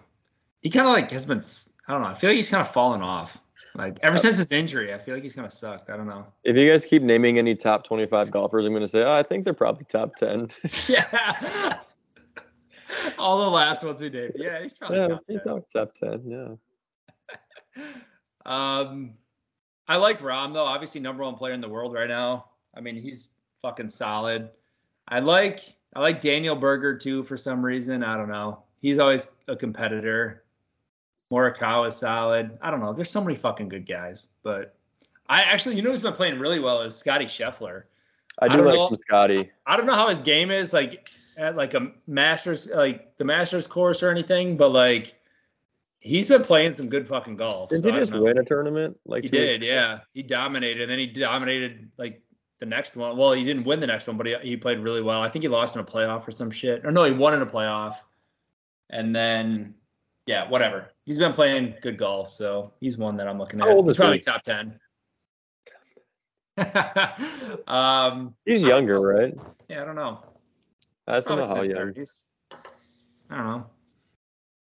He 0.60 0.68
kind 0.70 0.86
of 0.86 0.92
like 0.92 1.10
has 1.12 1.24
been. 1.24 1.40
I 1.88 1.92
don't 1.92 2.02
know. 2.02 2.08
I 2.08 2.14
feel 2.14 2.30
like 2.30 2.36
he's 2.36 2.50
kind 2.50 2.60
of 2.60 2.70
fallen 2.70 3.00
off. 3.00 3.38
Like 3.78 3.96
ever 4.02 4.18
since 4.18 4.38
his 4.38 4.50
injury, 4.50 4.92
I 4.92 4.98
feel 4.98 5.14
like 5.14 5.22
he's 5.22 5.36
kind 5.36 5.46
of 5.46 5.52
sucked. 5.52 5.88
I 5.88 5.96
don't 5.96 6.08
know. 6.08 6.26
If 6.42 6.56
you 6.56 6.68
guys 6.68 6.84
keep 6.84 7.00
naming 7.00 7.38
any 7.38 7.54
top 7.54 7.84
twenty-five 7.84 8.28
golfers, 8.28 8.66
I'm 8.66 8.72
gonna 8.72 8.88
say 8.88 9.04
oh, 9.04 9.12
I 9.12 9.22
think 9.22 9.44
they're 9.44 9.54
probably 9.54 9.84
top 9.84 10.16
ten. 10.16 10.48
Yeah. 10.88 11.78
All 13.18 13.44
the 13.44 13.50
last 13.50 13.84
ones 13.84 14.00
we 14.00 14.08
did. 14.08 14.32
Yeah, 14.34 14.62
he's 14.62 14.72
probably 14.74 14.98
yeah, 14.98 15.06
top 15.06 15.22
he's 15.28 15.38
10. 15.44 15.46
top, 15.46 15.70
top 15.72 15.94
ten. 15.94 16.22
Yeah. 16.26 17.84
Um, 18.46 19.12
I 19.88 19.96
like 19.96 20.20
Rahm 20.20 20.54
though. 20.54 20.64
Obviously, 20.64 21.02
number 21.02 21.22
one 21.22 21.34
player 21.34 21.52
in 21.52 21.60
the 21.60 21.68
world 21.68 21.92
right 21.92 22.08
now. 22.08 22.46
I 22.74 22.80
mean, 22.80 22.96
he's 22.96 23.34
fucking 23.60 23.90
solid. 23.90 24.48
I 25.08 25.20
like 25.20 25.60
I 25.94 26.00
like 26.00 26.22
Daniel 26.22 26.56
Berger 26.56 26.96
too 26.96 27.22
for 27.22 27.36
some 27.36 27.62
reason. 27.62 28.02
I 28.02 28.16
don't 28.16 28.30
know. 28.30 28.62
He's 28.80 28.98
always 28.98 29.28
a 29.48 29.54
competitor. 29.54 30.44
Morikawa 31.32 31.88
is 31.88 31.96
solid. 31.96 32.58
I 32.62 32.70
don't 32.70 32.80
know. 32.80 32.92
There's 32.92 33.10
so 33.10 33.22
many 33.22 33.36
fucking 33.36 33.68
good 33.68 33.86
guys, 33.86 34.30
but 34.42 34.76
I 35.28 35.42
actually, 35.42 35.76
you 35.76 35.82
know, 35.82 35.90
who's 35.90 36.00
been 36.00 36.14
playing 36.14 36.38
really 36.38 36.60
well 36.60 36.80
is 36.82 36.96
Scotty 36.96 37.26
Scheffler. 37.26 37.84
I 38.40 38.46
I 38.46 38.48
do 38.48 38.56
don't 38.58 38.66
like 38.66 38.76
know. 38.76 38.96
Scotty. 39.06 39.50
I 39.66 39.76
don't 39.76 39.86
know 39.86 39.94
how 39.94 40.08
his 40.08 40.20
game 40.20 40.50
is 40.50 40.72
like 40.72 41.08
at 41.36 41.56
like 41.56 41.74
a 41.74 41.92
masters 42.06 42.70
like 42.74 43.16
the 43.18 43.24
masters 43.24 43.66
course 43.66 44.02
or 44.02 44.10
anything, 44.10 44.56
but 44.56 44.72
like 44.72 45.14
he's 45.98 46.26
been 46.26 46.42
playing 46.42 46.72
some 46.72 46.88
good 46.88 47.06
fucking 47.06 47.36
golf. 47.36 47.70
Didn't 47.70 47.82
so 47.82 47.92
he 47.92 47.98
just 47.98 48.12
know. 48.12 48.22
win 48.22 48.38
a 48.38 48.44
tournament? 48.44 48.96
Like 49.04 49.24
He 49.24 49.28
weeks 49.28 49.38
did, 49.38 49.62
yeah. 49.62 50.00
He 50.14 50.22
dominated, 50.22 50.82
and 50.82 50.90
then 50.90 50.98
he 50.98 51.06
dominated 51.06 51.90
like 51.98 52.22
the 52.60 52.66
next 52.66 52.96
one. 52.96 53.16
Well, 53.16 53.32
he 53.32 53.44
didn't 53.44 53.64
win 53.64 53.80
the 53.80 53.86
next 53.86 54.06
one, 54.06 54.16
but 54.16 54.26
he, 54.26 54.36
he 54.42 54.56
played 54.56 54.78
really 54.78 55.02
well. 55.02 55.20
I 55.20 55.28
think 55.28 55.42
he 55.42 55.48
lost 55.48 55.74
in 55.74 55.80
a 55.80 55.84
playoff 55.84 56.26
or 56.26 56.30
some 56.30 56.50
shit. 56.50 56.84
Or 56.84 56.90
no, 56.90 57.04
he 57.04 57.12
won 57.12 57.34
in 57.34 57.42
a 57.42 57.46
playoff. 57.46 57.96
And 58.90 59.14
then, 59.14 59.74
yeah, 60.28 60.46
whatever. 60.46 60.90
He's 61.06 61.16
been 61.16 61.32
playing 61.32 61.74
good 61.80 61.96
golf, 61.96 62.28
so 62.28 62.74
he's 62.80 62.98
one 62.98 63.16
that 63.16 63.26
I'm 63.26 63.38
looking 63.38 63.62
at. 63.62 63.66
He's 63.66 63.96
probably 63.96 64.18
he? 64.18 64.20
top 64.20 64.42
ten. 64.42 64.78
um, 67.66 68.34
He's 68.44 68.60
younger, 68.60 69.00
right? 69.00 69.34
yeah, 69.70 69.82
I 69.82 69.86
don't 69.86 69.94
know. 69.94 70.22
I 71.06 71.20
don't 71.20 71.38
know 71.38 71.46
how 71.46 71.62
young. 71.62 71.94
30s. 71.94 72.24
I 73.30 73.36
don't 73.36 73.46
know. 73.46 73.66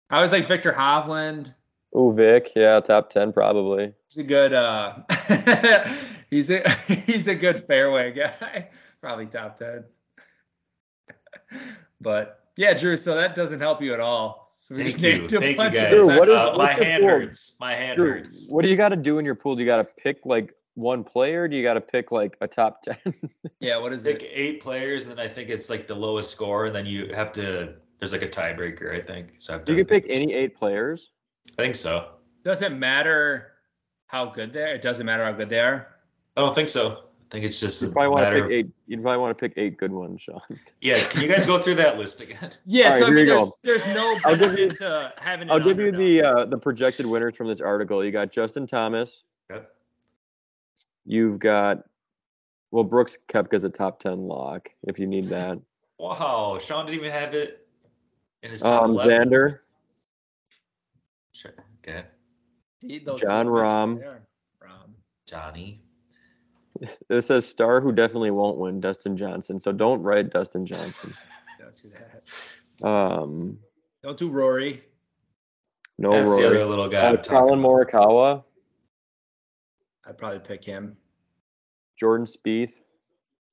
I 0.10 0.22
was 0.22 0.32
like 0.32 0.48
Viktor 0.48 0.72
Hovland. 0.72 1.54
Ooh, 1.98 2.14
Vic, 2.14 2.54
yeah, 2.56 2.80
top 2.80 3.10
ten 3.10 3.34
probably. 3.34 3.94
He's 4.08 4.20
a 4.20 4.24
good 4.24 4.54
uh 4.54 5.00
he's 6.30 6.50
a 6.52 6.70
he's 6.88 7.28
a 7.28 7.36
good 7.36 7.62
fairway 7.66 8.14
guy. 8.14 8.70
Probably 9.02 9.26
top 9.26 9.58
10. 9.58 9.84
but 12.00 12.39
yeah, 12.60 12.74
Drew, 12.74 12.98
so 12.98 13.16
that 13.16 13.36
doesn't 13.36 13.62
help 13.62 13.82
you 13.82 13.94
at 13.94 14.02
all. 14.02 14.46
So 14.52 14.76
we 14.76 14.82
Thank 14.82 14.92
just 14.92 15.02
you. 15.02 15.10
named 15.14 15.24
a 15.34 15.40
Thank 15.40 15.52
you, 15.52 15.56
bunch 15.56 15.76
guys. 15.76 15.84
of 15.86 15.90
Drew, 15.92 16.06
what 16.20 16.28
is- 16.28 16.36
Uh, 16.36 16.54
my 16.58 16.74
hand 16.74 17.02
pool? 17.02 17.10
hurts. 17.10 17.56
My 17.58 17.74
hand 17.74 17.96
Drew, 17.96 18.12
hurts. 18.12 18.50
what 18.50 18.64
do 18.64 18.68
you 18.68 18.76
got 18.76 18.90
to 18.90 18.98
do 18.98 19.18
in 19.18 19.24
your 19.24 19.34
pool? 19.36 19.56
Do 19.56 19.62
you 19.62 19.66
got 19.66 19.78
to 19.78 19.86
pick 19.86 20.26
like 20.26 20.54
one 20.74 21.06
player? 21.06 21.48
Do 21.48 21.56
you 21.56 21.64
got 21.64 21.76
to 21.76 21.82
pick 21.82 22.12
like 22.12 22.36
a 22.42 22.48
top 22.50 22.82
ten? 22.84 22.98
Yeah, 23.62 23.78
what 23.78 23.94
is 23.94 24.04
Pick 24.04 24.24
it? 24.24 24.32
eight 24.34 24.62
players, 24.62 25.08
and 25.08 25.22
I 25.22 25.28
think 25.30 25.50
it's 25.50 25.70
like 25.70 25.88
the 25.88 25.96
lowest 25.96 26.32
score, 26.32 26.66
and 26.66 26.76
then 26.76 26.86
you 26.86 27.14
have 27.14 27.32
to. 27.34 27.76
There's 28.00 28.12
like 28.12 28.24
a 28.24 28.28
tiebreaker, 28.28 28.94
I 28.94 29.00
think. 29.02 29.36
So 29.38 29.56
I've 29.56 29.68
you 29.70 29.76
can 29.78 29.86
pick 29.86 30.06
any 30.10 30.34
eight 30.34 30.54
players. 30.58 31.12
I 31.58 31.62
think 31.64 31.76
so. 31.76 32.10
Doesn't 32.44 32.78
matter 32.78 33.54
how 34.08 34.26
good 34.26 34.52
they 34.52 34.64
are. 34.64 34.76
It 34.76 34.82
doesn't 34.82 35.06
matter 35.06 35.24
how 35.24 35.32
good 35.32 35.48
they 35.50 35.60
are. 35.62 35.88
I 36.36 36.42
don't 36.42 36.54
think 36.56 36.68
so. 36.68 37.06
I 37.30 37.32
think 37.34 37.46
it's 37.46 37.60
just 37.60 37.80
You 37.84 37.92
probably 37.92 38.10
want 38.10 38.34
to 38.36 38.42
pick 38.42 38.52
eight. 38.52 38.68
You 38.88 39.00
probably 39.02 39.20
want 39.20 39.38
to 39.38 39.40
pick 39.40 39.54
eight 39.56 39.78
good 39.78 39.92
ones, 39.92 40.22
Sean. 40.22 40.42
Yeah, 40.82 40.96
can 41.10 41.22
you 41.22 41.28
guys 41.28 41.46
go 41.46 41.60
through 41.62 41.76
that 41.76 42.00
list 42.00 42.22
again? 42.22 42.52
Yeah, 42.66 42.86
All 42.86 42.90
right, 42.92 43.00
so 43.00 43.06
I 43.06 43.10
mean, 43.12 43.26
there's, 43.28 43.52
there's, 43.62 43.88
no. 43.96 44.18
I'll 44.26 44.36
give 44.36 44.58
you- 44.58 44.70
to 44.72 45.14
having 45.22 45.52
I'll 45.52 45.60
give 45.60 45.80
you 45.80 45.92
the 45.92 46.24
uh, 46.24 46.46
the 46.46 46.58
projected 46.58 47.06
winners 47.06 47.36
from 47.36 47.48
this 47.48 47.62
article. 47.62 48.04
You 48.04 48.12
got 48.12 48.32
Justin 48.32 48.66
Thomas. 48.66 49.24
Yep. 49.52 49.72
You've 51.06 51.38
got 51.38 51.84
well 52.72 52.84
Brooks 52.84 53.18
Koepka's 53.32 53.64
a 53.64 53.70
top 53.70 54.00
ten 54.00 54.28
lock 54.28 54.70
if 54.88 54.98
you 54.98 55.06
need 55.06 55.26
that. 55.30 55.60
Wow, 56.00 56.58
Sean 56.60 56.88
didn't 56.88 57.00
even 57.00 57.12
have 57.12 57.36
it 57.36 57.68
in 58.42 58.50
his 58.50 58.62
top 58.62 58.84
Um, 58.84 58.92
11. 58.92 59.30
Xander, 59.30 59.60
Sure. 61.34 61.54
Okay, 61.88 62.06
those 63.06 63.22
Jon 63.22 63.46
Rahm. 63.48 63.96
picks 63.98 64.06
Rahm. 64.08 64.10
there. 64.10 64.22
Rahm. 64.64 64.90
Johnny. 65.28 65.82
it 67.10 67.22
says 67.24 67.46
star 67.48 67.82
who 67.82 67.92
definitely 67.92 68.32
won't 68.32 68.58
win, 68.58 68.80
Dustin 68.80 69.18
Johnson. 69.18 69.60
So 69.60 69.72
don't 69.72 70.02
write 70.02 70.30
Dustin 70.32 70.66
Johnson. 70.66 71.14
Don't 71.60 71.76
do 71.76 71.90
that. 71.90 72.88
Um, 72.88 73.60
Don't 74.02 74.18
do 74.18 74.30
Rory. 74.30 74.82
no 75.98 76.12
That's 76.12 76.30
the 76.38 76.44
Rory. 76.44 76.56
other 76.62 76.66
little 76.66 76.88
guy. 76.88 77.00
Uh, 77.00 77.10
I'm 77.10 77.18
Collin. 77.22 77.60
Morikawa, 77.60 78.44
I'd 80.08 80.18
probably 80.18 80.40
pick 80.40 80.64
him. 80.64 80.96
Jordan 81.98 82.26
Spieth. 82.26 82.72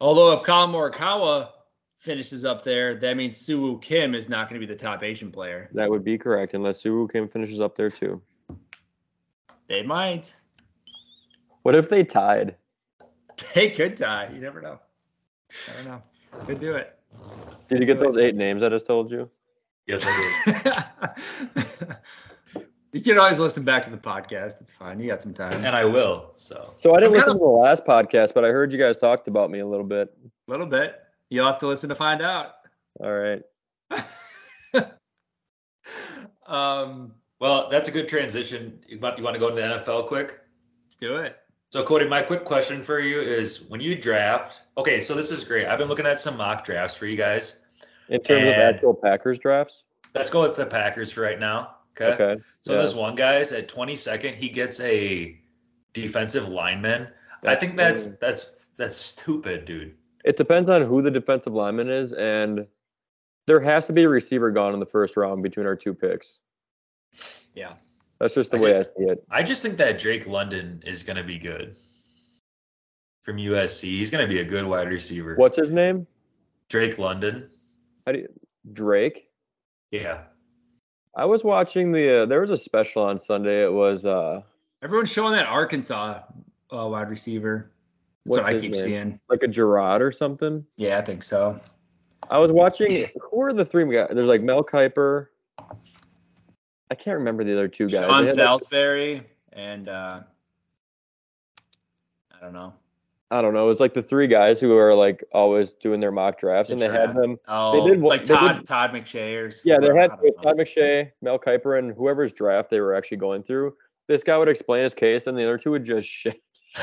Although 0.01 0.33
if 0.35 0.45
Collin 0.45 0.71
Morikawa 0.71 1.49
finishes 1.99 2.45
up 2.45 2.63
there, 2.63 2.95
that 2.95 3.17
means 3.17 3.45
Suwoo 3.45 3.83
Kim 3.83 4.15
is 4.15 4.29
not 4.29 4.49
going 4.49 4.61
to 4.61 4.65
be 4.67 4.73
the 4.73 4.79
top 4.79 5.03
Asian 5.03 5.33
player. 5.33 5.69
That 5.75 5.91
would 5.91 6.05
be 6.05 6.17
correct, 6.17 6.55
unless 6.55 6.83
Suwoo 6.83 7.11
Kim 7.13 7.27
finishes 7.29 7.59
up 7.59 7.75
there 7.75 7.91
too. 7.91 8.23
They 9.69 9.83
might. 9.83 10.35
What 11.65 11.75
if 11.75 11.89
they 11.89 12.05
tied? 12.05 12.55
They 13.55 13.71
could 13.71 13.95
die. 13.97 14.31
You 14.33 14.41
never 14.41 14.61
know. 14.63 14.79
I 15.51 15.77
don't 15.77 15.87
know. 15.89 16.03
Could 16.47 16.61
do 16.61 16.75
it. 16.75 16.99
Did 17.69 17.81
you 17.81 17.87
get 17.87 17.99
those 18.01 18.17
eight 18.17 18.35
names 18.35 18.63
I 18.63 18.69
just 18.69 18.87
told 18.87 19.11
you? 19.11 19.29
Yes, 19.87 20.05
I 20.07 21.13
did. 21.55 21.97
you 22.93 23.01
can 23.03 23.19
always 23.19 23.39
listen 23.39 23.63
back 23.65 23.83
to 23.85 23.91
the 23.91 23.97
podcast. 23.99 24.61
It's 24.61 24.71
fine. 24.73 24.99
You 25.01 25.07
got 25.09 25.21
some 25.23 25.33
time. 25.35 25.65
and 25.65 25.77
I 25.77 25.85
will. 25.85 26.31
So 26.35 26.73
So 26.77 26.95
I 26.95 27.01
didn't 27.01 27.09
I'm 27.09 27.13
listen 27.13 27.27
kinda- 27.29 27.39
to 27.41 27.45
the 27.45 27.51
last 27.51 27.85
podcast, 27.85 28.35
but 28.35 28.45
I 28.45 28.49
heard 28.49 28.73
you 28.73 28.79
guys 28.79 28.97
talked 28.97 29.29
about 29.29 29.51
me 29.51 29.61
a 29.61 29.67
little 29.67 29.87
bit. 29.87 30.09
A 30.49 30.51
little 30.51 30.67
bit. 30.67 30.99
You'll 31.31 31.47
have 31.47 31.59
to 31.59 31.67
listen 31.67 31.89
to 31.89 31.95
find 31.95 32.23
out. 32.23 32.53
All 33.01 33.13
right. 33.13 33.43
um, 36.47 37.13
well, 37.41 37.69
that's 37.71 37.89
a 37.89 37.91
good 37.93 38.09
transition. 38.09 38.79
You 38.87 38.99
want 38.99 39.19
you 39.19 39.25
want 39.25 39.35
to 39.35 39.41
go 39.41 39.49
into 39.49 39.61
the 39.61 39.69
NFL 39.69 40.07
quick? 40.07 40.41
let's 40.85 40.97
do 40.97 41.17
it. 41.17 41.37
So, 41.71 41.83
Cody, 41.83 42.07
my 42.07 42.23
quick 42.23 42.45
question 42.45 42.81
for 42.81 43.01
you 43.01 43.21
is 43.21 43.65
when 43.69 43.81
you 43.81 43.97
draft, 43.97 44.63
okay, 44.79 45.01
so 45.01 45.15
this 45.15 45.33
is 45.33 45.45
great. 45.45 45.67
I've 45.67 45.79
been 45.79 45.89
looking 45.89 46.07
at 46.07 46.19
some 46.19 46.37
mock 46.37 46.65
drafts 46.65 46.97
for 46.97 47.07
you 47.07 47.17
guys. 47.17 47.61
In 48.09 48.21
terms 48.21 48.45
of 48.45 48.53
actual 48.53 48.95
Packers 48.95 49.39
drafts. 49.39 49.83
Let's 50.15 50.31
go 50.31 50.43
with 50.43 50.57
the 50.57 50.67
Packers 50.67 51.13
for 51.13 51.23
right 51.23 51.41
now. 51.41 51.77
Okay. 52.01 52.23
Okay. 52.23 52.43
So, 52.61 52.75
yeah. 52.75 52.81
this 52.81 52.95
one 52.95 53.15
guy's 53.17 53.53
at 53.53 53.69
22nd, 53.69 54.35
he 54.35 54.49
gets 54.49 54.81
a 54.81 55.41
defensive 55.93 56.49
lineman. 56.49 57.09
I 57.45 57.55
think 57.55 57.77
that's 57.77 58.05
funny. 58.05 58.17
that's 58.21 58.57
that's 58.77 58.97
stupid, 58.97 59.65
dude. 59.65 59.95
It 60.25 60.37
depends 60.37 60.69
on 60.69 60.83
who 60.83 61.03
the 61.03 61.11
defensive 61.11 61.53
lineman 61.53 61.89
is, 61.89 62.13
and 62.13 62.67
there 63.47 63.61
has 63.61 63.87
to 63.87 63.93
be 63.93 64.03
a 64.05 64.09
receiver 64.09 64.51
gone 64.51 64.75
in 64.75 64.81
the 64.81 64.87
first 64.87 65.17
round 65.17 65.43
between 65.43 65.67
our 65.67 65.77
two 65.77 65.95
picks. 65.95 66.39
Yeah. 67.55 67.75
That's 68.19 68.35
just 68.35 68.51
the 68.51 68.59
I 68.59 68.61
way 68.61 68.79
I 68.79 68.83
see 68.83 69.11
it. 69.11 69.25
I 69.31 69.43
just 69.43 69.63
think 69.63 69.77
that 69.79 69.99
Drake 69.99 70.27
London 70.27 70.83
is 70.87 71.03
going 71.03 71.17
to 71.17 71.23
be 71.23 71.39
good 71.39 71.77
from 73.23 73.37
USC. 73.37 73.83
He's 73.85 74.11
going 74.11 74.27
to 74.27 74.33
be 74.33 74.41
a 74.41 74.45
good 74.45 74.65
wide 74.65 74.89
receiver. 74.89 75.35
What's 75.37 75.57
his 75.57 75.71
name? 75.71 76.07
Drake 76.69 76.99
London? 76.99 77.49
How 78.07 78.13
do 78.13 78.21
you, 78.21 78.29
Drake? 78.73 79.29
Yeah. 79.91 80.23
I 81.15 81.25
was 81.25 81.45
watching 81.45 81.93
the. 81.93 82.23
Uh, 82.23 82.27
there 82.27 82.41
was 82.41 82.51
a 82.51 82.57
special 82.57 83.03
on 83.03 83.19
Sunday. 83.19 83.63
It 83.65 83.73
was. 83.73 84.05
uh 84.07 84.43
Everyone's 84.83 85.11
showing 85.11 85.33
that 85.33 85.47
Arkansas 85.47 86.21
uh, 86.73 86.87
wide 86.89 87.09
receiver. 87.09 87.71
That's 88.25 88.37
What's 88.37 88.47
what 88.47 88.57
I 88.57 88.61
keep 88.61 88.73
name? 88.73 88.81
seeing. 88.81 89.21
like 89.31 89.43
a 89.43 89.49
Gerard 89.49 90.03
or 90.03 90.13
something. 90.13 90.65
Yeah, 90.77 90.99
I 90.99 91.03
think 91.03 91.23
so. 91.23 91.59
I 92.31 92.39
was 92.39 92.51
watching. 92.53 93.09
Who 93.31 93.41
are 93.43 93.53
the 93.53 93.65
three 93.65 93.85
guys? 93.93 94.09
There's 94.13 94.29
like 94.29 94.43
Mel 94.43 94.65
Kiper. 94.65 95.29
I 96.91 96.95
can't 96.95 97.19
remember 97.19 97.45
the 97.45 97.53
other 97.53 97.69
two 97.69 97.89
guys. 97.89 98.05
Sean 98.07 98.25
They 98.25 98.31
had, 98.31 98.37
like- 98.39 98.47
Salisbury 98.47 99.23
and 99.53 99.89
uh, 99.89 100.21
I 102.37 102.41
don't 102.45 102.53
know. 102.53 102.73
I 103.29 103.43
don't 103.43 103.55
know. 103.55 103.65
It 103.65 103.69
was 103.69 103.81
like 103.81 103.93
the 103.93 104.05
three 104.05 104.29
guys 104.29 104.61
who 104.61 104.77
are 104.77 104.95
like 104.95 105.25
always 105.33 105.73
doing 105.73 105.99
their 105.99 106.13
mock 106.13 106.39
drafts, 106.39 106.69
The 106.69 106.75
and 106.75 106.81
they 106.81 106.89
had 106.89 107.13
them. 107.13 107.39
Oh, 107.49 107.89
did 107.89 108.01
what- 108.01 108.09
like 108.11 108.25
they 108.25 108.35
did- 108.35 108.41
Todd 108.41 108.67
Todd 108.67 108.91
McShay 108.93 109.35
or 109.37 109.51
Yeah, 109.65 109.79
they 109.81 109.89
had 109.89 110.11
I 110.13 110.17
don't 110.17 110.25
it 110.25 110.35
was 110.37 110.37
know. 110.37 110.43
Todd 110.43 110.57
McShay, 110.59 111.11
Mel 111.23 111.39
Kiper, 111.39 111.79
and 111.79 111.93
whoever's 111.93 112.33
draft 112.33 112.71
they 112.71 112.81
were 112.81 112.95
actually 112.95 113.17
going 113.17 113.43
through. 113.43 113.75
This 114.07 114.23
guy 114.23 114.39
would 114.39 114.49
explain 114.49 114.85
his 114.85 114.95
case, 114.95 115.27
and 115.27 115.37
the 115.37 115.43
other 115.43 115.59
two 115.59 115.73
would 115.73 115.83
just 115.85 116.09
shit, 116.09 116.41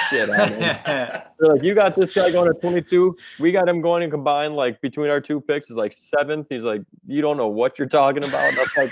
shit 0.09 0.27
him. 0.27 0.59
They're 0.85 1.23
like, 1.39 1.63
you 1.63 1.73
got 1.73 1.95
this 1.95 2.13
guy 2.13 2.29
going 2.29 2.49
at 2.49 2.59
22. 2.59 3.15
We 3.39 3.53
got 3.53 3.69
him 3.69 3.79
going 3.79 4.03
and 4.03 4.11
combined 4.11 4.57
like 4.57 4.81
between 4.81 5.09
our 5.09 5.21
two 5.21 5.39
picks 5.39 5.69
is 5.69 5.77
like 5.77 5.93
seventh. 5.93 6.47
He's 6.49 6.63
like, 6.65 6.81
you 7.05 7.21
don't 7.21 7.37
know 7.37 7.47
what 7.47 7.79
you're 7.79 7.87
talking 7.87 8.21
about. 8.25 8.53
That's 8.57 8.75
like 8.75 8.89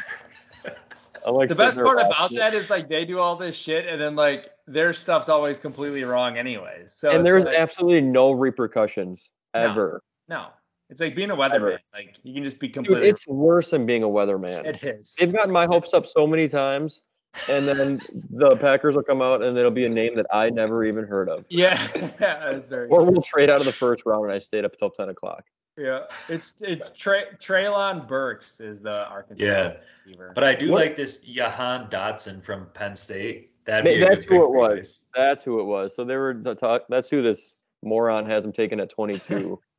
the 1.26 1.56
best 1.56 1.78
part 1.78 2.00
about 2.00 2.34
that 2.36 2.54
is 2.54 2.70
like 2.70 2.88
they 2.88 3.06
do 3.06 3.20
all 3.20 3.36
this 3.36 3.56
shit 3.56 3.88
and 3.88 4.02
then 4.02 4.16
like 4.16 4.52
their 4.68 4.94
stuff's 4.94 5.30
always 5.30 5.60
completely 5.60 6.04
wrong 6.04 6.38
anyways. 6.38 6.94
So 6.94 7.12
and 7.12 7.26
there's 7.26 7.46
like, 7.46 7.58
absolutely 7.58 8.02
no 8.02 8.32
repercussions 8.32 9.30
ever. 9.54 10.02
no, 10.28 10.48
it's 10.90 11.02
like 11.02 11.16
being 11.16 11.32
a 11.32 11.36
weatherman. 11.36 11.80
Like 11.94 12.18
you 12.24 12.34
can 12.34 12.44
just 12.44 12.60
be 12.60 12.68
Dude, 12.68 12.86
completely. 12.86 13.10
it's 13.10 13.28
worse 13.28 13.72
than 13.72 13.86
being 13.86 14.04
a 14.04 14.08
weatherman. 14.08 14.66
it 14.66 14.84
is. 14.84 15.16
They've 15.20 15.34
gotten 15.34 15.52
my 15.52 15.66
hopes 15.66 15.94
up 15.94 16.06
so 16.06 16.28
many 16.28 16.48
times, 16.48 17.04
and 17.50 17.68
then 17.68 18.02
the 18.30 18.56
Packers 18.58 18.96
will 18.96 19.04
come 19.04 19.22
out 19.22 19.42
and 19.42 19.58
it'll 19.58 19.72
be 19.72 19.86
a 19.86 19.90
name 19.90 20.16
that 20.16 20.28
I 20.34 20.50
never 20.50 20.84
even 20.84 21.06
heard 21.06 21.30
of. 21.30 21.46
yeah, 21.50 21.88
that's 22.20 22.68
very. 22.68 22.90
Or 22.90 23.04
we'll 23.04 23.22
trade 23.22 23.50
out 23.50 23.60
of 23.60 23.66
the 23.66 23.72
first 23.72 24.06
round 24.06 24.26
and 24.26 24.34
I 24.34 24.40
stayed 24.40 24.66
up 24.66 24.78
till 24.78 24.90
10 24.90 25.10
o'clock. 25.10 25.46
Yeah, 25.78 26.02
it's 26.30 26.62
it's 26.62 26.96
Trey, 26.96 27.24
Treylon 27.38 28.08
Burks 28.08 28.60
is 28.60 28.82
the 28.82 29.08
Arkansas 29.10 29.44
Yeah. 29.46 29.74
receiver. 30.06 30.32
But 30.36 30.44
I 30.44 30.54
do 30.54 30.72
What- 30.72 30.82
like 30.86 30.96
this 30.96 31.22
Jahan 31.22 31.90
Dotson 31.90 32.42
from 32.44 32.68
Penn 32.74 32.96
State. 32.96 33.50
That'd 33.66 33.86
be 33.86 34.00
that's 34.04 34.26
who 34.26 34.44
it 34.44 34.52
was. 34.52 34.78
guys. 34.78 35.06
That's 35.16 35.44
who 35.44 35.60
it 35.60 35.64
was. 35.64 35.96
So 35.96 36.04
they 36.04 36.18
were 36.18 36.34
the 36.34 36.56
talk. 36.56 36.84
That's 36.90 37.10
who 37.10 37.22
this 37.22 37.56
moron 37.84 38.26
has 38.26 38.44
him 38.44 38.52
taken 38.52 38.80
at 38.80 38.90
22. 38.90 39.60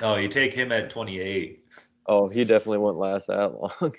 Oh, 0.00 0.14
you 0.16 0.28
take 0.28 0.54
him 0.54 0.70
at 0.70 0.88
28. 0.90 1.66
oh, 2.06 2.28
he 2.28 2.44
definitely 2.44 2.78
won't 2.78 2.96
last 2.98 3.26
that 3.26 3.52
long. 3.52 3.94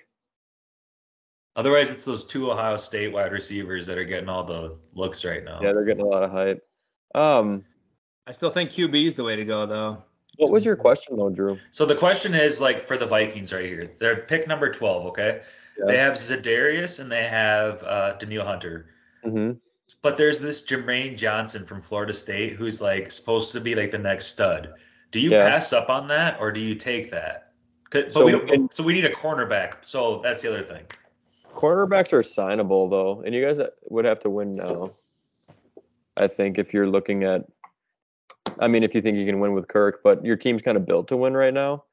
Otherwise, 1.58 1.92
it's 1.92 2.06
those 2.06 2.26
two 2.26 2.50
Ohio 2.52 2.78
State 2.78 3.12
wide 3.12 3.32
receivers 3.34 3.86
that 3.88 3.98
are 3.98 4.06
getting 4.06 4.30
all 4.30 4.44
the 4.46 4.78
looks 4.96 5.24
right 5.26 5.44
now. 5.44 5.60
yeah, 5.62 5.74
they're 5.74 5.84
getting 5.86 6.04
a 6.04 6.08
lot 6.08 6.24
of 6.24 6.32
hype. 6.32 6.66
Um, 7.14 7.64
I 8.26 8.32
still 8.32 8.50
think 8.50 8.72
QB 8.72 9.06
is 9.06 9.14
the 9.16 9.24
way 9.26 9.36
to 9.36 9.44
go 9.46 9.66
though. 9.66 10.04
What 10.38 10.52
was 10.52 10.66
your 10.66 10.76
question 10.76 11.18
though, 11.18 11.30
Drew? 11.30 11.60
So 11.72 11.86
the 11.86 11.96
question 11.96 12.34
is 12.34 12.60
like 12.60 12.88
for 12.88 12.98
the 12.98 13.06
Vikings 13.06 13.54
right 13.54 13.66
here. 13.66 13.92
They're 14.00 14.18
pick 14.18 14.48
number 14.48 14.72
12, 14.72 15.06
okay? 15.08 15.42
Yeah. 15.78 15.86
They 15.88 15.98
have 15.98 16.14
Zadarius 16.14 17.00
and 17.00 17.12
they 17.12 17.24
have 17.24 17.84
uh 17.84 18.14
Danielle 18.14 18.46
Hunter. 18.46 18.88
hmm 19.24 19.52
But 20.02 20.18
there's 20.18 20.40
this 20.40 20.64
Jermaine 20.64 21.18
Johnson 21.18 21.66
from 21.66 21.82
Florida 21.82 22.14
State 22.14 22.54
who's 22.54 22.82
like 22.82 23.12
supposed 23.12 23.52
to 23.52 23.62
be 23.62 23.76
like 23.76 23.92
the 23.92 23.98
next 24.00 24.28
stud. 24.28 24.74
Do 25.12 25.20
you 25.20 25.32
Yeah. 25.32 25.48
pass 25.48 25.72
up 25.74 25.90
on 25.90 26.08
that 26.08 26.40
or 26.40 26.52
do 26.52 26.60
you 26.60 26.76
take 26.76 27.12
that? 27.12 27.52
But 27.92 28.12
So 28.12 28.26
we 28.26 28.32
don't, 28.32 28.74
so 28.74 28.84
we 28.84 28.94
need 28.94 29.06
a 29.06 29.14
cornerback. 29.14 29.86
So 29.86 30.20
that's 30.24 30.42
the 30.42 30.50
other 30.50 30.64
thing. 30.64 30.84
Cornerbacks 31.54 32.12
are 32.12 32.24
signable 32.24 32.90
though, 32.90 33.22
and 33.24 33.36
you 33.36 33.46
guys 33.46 33.60
would 33.90 34.06
have 34.06 34.20
to 34.22 34.30
win 34.32 34.54
now. 34.54 34.90
I 36.18 36.28
think 36.28 36.58
if 36.58 36.74
you're 36.74 36.88
looking 36.88 37.24
at, 37.24 37.46
I 38.60 38.68
mean, 38.68 38.84
if 38.84 38.94
you 38.96 39.02
think 39.02 39.18
you 39.18 39.26
can 39.26 39.40
win 39.40 39.54
with 39.54 39.68
Kirk, 39.68 40.02
but 40.04 40.24
your 40.26 40.36
team's 40.36 40.62
kind 40.62 40.78
of 40.78 40.86
built 40.86 41.08
to 41.10 41.18
win 41.18 41.34
right 41.36 41.54
now. 41.54 41.84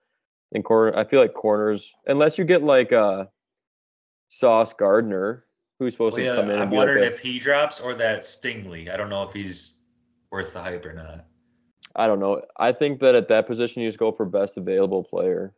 In 0.53 0.62
corner, 0.62 0.96
I 0.96 1.05
feel 1.05 1.20
like 1.20 1.35
corners, 1.35 1.92
unless 2.07 2.37
you 2.37 2.44
get 2.44 2.62
like 2.62 2.92
uh, 2.92 3.27
Sauce 4.29 4.73
Gardner, 4.73 5.44
who's 5.79 5.92
supposed 5.94 6.16
Well, 6.16 6.25
to 6.25 6.31
yeah, 6.31 6.37
come 6.37 6.51
in 6.51 6.59
I 6.59 6.62
and 6.62 6.70
be 6.70 6.77
wondered 6.77 7.01
like 7.03 7.11
if 7.11 7.20
he 7.20 7.38
drops 7.38 7.79
or 7.81 7.94
that 7.94 8.20
Stingley. 8.20 8.92
I 8.92 8.96
don't 8.96 9.09
know 9.09 9.23
if 9.23 9.33
he's 9.33 9.79
worth 10.31 10.53
the 10.53 10.61
hype 10.61 10.85
or 10.85 10.92
not. 10.92 11.25
I 11.96 12.07
don't 12.07 12.20
know. 12.20 12.42
I 12.59 12.73
think 12.73 13.01
that 13.01 13.14
at 13.14 13.29
that 13.29 13.46
position, 13.46 13.83
you 13.83 13.88
just 13.88 13.99
go 13.99 14.12
for 14.12 14.25
best 14.25 14.57
available 14.57 15.03
player 15.05 15.55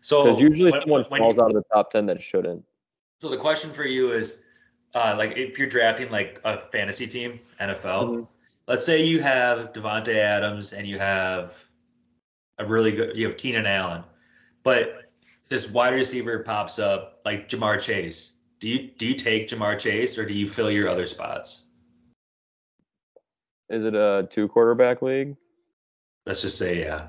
So 0.00 0.24
because 0.24 0.40
usually 0.40 0.70
when- 0.72 0.80
someone 0.82 1.04
when 1.08 1.20
falls 1.20 1.36
you- 1.36 1.42
out 1.42 1.50
of 1.50 1.54
the 1.56 1.62
top 1.72 1.90
ten 1.90 2.06
that 2.06 2.20
shouldn't. 2.22 2.64
So 3.20 3.28
the 3.28 3.36
question 3.36 3.70
for 3.72 3.84
you 3.84 4.12
is, 4.12 4.42
uh, 4.94 5.14
like, 5.16 5.36
if 5.36 5.58
you're 5.58 5.68
drafting 5.68 6.10
like 6.10 6.40
a 6.44 6.58
fantasy 6.70 7.06
team, 7.06 7.40
NFL, 7.60 8.06
Mhm. 8.08 8.28
Let's 8.68 8.84
say 8.84 9.04
you 9.04 9.20
have 9.22 9.72
Davante 9.72 10.16
Adams 10.16 10.72
and 10.72 10.86
you 10.86 10.98
have 10.98 11.62
a 12.58 12.66
really 12.66 12.92
good, 12.92 13.16
you 13.16 13.26
have 13.26 13.36
Keenan 13.36 13.66
Allen, 13.66 14.02
but 14.64 15.12
this 15.48 15.70
wide 15.70 15.94
receiver 15.94 16.40
pops 16.40 16.78
up 16.78 17.20
like 17.24 17.48
Ja'Marr 17.48 17.80
Chase. 17.80 18.38
Do 18.58 18.68
you 18.68 18.90
do 18.90 19.06
you 19.06 19.14
take 19.14 19.48
Ja'Marr 19.48 19.78
Chase 19.78 20.18
or 20.18 20.26
do 20.26 20.34
you 20.34 20.48
fill 20.48 20.70
your 20.70 20.88
other 20.88 21.06
spots? 21.06 21.64
Is 23.68 23.84
it 23.84 23.94
a 23.94 24.28
two 24.30 24.48
quarterback 24.48 25.02
league? 25.02 25.36
Let's 26.24 26.42
just 26.42 26.58
say 26.58 26.80
yeah. 26.80 27.08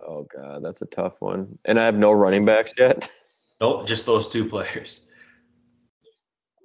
Oh 0.00 0.26
god, 0.34 0.64
that's 0.64 0.82
a 0.82 0.86
tough 0.86 1.20
one. 1.20 1.58
And 1.64 1.78
I 1.78 1.84
have 1.84 1.96
no 1.96 2.12
running 2.12 2.44
backs 2.44 2.72
yet. 2.76 3.08
Nope, 3.58 3.86
just 3.86 4.04
those 4.04 4.28
two 4.28 4.44
players. 4.44 5.06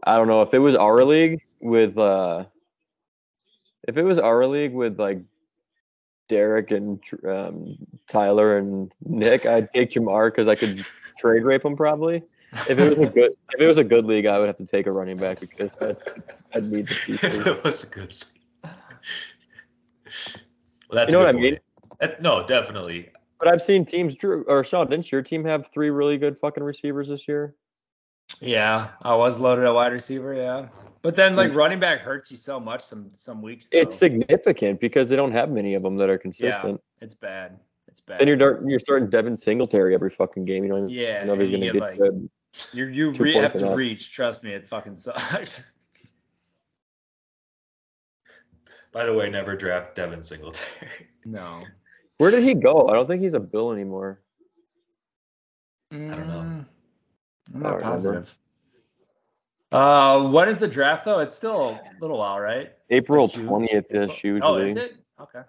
I 0.04 0.18
don't 0.18 0.28
know 0.28 0.42
if 0.42 0.54
it 0.54 0.60
was 0.60 0.76
our 0.76 1.06
league 1.06 1.40
with 1.62 1.98
uh 1.98 2.44
if 3.88 3.98
it 3.98 4.04
was 4.04 4.20
our 4.20 4.46
league 4.46 4.74
with 4.74 5.00
like 5.00 5.20
Derek 6.30 6.72
and 6.72 7.00
um, 7.28 7.78
Tyler 8.08 8.58
and 8.58 8.94
Nick, 9.06 9.46
I'd 9.46 9.70
take 9.72 9.92
Ja'Marr 9.92 10.30
because 10.32 10.48
I 10.48 10.56
could 10.56 10.84
trade 11.20 11.44
rape 11.44 11.66
him 11.66 11.76
probably. 11.76 12.24
If 12.70 12.80
it 12.80 12.90
was 12.90 13.00
a 13.00 13.06
good 13.10 13.32
if 13.54 13.62
it 13.62 13.68
was 13.68 13.78
a 13.78 13.84
good 13.84 14.06
league, 14.06 14.26
I 14.26 14.38
would 14.40 14.48
have 14.48 14.58
to 14.58 14.66
take 14.66 14.86
a 14.88 14.92
running 14.92 15.18
back 15.18 15.40
because 15.40 15.72
I'd, 15.82 15.98
I'd 16.54 16.66
need 16.66 16.88
the 16.88 16.96
pieces. 17.06 17.38
it 17.46 17.64
was 17.64 17.84
a 17.84 17.88
good. 17.88 18.14
Well, 18.64 18.74
that's 20.92 21.12
You 21.12 21.20
know 21.20 21.24
a 21.24 21.28
what 21.28 21.36
I 21.36 21.40
mean? 21.40 21.60
That- 22.00 22.22
no, 22.22 22.46
definitely. 22.46 23.10
But 23.40 23.48
I've 23.48 23.62
seen 23.62 23.86
teams, 23.86 24.14
Drew 24.14 24.44
or 24.44 24.64
Sean, 24.64 24.88
didn't 24.90 25.12
your 25.12 25.24
team 25.24 25.44
have 25.46 25.68
three 25.74 25.90
really 25.90 26.18
good 26.18 26.38
fucking 26.38 26.64
receivers 26.64 27.08
this 27.08 27.28
year? 27.28 27.56
Yeah, 28.40 28.90
I 29.02 29.16
was 29.16 29.40
loaded 29.40 29.66
at 29.66 29.74
wide 29.74 29.92
receiver. 29.92 30.34
Yeah, 30.36 30.68
but 31.02 31.16
then 31.16 31.36
like 31.36 31.52
hmm. 31.52 31.58
running 31.58 31.80
back 31.80 32.00
hurts 32.00 32.30
you 32.32 32.38
so 32.38 32.60
much 32.60 32.82
some 32.82 33.12
some 33.16 33.42
weeks. 33.42 33.68
Though. 33.68 33.80
It's 33.80 33.96
significant 33.98 34.80
because 34.80 35.10
they 35.10 35.16
don't 35.16 35.32
have 35.32 35.50
many 35.50 35.74
of 35.74 35.84
them 35.84 35.98
that 35.98 36.10
are 36.10 36.18
consistent. 36.18 36.82
Yeah, 37.00 37.04
it's 37.04 37.16
bad. 37.16 37.60
It's 37.88 38.00
bad. 38.00 38.20
Then 38.20 38.28
you're 38.28 38.38
dar- 38.38 38.62
you're 38.66 38.80
starting 38.80 39.10
Devin 39.10 39.36
Singletary 39.36 39.94
every 39.94 40.10
fucking 40.10 40.46
game. 40.46 40.64
You 40.64 40.70
don't 40.70 40.90
even 40.90 40.90
yeah, 40.90 41.24
know 41.24 41.34
if 41.34 41.40
he's 41.40 41.50
and 41.50 41.58
gonna 41.58 41.66
you 41.66 41.74
get 41.74 41.82
like 41.82 41.98
good. 41.98 42.30
you 42.74 42.86
you 42.86 43.12
re- 43.12 43.34
have 43.36 43.54
to 43.54 43.60
enough. 43.60 43.78
reach. 43.78 44.14
Trust 44.14 44.44
me, 44.44 44.52
it 44.52 44.68
fucking 44.68 44.96
sucked. 44.98 45.66
By 48.92 49.06
the 49.06 49.14
way, 49.14 49.30
never 49.30 49.56
draft 49.56 49.96
Devin 49.96 50.22
Singletary. 50.22 51.08
no, 51.26 51.64
Where 52.18 52.30
did 52.30 52.44
he 52.44 52.54
go? 52.54 52.90
I 52.90 52.94
don't 52.94 53.08
think 53.08 53.22
he's 53.22 53.34
a 53.34 53.40
Bill 53.40 53.72
anymore. 53.72 54.22
I 55.92 55.96
don't 55.96 56.28
know. 56.28 56.34
Mm, 56.34 56.66
I'm 57.54 57.62
not 57.62 57.64
don't 57.64 57.64
remember. 57.64 57.80
positive. 57.80 58.38
Uh, 59.72 60.28
when 60.30 60.50
is 60.50 60.60
the 60.60 60.68
draft 60.68 61.06
though? 61.06 61.20
It's 61.20 61.34
still 61.34 61.70
a 61.72 61.82
little 62.02 62.18
while, 62.18 62.40
right? 62.40 62.72
April 62.90 63.28
twentieth 63.28 63.86
is 63.94 64.12
usually. 64.24 64.42
Oh, 64.42 64.56
is 64.58 64.76
it? 64.76 64.96
Okay. 65.20 65.42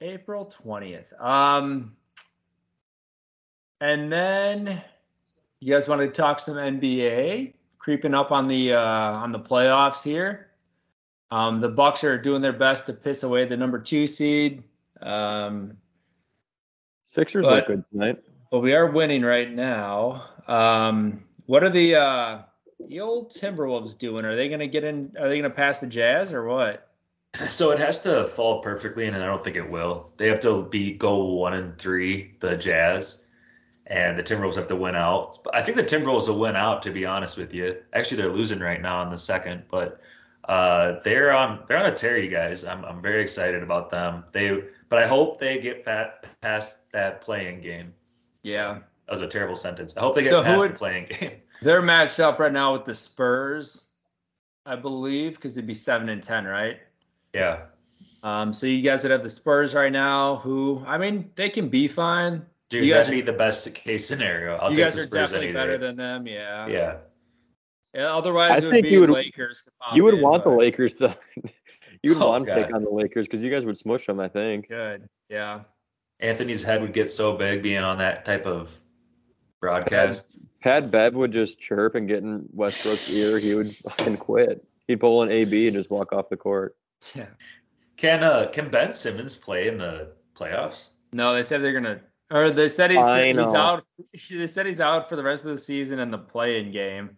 April 0.00 0.44
20th. 0.46 1.18
Um 1.22 1.96
and 3.80 4.12
then 4.12 4.82
you 5.60 5.72
guys 5.74 5.88
want 5.88 6.00
to 6.02 6.08
talk 6.08 6.38
some 6.38 6.56
NBA 6.56 7.54
creeping 7.78 8.14
up 8.14 8.30
on 8.30 8.46
the 8.46 8.74
uh 8.74 8.80
on 9.12 9.32
the 9.32 9.40
playoffs 9.40 10.02
here. 10.04 10.48
Um 11.30 11.60
the 11.60 11.68
Bucks 11.70 12.04
are 12.04 12.18
doing 12.18 12.42
their 12.42 12.52
best 12.52 12.86
to 12.86 12.92
piss 12.92 13.22
away 13.22 13.46
the 13.46 13.56
number 13.56 13.78
2 13.78 14.06
seed. 14.06 14.62
Um 15.00 15.78
Sixers 17.04 17.46
But- 17.46 17.54
look 17.54 17.66
good 17.66 17.84
tonight. 17.90 18.22
but 18.50 18.60
we 18.60 18.74
are 18.74 18.90
winning 18.90 19.22
right 19.22 19.50
now. 19.50 20.28
Um 20.46 21.24
what 21.46 21.62
are 21.64 21.70
the 21.70 21.94
uh 21.96 22.42
the 22.88 23.00
old 23.00 23.30
Timberwolves 23.30 23.96
doing? 23.96 24.24
Are 24.24 24.36
they 24.36 24.48
going 24.48 24.60
to 24.60 24.66
get 24.66 24.84
in 24.84 25.12
are 25.18 25.28
they 25.28 25.38
going 25.38 25.50
to 25.50 25.56
pass 25.56 25.80
the 25.80 25.86
Jazz 25.86 26.32
or 26.32 26.44
what? 26.44 26.90
So 27.34 27.70
it 27.70 27.78
has 27.78 28.00
to 28.02 28.26
fall 28.28 28.62
perfectly, 28.62 29.06
and 29.06 29.16
I 29.16 29.26
don't 29.26 29.44
think 29.44 29.56
it 29.56 29.68
will. 29.68 30.10
They 30.16 30.28
have 30.28 30.40
to 30.40 30.64
be 30.64 30.94
go 30.94 31.22
one 31.22 31.52
and 31.52 31.76
three, 31.76 32.34
the 32.40 32.56
Jazz, 32.56 33.26
and 33.86 34.16
the 34.16 34.22
Timberwolves 34.22 34.54
have 34.54 34.68
to 34.68 34.76
win 34.76 34.96
out. 34.96 35.38
But 35.44 35.54
I 35.54 35.62
think 35.62 35.76
the 35.76 35.82
Timberwolves 35.82 36.28
will 36.28 36.38
win 36.38 36.56
out. 36.56 36.82
To 36.82 36.90
be 36.90 37.04
honest 37.04 37.36
with 37.36 37.52
you, 37.52 37.76
actually 37.92 38.18
they're 38.18 38.32
losing 38.32 38.60
right 38.60 38.80
now 38.80 39.02
in 39.02 39.10
the 39.10 39.18
second, 39.18 39.64
but 39.70 40.00
uh, 40.48 41.00
they're 41.04 41.32
on 41.32 41.64
they're 41.68 41.78
on 41.78 41.86
a 41.86 41.94
tear, 41.94 42.18
you 42.18 42.30
guys. 42.30 42.64
I'm 42.64 42.84
I'm 42.84 43.02
very 43.02 43.20
excited 43.20 43.62
about 43.62 43.90
them. 43.90 44.24
They, 44.32 44.62
but 44.88 44.98
I 44.98 45.06
hope 45.06 45.38
they 45.38 45.60
get 45.60 45.84
fat, 45.84 46.28
past 46.40 46.90
that 46.92 47.20
playing 47.20 47.60
game. 47.60 47.92
Yeah. 48.42 48.78
That 49.06 49.12
was 49.12 49.22
a 49.22 49.26
terrible 49.28 49.54
sentence. 49.56 49.96
I 49.96 50.00
hope 50.00 50.14
they 50.16 50.22
get 50.22 50.30
So 50.30 50.38
who 50.38 50.44
past 50.44 50.58
would- 50.60 50.72
the 50.74 50.78
playing 50.78 51.06
game. 51.06 51.30
They're 51.62 51.82
matched 51.82 52.20
up 52.20 52.38
right 52.38 52.52
now 52.52 52.72
with 52.74 52.84
the 52.84 52.94
Spurs, 52.94 53.90
I 54.66 54.76
believe, 54.76 55.36
because 55.36 55.54
they'd 55.54 55.66
be 55.66 55.74
seven 55.74 56.08
and 56.10 56.22
ten, 56.22 56.44
right? 56.44 56.78
Yeah. 57.32 57.62
Um, 58.22 58.52
so 58.52 58.66
you 58.66 58.82
guys 58.82 59.04
would 59.04 59.10
have 59.12 59.22
the 59.22 59.30
Spurs 59.30 59.74
right 59.74 59.92
now, 59.92 60.36
who 60.36 60.82
I 60.86 60.98
mean, 60.98 61.30
they 61.36 61.48
can 61.48 61.68
be 61.68 61.88
fine. 61.88 62.44
Dude, 62.68 62.84
You 62.84 62.92
guys 62.92 63.06
that'd 63.06 63.24
be 63.24 63.24
the 63.24 63.36
best 63.38 63.72
case 63.74 64.06
scenario. 64.06 64.56
I'll 64.56 64.70
you 64.70 64.76
take 64.76 64.84
guys 64.86 64.94
the 64.96 65.02
are 65.16 65.20
definitely 65.22 65.46
any 65.48 65.54
better 65.54 65.78
than 65.78 65.96
them, 65.96 66.26
yeah. 66.26 66.66
Yeah. 66.66 66.96
Yeah, 67.94 68.14
otherwise, 68.14 68.50
I 68.50 68.56
it 68.58 68.62
would 68.64 68.70
think 68.72 68.84
be 68.86 68.90
you 68.90 69.00
would- 69.00 69.10
Lakers. 69.10 69.62
You 69.94 70.02
would 70.04 70.14
in, 70.14 70.20
want 70.20 70.42
the 70.44 70.50
Lakers 70.50 70.94
to. 70.94 71.16
you 72.02 72.12
would 72.14 72.22
Oh, 72.22 72.28
want 72.30 72.44
to 72.46 72.54
take 72.54 72.74
on 72.74 72.82
the 72.84 72.90
Lakers 72.90 73.26
because 73.26 73.40
you 73.40 73.50
guys 73.50 73.64
would 73.64 73.78
smush 73.78 74.06
them. 74.06 74.20
I 74.20 74.28
think. 74.28 74.68
Good, 74.68 75.08
yeah. 75.30 75.60
Anthony's 76.20 76.62
head 76.64 76.82
would 76.82 76.92
get 76.92 77.08
so 77.08 77.34
big 77.36 77.62
being 77.62 77.78
on 77.78 77.96
that 77.98 78.24
type 78.26 78.44
of 78.46 78.78
broadcast. 79.66 80.38
Pat 80.60 80.90
Bev 80.90 81.14
would 81.14 81.32
just 81.32 81.60
chirp 81.60 81.94
and 81.94 82.08
get 82.08 82.22
in 82.22 82.48
Westbrook's 82.52 83.12
ear. 83.12 83.38
He 83.38 83.54
would 83.54 83.74
fucking 83.74 84.16
quit. 84.16 84.64
He'd 84.86 85.00
pull 85.00 85.22
an 85.22 85.30
AB 85.30 85.66
and 85.66 85.76
just 85.76 85.90
walk 85.90 86.12
off 86.12 86.28
the 86.28 86.36
court. 86.36 86.76
Yeah. 87.14 87.26
Can 87.96 88.22
uh 88.22 88.48
can 88.52 88.70
Ben 88.70 88.90
Simmons 88.90 89.36
play 89.36 89.68
in 89.68 89.78
the 89.78 90.12
playoffs? 90.34 90.90
No, 91.12 91.34
they 91.34 91.42
said 91.42 91.62
they're 91.62 91.72
gonna, 91.72 92.00
or 92.30 92.50
they 92.50 92.68
said 92.68 92.90
he's 92.90 92.98
he's 92.98 93.54
out. 93.54 93.84
They 94.30 94.46
said 94.46 94.66
he's 94.66 94.80
out 94.80 95.08
for 95.08 95.16
the 95.16 95.24
rest 95.24 95.44
of 95.44 95.50
the 95.50 95.60
season 95.60 96.00
and 96.00 96.12
the 96.12 96.18
play-in 96.18 96.70
game, 96.70 97.16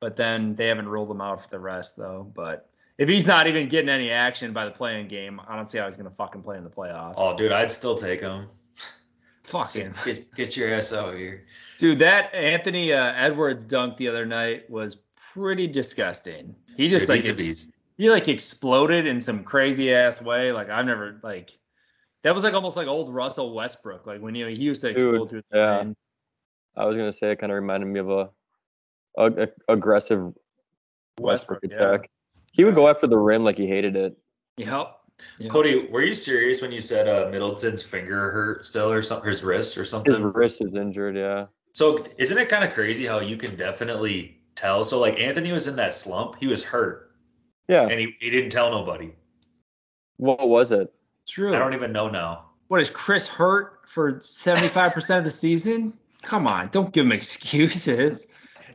but 0.00 0.16
then 0.16 0.54
they 0.54 0.68
haven't 0.68 0.88
ruled 0.88 1.10
him 1.10 1.20
out 1.20 1.42
for 1.42 1.50
the 1.50 1.58
rest 1.58 1.96
though. 1.96 2.30
But 2.34 2.70
if 2.96 3.08
he's 3.08 3.26
not 3.26 3.46
even 3.46 3.68
getting 3.68 3.90
any 3.90 4.10
action 4.10 4.52
by 4.52 4.64
the 4.64 4.70
play-in 4.70 5.08
game, 5.08 5.40
I 5.46 5.56
don't 5.56 5.68
see 5.68 5.78
how 5.78 5.86
he's 5.86 5.96
gonna 5.96 6.10
fucking 6.10 6.42
play 6.42 6.56
in 6.56 6.64
the 6.64 6.70
playoffs. 6.70 7.14
Oh, 7.18 7.36
dude, 7.36 7.52
I'd 7.52 7.70
still 7.70 7.96
take 7.96 8.20
him. 8.20 8.46
Fuck 9.44 9.72
him, 9.72 9.94
Get, 10.04 10.16
get, 10.16 10.34
get 10.34 10.56
your 10.56 10.74
ass 10.74 10.92
out 10.92 11.14
here. 11.14 11.46
dude. 11.78 11.98
That 12.00 12.34
Anthony 12.34 12.92
uh, 12.92 13.12
Edwards 13.14 13.64
dunk 13.64 13.96
the 13.96 14.08
other 14.08 14.26
night 14.26 14.68
was 14.68 14.96
pretty 15.32 15.66
disgusting. 15.66 16.54
He 16.76 16.88
just 16.88 17.06
Dude, 17.06 17.16
like 17.16 17.24
ex- 17.28 17.78
he 17.96 18.10
like 18.10 18.28
exploded 18.28 19.06
in 19.06 19.20
some 19.20 19.44
crazy 19.44 19.94
ass 19.94 20.20
way. 20.20 20.50
Like 20.52 20.70
I've 20.70 20.86
never 20.86 21.20
like. 21.22 21.56
That 22.22 22.34
was 22.34 22.42
like 22.42 22.54
almost 22.54 22.76
like 22.76 22.88
old 22.88 23.12
Russell 23.14 23.54
Westbrook, 23.54 24.06
like 24.06 24.20
when 24.20 24.34
you 24.34 24.44
know, 24.44 24.50
he 24.50 24.56
used 24.56 24.80
to 24.80 24.92
Dude, 24.92 24.96
explode 24.96 25.30
through 25.30 25.42
the 25.50 25.58
yeah. 25.58 25.76
lane. 25.78 25.96
I 26.76 26.86
was 26.86 26.96
gonna 26.96 27.12
say 27.12 27.30
it 27.32 27.38
kind 27.38 27.52
of 27.52 27.56
reminded 27.56 27.86
me 27.86 28.00
of 28.00 28.10
a, 28.10 28.30
a, 29.18 29.44
a- 29.44 29.72
aggressive 29.72 30.32
Westbrook, 31.20 31.62
Westbrook, 31.62 31.64
yeah. 31.70 31.76
attack. 31.76 32.10
He 32.52 32.64
would 32.64 32.74
go 32.74 32.88
after 32.88 33.06
the 33.06 33.18
rim 33.18 33.44
like 33.44 33.58
he 33.58 33.66
hated 33.66 33.94
it. 33.94 34.16
Yep. 34.56 35.00
Yep. 35.38 35.50
Cody, 35.50 35.86
were 35.90 36.02
you 36.02 36.14
serious 36.14 36.62
when 36.62 36.70
you 36.70 36.80
said 36.80 37.08
uh, 37.08 37.28
Middleton's 37.30 37.82
finger 37.82 38.30
hurt 38.30 38.64
still 38.64 38.90
or 38.90 39.02
something, 39.02 39.26
his 39.28 39.42
wrist 39.42 39.76
or 39.76 39.84
something? 39.84 40.12
His 40.12 40.22
wrist 40.22 40.60
is 40.60 40.74
injured. 40.74 41.16
Yeah. 41.16 41.46
So 41.72 42.04
isn't 42.18 42.38
it 42.38 42.48
kind 42.48 42.64
of 42.64 42.72
crazy 42.72 43.04
how 43.06 43.20
you 43.20 43.36
can 43.36 43.56
definitely 43.56 44.40
tell? 44.54 44.84
So 44.84 45.00
like 45.00 45.18
Anthony 45.18 45.52
was 45.52 45.66
in 45.66 45.76
that 45.76 45.92
slump, 45.92 46.36
he 46.38 46.46
was 46.46 46.62
hurt, 46.62 47.12
Yeah. 47.68 47.82
and 47.88 47.98
he, 47.98 48.14
he 48.20 48.30
didn't 48.30 48.50
tell 48.50 48.70
nobody. 48.70 49.12
What 50.18 50.48
was 50.48 50.70
it? 50.70 50.92
True. 51.26 51.54
I 51.54 51.58
don't 51.58 51.74
even 51.74 51.92
know 51.92 52.08
now. 52.08 52.50
What 52.68 52.80
is 52.80 52.90
Chris 52.90 53.26
hurt 53.26 53.80
for 53.86 54.14
75% 54.14 55.18
of 55.18 55.24
the 55.24 55.30
season? 55.30 55.94
Come 56.22 56.46
on, 56.46 56.68
don't 56.68 56.92
give 56.92 57.06
him 57.06 57.12
excuses. 57.12 58.28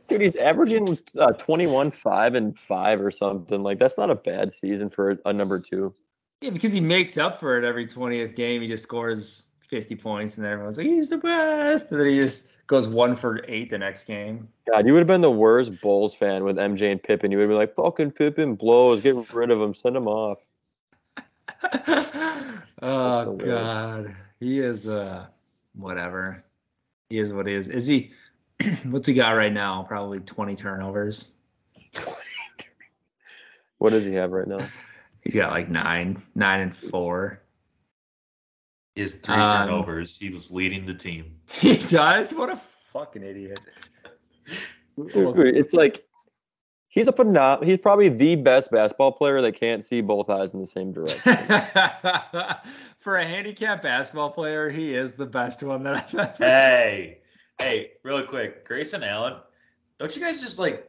Dude, 0.08 0.20
he's 0.20 0.36
averaging 0.36 0.98
uh, 1.18 1.32
21, 1.32 1.90
5, 1.90 2.34
and 2.34 2.58
5 2.58 3.00
or 3.00 3.10
something. 3.10 3.62
Like, 3.62 3.78
that's 3.78 3.96
not 3.96 4.10
a 4.10 4.14
bad 4.14 4.52
season 4.52 4.90
for 4.90 5.18
a 5.24 5.32
number 5.32 5.60
two. 5.60 5.94
Yeah, 6.40 6.50
because 6.50 6.72
he 6.72 6.80
makes 6.80 7.18
up 7.18 7.38
for 7.38 7.58
it 7.58 7.64
every 7.64 7.86
20th 7.86 8.34
game. 8.34 8.62
He 8.62 8.68
just 8.68 8.82
scores 8.82 9.50
50 9.60 9.94
points, 9.96 10.38
and 10.38 10.46
everyone's 10.46 10.78
like, 10.78 10.86
he's 10.86 11.10
the 11.10 11.18
best. 11.18 11.92
And 11.92 12.00
then 12.00 12.08
he 12.08 12.20
just 12.20 12.48
goes 12.66 12.88
one 12.88 13.14
for 13.14 13.44
eight 13.46 13.68
the 13.68 13.78
next 13.78 14.04
game. 14.04 14.48
God, 14.70 14.86
you 14.86 14.94
would 14.94 15.00
have 15.00 15.06
been 15.06 15.20
the 15.20 15.30
worst 15.30 15.80
Bulls 15.82 16.14
fan 16.14 16.44
with 16.44 16.56
MJ 16.56 16.90
and 16.90 17.02
Pippen. 17.02 17.30
You 17.30 17.38
would 17.38 17.42
have 17.42 17.50
been 17.50 17.58
like, 17.58 17.74
fucking 17.74 18.12
Pippen 18.12 18.54
blows. 18.54 19.02
Get 19.02 19.16
rid 19.34 19.50
of 19.50 19.60
him. 19.60 19.74
Send 19.74 19.96
him 19.96 20.08
off. 20.08 20.38
oh. 22.82 23.34
God. 23.36 24.14
He 24.38 24.60
is, 24.60 24.88
uh, 24.88 25.26
whatever. 25.74 26.42
He 27.10 27.18
is 27.18 27.34
what 27.34 27.46
he 27.46 27.52
is. 27.52 27.68
Is 27.68 27.86
he, 27.86 28.12
what's 28.84 29.06
he 29.06 29.12
got 29.12 29.32
right 29.32 29.52
now? 29.52 29.82
Probably 29.82 30.20
20 30.20 30.56
turnovers. 30.56 31.34
What 33.78 33.94
does 33.94 34.04
he 34.04 34.12
have 34.12 34.32
right 34.32 34.46
now? 34.46 34.58
He's 35.22 35.34
got 35.34 35.50
like 35.52 35.68
nine, 35.68 36.20
nine 36.34 36.60
and 36.60 36.76
four. 36.76 37.42
He 38.94 39.02
has 39.02 39.14
three 39.16 39.34
Um, 39.34 39.68
turnovers. 39.68 40.18
He 40.18 40.30
was 40.30 40.50
leading 40.52 40.84
the 40.86 40.94
team. 40.94 41.36
He 41.52 41.76
does. 41.76 42.32
What 42.32 42.50
a 42.50 42.56
fucking 42.56 43.22
idiot. 43.22 43.60
It's 44.96 45.72
like 45.72 46.04
he's 46.88 47.08
a 47.08 47.12
phenom- 47.12 47.64
He's 47.64 47.78
probably 47.78 48.08
the 48.08 48.36
best 48.36 48.70
basketball 48.70 49.12
player 49.12 49.40
that 49.42 49.52
can't 49.52 49.84
see 49.84 50.00
both 50.00 50.28
eyes 50.28 50.50
in 50.52 50.60
the 50.60 50.66
same 50.66 50.92
direction. 50.92 51.20
For 52.98 53.16
a 53.16 53.24
handicapped 53.24 53.82
basketball 53.82 54.30
player, 54.30 54.68
he 54.68 54.92
is 54.94 55.14
the 55.14 55.24
best 55.26 55.62
one 55.62 55.82
that 55.84 55.96
I've 55.96 56.14
ever 56.14 56.34
seen. 56.36 56.46
Hey, 56.46 57.18
hey, 57.60 57.92
really 58.02 58.24
quick, 58.24 58.64
Grayson 58.66 59.02
Allen, 59.02 59.36
don't 59.98 60.14
you 60.14 60.20
guys 60.22 60.40
just 60.40 60.58
like? 60.58 60.86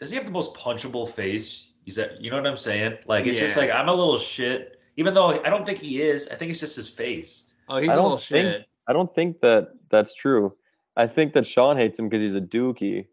Does 0.00 0.10
he 0.10 0.16
have 0.16 0.26
the 0.26 0.32
most 0.32 0.54
punchable 0.56 1.08
face? 1.08 1.73
Is 1.86 1.96
that 1.96 2.20
you 2.20 2.30
know 2.30 2.36
what 2.38 2.46
I'm 2.46 2.56
saying? 2.56 2.98
Like 3.06 3.26
it's 3.26 3.38
just 3.38 3.56
like 3.56 3.70
I'm 3.70 3.88
a 3.88 3.94
little 3.94 4.18
shit. 4.18 4.80
Even 4.96 5.12
though 5.12 5.42
I 5.44 5.50
don't 5.50 5.66
think 5.66 5.78
he 5.78 6.00
is, 6.00 6.28
I 6.28 6.36
think 6.36 6.50
it's 6.50 6.60
just 6.60 6.76
his 6.76 6.88
face. 6.88 7.52
Oh, 7.68 7.78
he's 7.78 7.90
I 7.90 7.94
a 7.94 8.02
little 8.02 8.16
think- 8.18 8.46
shit. 8.46 8.66
I 8.86 8.92
don't 8.92 9.12
think 9.14 9.40
that 9.40 9.70
that's 9.88 10.14
true. 10.14 10.54
I 10.96 11.06
think 11.06 11.32
that 11.32 11.46
Sean 11.46 11.76
hates 11.76 11.98
him 11.98 12.08
because 12.08 12.20
he's 12.22 12.34
a 12.36 12.40
dookie. 12.40 13.06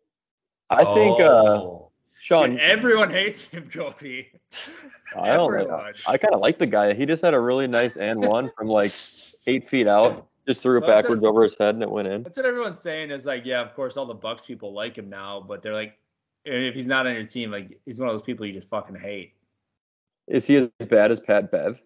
I 0.69 0.83
think 0.93 1.19
uh, 1.19 1.23
Oh. 1.31 1.91
Sean. 2.21 2.51
Dude, 2.51 2.59
everyone 2.59 3.09
hates 3.09 3.49
him, 3.49 3.67
Cody. 3.69 4.31
I 5.17 5.27
don't 5.29 5.51
know. 5.67 5.91
I 6.07 6.17
kind 6.17 6.33
of 6.35 6.39
like 6.39 6.59
the 6.59 6.67
guy. 6.67 6.93
He 6.93 7.05
just 7.05 7.23
had 7.23 7.33
a 7.33 7.39
really 7.39 7.67
nice 7.67 7.97
and 7.97 8.23
one 8.23 8.51
from 8.55 8.67
like 8.67 8.91
eight 9.47 9.67
feet 9.67 9.87
out. 9.87 10.27
Just 10.47 10.61
threw 10.61 10.77
it 10.77 10.81
Well, 10.81 10.89
backwards 11.01 11.23
a- 11.23 11.27
over 11.27 11.43
his 11.43 11.55
head 11.57 11.75
and 11.75 11.83
it 11.83 11.89
went 11.89 12.07
in. 12.07 12.23
That's 12.23 12.37
what 12.37 12.45
everyone's 12.45 12.79
saying 12.79 13.09
is 13.11 13.25
like, 13.25 13.43
yeah, 13.45 13.61
of 13.61 13.73
course, 13.73 13.97
all 13.97 14.05
the 14.05 14.13
Bucks 14.13 14.43
people 14.45 14.73
like 14.73 14.97
him 14.97 15.09
now, 15.09 15.43
but 15.47 15.61
they're 15.61 15.73
like, 15.73 15.97
if 16.45 16.73
he's 16.75 16.87
not 16.87 17.07
on 17.07 17.13
your 17.13 17.25
team, 17.25 17.51
like, 17.51 17.79
he's 17.85 17.99
one 17.99 18.09
of 18.09 18.13
those 18.13 18.21
people 18.23 18.45
you 18.45 18.53
just 18.53 18.69
fucking 18.69 18.95
hate. 18.95 19.33
Is 20.27 20.45
he 20.45 20.55
as 20.57 20.69
bad 20.87 21.11
as 21.11 21.19
Pat 21.19 21.51
Bev? 21.51 21.81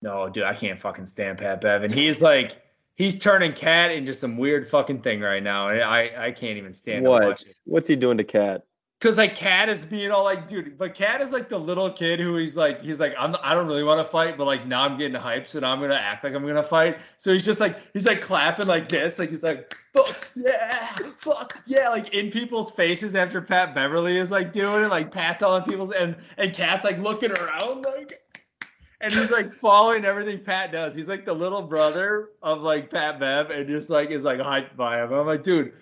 No, 0.00 0.28
dude, 0.28 0.44
I 0.44 0.54
can't 0.54 0.80
fucking 0.80 1.06
stand 1.06 1.38
Pat 1.38 1.60
Bevan. 1.60 1.92
He's 1.92 2.22
like, 2.22 2.62
he's 2.94 3.18
turning 3.18 3.52
Cat 3.52 3.90
into 3.90 4.14
some 4.14 4.36
weird 4.36 4.66
fucking 4.68 5.02
thing 5.02 5.20
right 5.20 5.42
now. 5.42 5.68
and 5.68 5.82
I, 5.82 6.10
I 6.26 6.30
can't 6.30 6.56
even 6.56 6.72
stand 6.72 7.04
to 7.04 7.10
What? 7.10 7.24
watch 7.24 7.42
it. 7.42 7.56
What's 7.64 7.88
he 7.88 7.96
doing 7.96 8.16
to 8.18 8.24
Cat? 8.24 8.62
Cause 9.00 9.16
like 9.16 9.36
Cat 9.36 9.68
is 9.68 9.84
being 9.84 10.10
all 10.10 10.24
like, 10.24 10.48
dude, 10.48 10.76
but 10.76 10.92
Cat 10.92 11.20
is 11.20 11.30
like 11.30 11.48
the 11.48 11.58
little 11.58 11.88
kid 11.88 12.18
who 12.18 12.36
he's 12.36 12.56
like, 12.56 12.82
he's 12.82 12.98
like, 12.98 13.14
I'm, 13.16 13.36
I 13.44 13.54
don't 13.54 13.68
really 13.68 13.84
want 13.84 14.00
to 14.00 14.04
fight, 14.04 14.36
but 14.36 14.44
like 14.44 14.66
now 14.66 14.82
I'm 14.82 14.98
getting 14.98 15.20
hyped, 15.20 15.46
so 15.46 15.60
now 15.60 15.72
I'm 15.72 15.80
gonna 15.80 15.94
act 15.94 16.24
like 16.24 16.34
I'm 16.34 16.44
gonna 16.44 16.64
fight. 16.64 16.98
So 17.16 17.32
he's 17.32 17.44
just 17.44 17.60
like, 17.60 17.78
he's 17.92 18.08
like 18.08 18.20
clapping 18.20 18.66
like 18.66 18.88
this, 18.88 19.20
like 19.20 19.28
he's 19.28 19.44
like, 19.44 19.72
fuck 19.94 20.28
yeah, 20.34 20.96
fuck 21.16 21.62
yeah, 21.64 21.88
like 21.90 22.12
in 22.12 22.28
people's 22.32 22.72
faces 22.72 23.14
after 23.14 23.40
Pat 23.40 23.72
Beverly 23.72 24.16
is 24.16 24.32
like 24.32 24.52
doing 24.52 24.82
it, 24.82 24.88
like 24.88 25.12
Pat's 25.12 25.44
all 25.44 25.56
in 25.56 25.62
people's 25.62 25.92
and 25.92 26.16
and 26.36 26.52
Cat's 26.52 26.82
like 26.82 26.98
looking 26.98 27.30
around 27.30 27.84
like, 27.84 28.20
and 29.00 29.12
he's 29.12 29.30
like 29.30 29.52
following 29.52 30.04
everything 30.04 30.42
Pat 30.42 30.72
does. 30.72 30.92
He's 30.92 31.08
like 31.08 31.24
the 31.24 31.34
little 31.34 31.62
brother 31.62 32.30
of 32.42 32.62
like 32.62 32.90
Pat 32.90 33.20
Bev, 33.20 33.50
and 33.50 33.68
just 33.68 33.90
like 33.90 34.10
is 34.10 34.24
like 34.24 34.40
hyped 34.40 34.74
by 34.76 35.00
him. 35.00 35.12
I'm 35.12 35.24
like, 35.24 35.44
dude, 35.44 35.72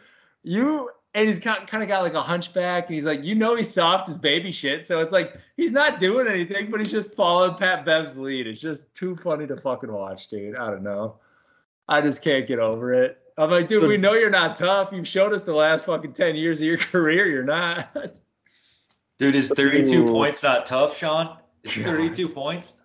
you 0.43 0.91
and 1.17 1.27
he's 1.27 1.41
kind 1.41 1.67
kind 1.67 1.83
of 1.83 1.89
got 1.89 2.03
like 2.03 2.13
a 2.13 2.21
hunchback, 2.21 2.87
and 2.87 2.95
he's 2.95 3.07
like, 3.07 3.25
you 3.25 3.35
know, 3.35 3.57
he's 3.57 3.73
soft 3.73 4.07
as 4.07 4.19
baby 4.19 4.53
shit. 4.53 4.87
So 4.87 5.01
it's 5.01 5.13
like 5.13 5.35
he's 5.57 5.73
not 5.73 5.99
doing 5.99 6.29
anything, 6.29 6.71
but 6.71 6.79
he's 6.79 6.91
just 6.91 7.15
following 7.15 7.55
Pat 7.55 7.87
Bev's 7.87 8.19
lead. 8.19 8.47
It's 8.47 8.61
just 8.61 8.95
too 8.95 9.17
funny 9.17 9.47
to 9.47 9.57
fucking 9.57 9.91
watch, 9.91 10.29
dude. 10.29 10.57
I 10.57 10.71
don't 10.71 10.83
know. 10.83 11.17
I 11.89 12.03
just 12.03 12.23
can't 12.23 12.47
get 12.47 12.59
over 12.59 12.93
it. 12.93 13.19
I'm 13.39 13.51
like, 13.51 13.67
dude, 13.67 13.89
we 13.89 13.97
know 13.97 14.13
you're 14.13 14.29
not 14.29 14.57
tough. 14.57 14.91
You've 14.93 15.09
showed 15.09 15.33
us 15.33 15.43
the 15.43 15.55
last 15.55 15.87
fucking 15.87 16.13
10 16.13 16.37
years 16.37 16.61
of 16.61 16.67
your 16.67 16.77
career. 16.79 17.27
You're 17.27 17.45
not. 17.45 18.21
Dude, 19.19 19.35
is 19.35 19.49
32 19.49 20.05
Ooh. 20.05 20.13
points 20.13 20.43
not 20.43 20.67
tough, 20.67 20.99
Sean? 20.99 21.39
Is 21.63 21.77
God. 21.79 21.87
32 21.87 22.29
points? 22.29 22.83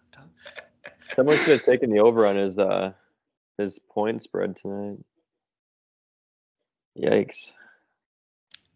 Someone 1.14 1.38
should 1.40 1.50
have 1.50 1.66
taken 1.66 1.90
the 1.90 2.00
over 2.00 2.26
on 2.26 2.38
his 2.38 2.58
uh 2.58 2.94
his 3.58 3.78
point 3.78 4.24
spread 4.24 4.56
tonight. 4.56 5.00
Yikes. 6.98 7.52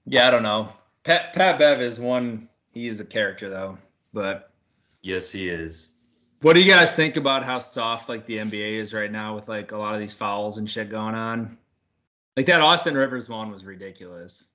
Yeah, 0.06 0.28
I 0.28 0.32
don't 0.32 0.44
know. 0.44 0.70
Pat 1.04 1.34
Pat 1.34 1.58
Bev 1.60 1.82
is 1.82 2.00
one. 2.00 2.48
He's 2.72 3.00
a 3.00 3.06
character 3.06 3.50
though. 3.50 3.78
But 4.14 4.52
Yes, 5.02 5.32
he 5.32 5.50
is. 5.50 5.90
what 6.42 6.54
do 6.54 6.62
you 6.64 6.72
guys 6.72 6.92
think 6.92 7.16
about 7.16 7.44
how 7.44 7.60
soft 7.60 8.10
like 8.10 8.26
the 8.26 8.38
NBA 8.38 8.74
is 8.74 8.94
right 8.94 9.12
now 9.12 9.36
with 9.36 9.48
like 9.48 9.72
a 9.72 9.78
lot 9.78 9.94
of 9.94 10.00
these 10.00 10.14
fouls 10.14 10.58
and 10.58 10.70
shit 10.70 10.90
going 10.90 11.16
on? 11.16 11.58
Like 12.38 12.46
that 12.48 12.62
Austin 12.62 12.96
Rivers 12.96 13.30
one 13.30 13.52
was 13.52 13.64
ridiculous. 13.66 14.52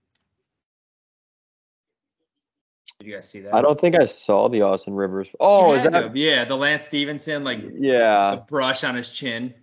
Did 2.98 3.06
you 3.08 3.14
guys 3.14 3.28
see 3.28 3.40
that? 3.40 3.54
I 3.54 3.62
don't 3.62 3.80
think 3.80 3.94
I 3.96 4.04
saw 4.04 4.48
the 4.48 4.60
Austin 4.62 4.94
Rivers. 4.94 5.28
Oh, 5.40 5.70
You 5.72 5.78
is 5.78 5.84
that? 5.84 6.14
yeah, 6.16 6.44
the 6.44 6.56
Lance 6.56 6.82
Stephenson 6.84 7.44
like 7.44 7.60
Yeah, 7.74 8.34
the 8.36 8.42
brush 8.42 8.84
on 8.84 8.94
his 8.94 9.10
chin. 9.10 9.54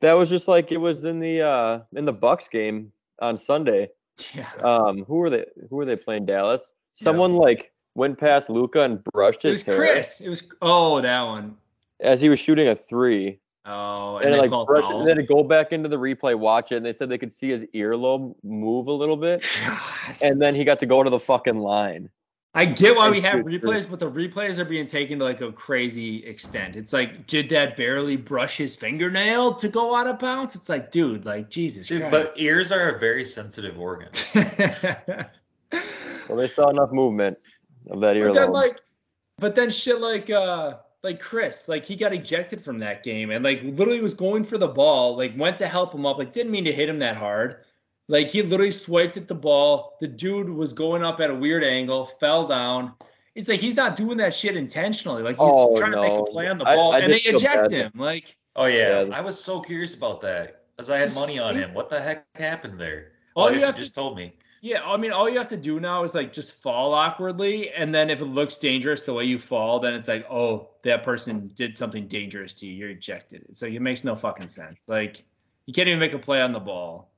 that 0.00 0.14
was 0.14 0.28
just 0.28 0.48
like 0.48 0.72
it 0.72 0.78
was 0.78 1.04
in 1.04 1.20
the 1.20 1.42
uh 1.42 1.80
in 1.94 2.04
the 2.04 2.12
Bucks 2.12 2.48
game 2.48 2.92
on 3.20 3.38
Sunday. 3.38 3.90
Yeah. 4.34 4.50
Um, 4.62 5.04
who 5.04 5.22
are 5.22 5.30
they? 5.30 5.44
Who 5.70 5.78
are 5.80 5.84
they 5.84 5.96
playing? 5.96 6.26
Dallas. 6.26 6.72
Someone 6.94 7.34
like 7.34 7.72
went 7.94 8.18
past 8.18 8.50
Luka 8.50 8.82
and 8.82 9.02
brushed 9.04 9.42
his. 9.42 9.62
It 9.62 9.70
was 9.70 9.76
hair 9.76 9.76
Chris. 9.76 10.20
It 10.20 10.28
was 10.28 10.48
oh 10.62 11.00
that 11.00 11.22
one. 11.22 11.56
as 12.00 12.20
he 12.20 12.28
was 12.28 12.38
shooting 12.38 12.68
a 12.68 12.76
three, 12.76 13.40
Oh, 13.64 14.16
and, 14.16 14.26
and, 14.26 14.34
they 14.34 14.48
like 14.48 14.66
brushed 14.66 14.90
and 14.90 15.06
then 15.06 15.16
to 15.16 15.22
go 15.22 15.44
back 15.44 15.72
into 15.72 15.88
the 15.88 15.96
replay, 15.96 16.36
watch 16.36 16.72
it, 16.72 16.76
and 16.76 16.86
they 16.86 16.92
said 16.92 17.08
they 17.08 17.18
could 17.18 17.32
see 17.32 17.50
his 17.50 17.62
earlobe 17.74 18.34
move 18.42 18.88
a 18.88 18.92
little 18.92 19.16
bit, 19.16 19.46
Gosh. 19.66 20.20
and 20.20 20.42
then 20.42 20.56
he 20.56 20.64
got 20.64 20.80
to 20.80 20.86
go 20.86 21.02
to 21.02 21.10
the 21.10 21.20
fucking 21.20 21.58
line. 21.58 22.10
I 22.54 22.66
get 22.66 22.96
why 22.96 23.08
we 23.08 23.20
have 23.22 23.46
replays, 23.46 23.88
but 23.88 23.98
the 23.98 24.10
replays 24.10 24.58
are 24.58 24.66
being 24.66 24.84
taken 24.84 25.18
to 25.20 25.24
like 25.24 25.40
a 25.40 25.52
crazy 25.52 26.24
extent. 26.26 26.76
It's 26.76 26.92
like, 26.92 27.26
did 27.26 27.48
that 27.48 27.78
barely 27.78 28.16
brush 28.16 28.58
his 28.58 28.76
fingernail 28.76 29.54
to 29.54 29.68
go 29.68 29.94
out 29.94 30.06
of 30.06 30.18
bounds? 30.18 30.54
It's 30.54 30.68
like, 30.68 30.90
dude, 30.90 31.24
like 31.24 31.48
Jesus 31.48 31.86
Dude, 31.86 32.10
but 32.10 32.30
ears 32.36 32.70
are 32.70 32.90
a 32.90 32.98
very 32.98 33.24
sensitive 33.24 33.78
organ. 33.78 34.10
Well, 36.28 36.38
they 36.38 36.48
saw 36.48 36.70
enough 36.70 36.92
movement. 36.92 37.38
of 37.90 38.00
that 38.00 38.18
But 38.18 38.32
then 38.32 38.52
like, 38.52 38.80
but 39.38 39.54
then 39.54 39.70
shit 39.70 40.00
like 40.00 40.30
uh 40.30 40.78
like 41.02 41.20
Chris, 41.20 41.68
like 41.68 41.84
he 41.84 41.96
got 41.96 42.12
ejected 42.12 42.60
from 42.60 42.78
that 42.78 43.02
game 43.02 43.30
and 43.30 43.44
like 43.44 43.60
literally 43.62 44.00
was 44.00 44.14
going 44.14 44.44
for 44.44 44.56
the 44.56 44.68
ball, 44.68 45.16
like 45.16 45.36
went 45.36 45.58
to 45.58 45.68
help 45.68 45.94
him 45.94 46.06
up, 46.06 46.18
like 46.18 46.32
didn't 46.32 46.52
mean 46.52 46.64
to 46.64 46.72
hit 46.72 46.88
him 46.88 46.98
that 47.00 47.16
hard. 47.16 47.64
Like 48.12 48.28
he 48.28 48.42
literally 48.42 48.70
swiped 48.70 49.16
at 49.16 49.26
the 49.26 49.34
ball. 49.34 49.96
The 49.98 50.06
dude 50.06 50.50
was 50.50 50.74
going 50.74 51.02
up 51.02 51.18
at 51.20 51.30
a 51.30 51.34
weird 51.34 51.64
angle, 51.64 52.04
fell 52.04 52.46
down. 52.46 52.92
It's 53.34 53.48
like 53.48 53.58
he's 53.58 53.74
not 53.74 53.96
doing 53.96 54.18
that 54.18 54.34
shit 54.34 54.54
intentionally. 54.54 55.22
Like 55.22 55.36
he's 55.36 55.48
Oh, 55.50 55.78
trying 55.78 55.92
to 55.92 56.00
make 56.02 56.12
a 56.12 56.22
play 56.24 56.46
on 56.48 56.58
the 56.58 56.64
ball, 56.64 56.92
I 56.92 56.98
and 56.98 57.10
they 57.10 57.20
eject 57.20 57.70
bad. 57.70 57.72
him. 57.72 57.92
Like 57.94 58.36
Oh 58.54 58.66
yeah, 58.66 59.04
Yeah. 59.04 59.16
I 59.16 59.22
was 59.22 59.42
so 59.42 59.60
curious 59.60 59.94
about 59.94 60.20
that 60.20 60.64
because 60.76 60.90
I 60.90 60.98
had 60.98 61.04
Just 61.08 61.16
money 61.16 61.38
on 61.38 61.54
him. 61.56 61.72
What 61.72 61.88
the 61.88 62.02
heck 62.02 62.26
happened 62.36 62.78
there? 62.78 63.12
All 63.34 63.44
Oh, 63.44 63.48
I 63.48 63.52
you 63.52 63.60
you 63.60 63.64
have 63.64 63.76
to- 63.76 63.80
just 63.80 63.94
told 63.94 64.14
me. 64.18 64.34
Yeah, 64.60 64.82
I 64.84 64.96
mean, 64.98 65.10
all 65.10 65.28
you 65.28 65.38
have 65.38 65.48
to 65.48 65.56
do 65.56 65.80
now 65.80 66.04
is 66.04 66.14
like 66.14 66.34
just 66.34 66.52
fall 66.62 66.92
awkwardly, 66.92 67.70
and 67.70 67.92
then 67.94 68.10
if 68.10 68.20
it 68.20 68.26
looks 68.26 68.58
dangerous 68.58 69.02
the 69.04 69.14
way 69.14 69.24
you 69.24 69.38
fall, 69.38 69.80
then 69.80 69.94
it's 69.94 70.06
like, 70.06 70.24
oh, 70.30 70.68
that 70.82 71.02
person 71.02 71.50
did 71.56 71.76
something 71.78 72.06
dangerous 72.06 72.52
to 72.60 72.66
you. 72.66 72.74
You're 72.74 72.90
ejected. 72.90 73.56
So 73.56 73.64
it 73.66 73.80
makes 73.80 74.04
no 74.04 74.14
fucking 74.14 74.48
sense. 74.48 74.84
Like, 74.86 75.24
you 75.64 75.72
can't 75.72 75.88
even 75.88 75.98
make 75.98 76.12
a 76.12 76.18
play 76.18 76.42
on 76.42 76.52
the 76.52 76.60
ball. 76.60 77.10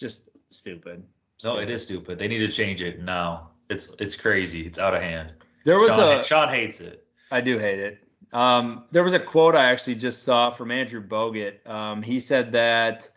Just 0.00 0.30
stupid. 0.48 1.04
No, 1.44 1.58
it 1.58 1.70
is 1.70 1.82
Stupid. 1.82 2.04
stupid. 2.04 2.18
They 2.18 2.26
need 2.28 2.38
to 2.38 2.48
change 2.48 2.80
it 2.82 3.00
now. 3.02 3.50
It's 3.68 3.94
it's 4.00 4.16
crazy. 4.16 4.66
It's 4.66 4.78
out 4.78 4.94
of 4.94 5.02
hand. 5.02 5.32
There 5.64 5.76
was 5.78 5.88
Sean, 5.88 6.18
a. 6.20 6.24
Sean 6.24 6.48
hates 6.48 6.80
it. 6.80 7.06
I 7.30 7.40
do 7.42 7.58
hate 7.58 7.78
it. 7.78 7.98
Um, 8.32 8.84
there 8.92 9.04
was 9.04 9.12
a 9.14 9.20
quote 9.20 9.54
I 9.54 9.66
actually 9.70 9.96
just 9.96 10.22
saw 10.22 10.50
from 10.50 10.70
Andrew 10.70 11.02
Bogut. 11.06 11.66
Um, 11.68 12.02
he 12.02 12.18
said 12.18 12.52
that 12.52 13.08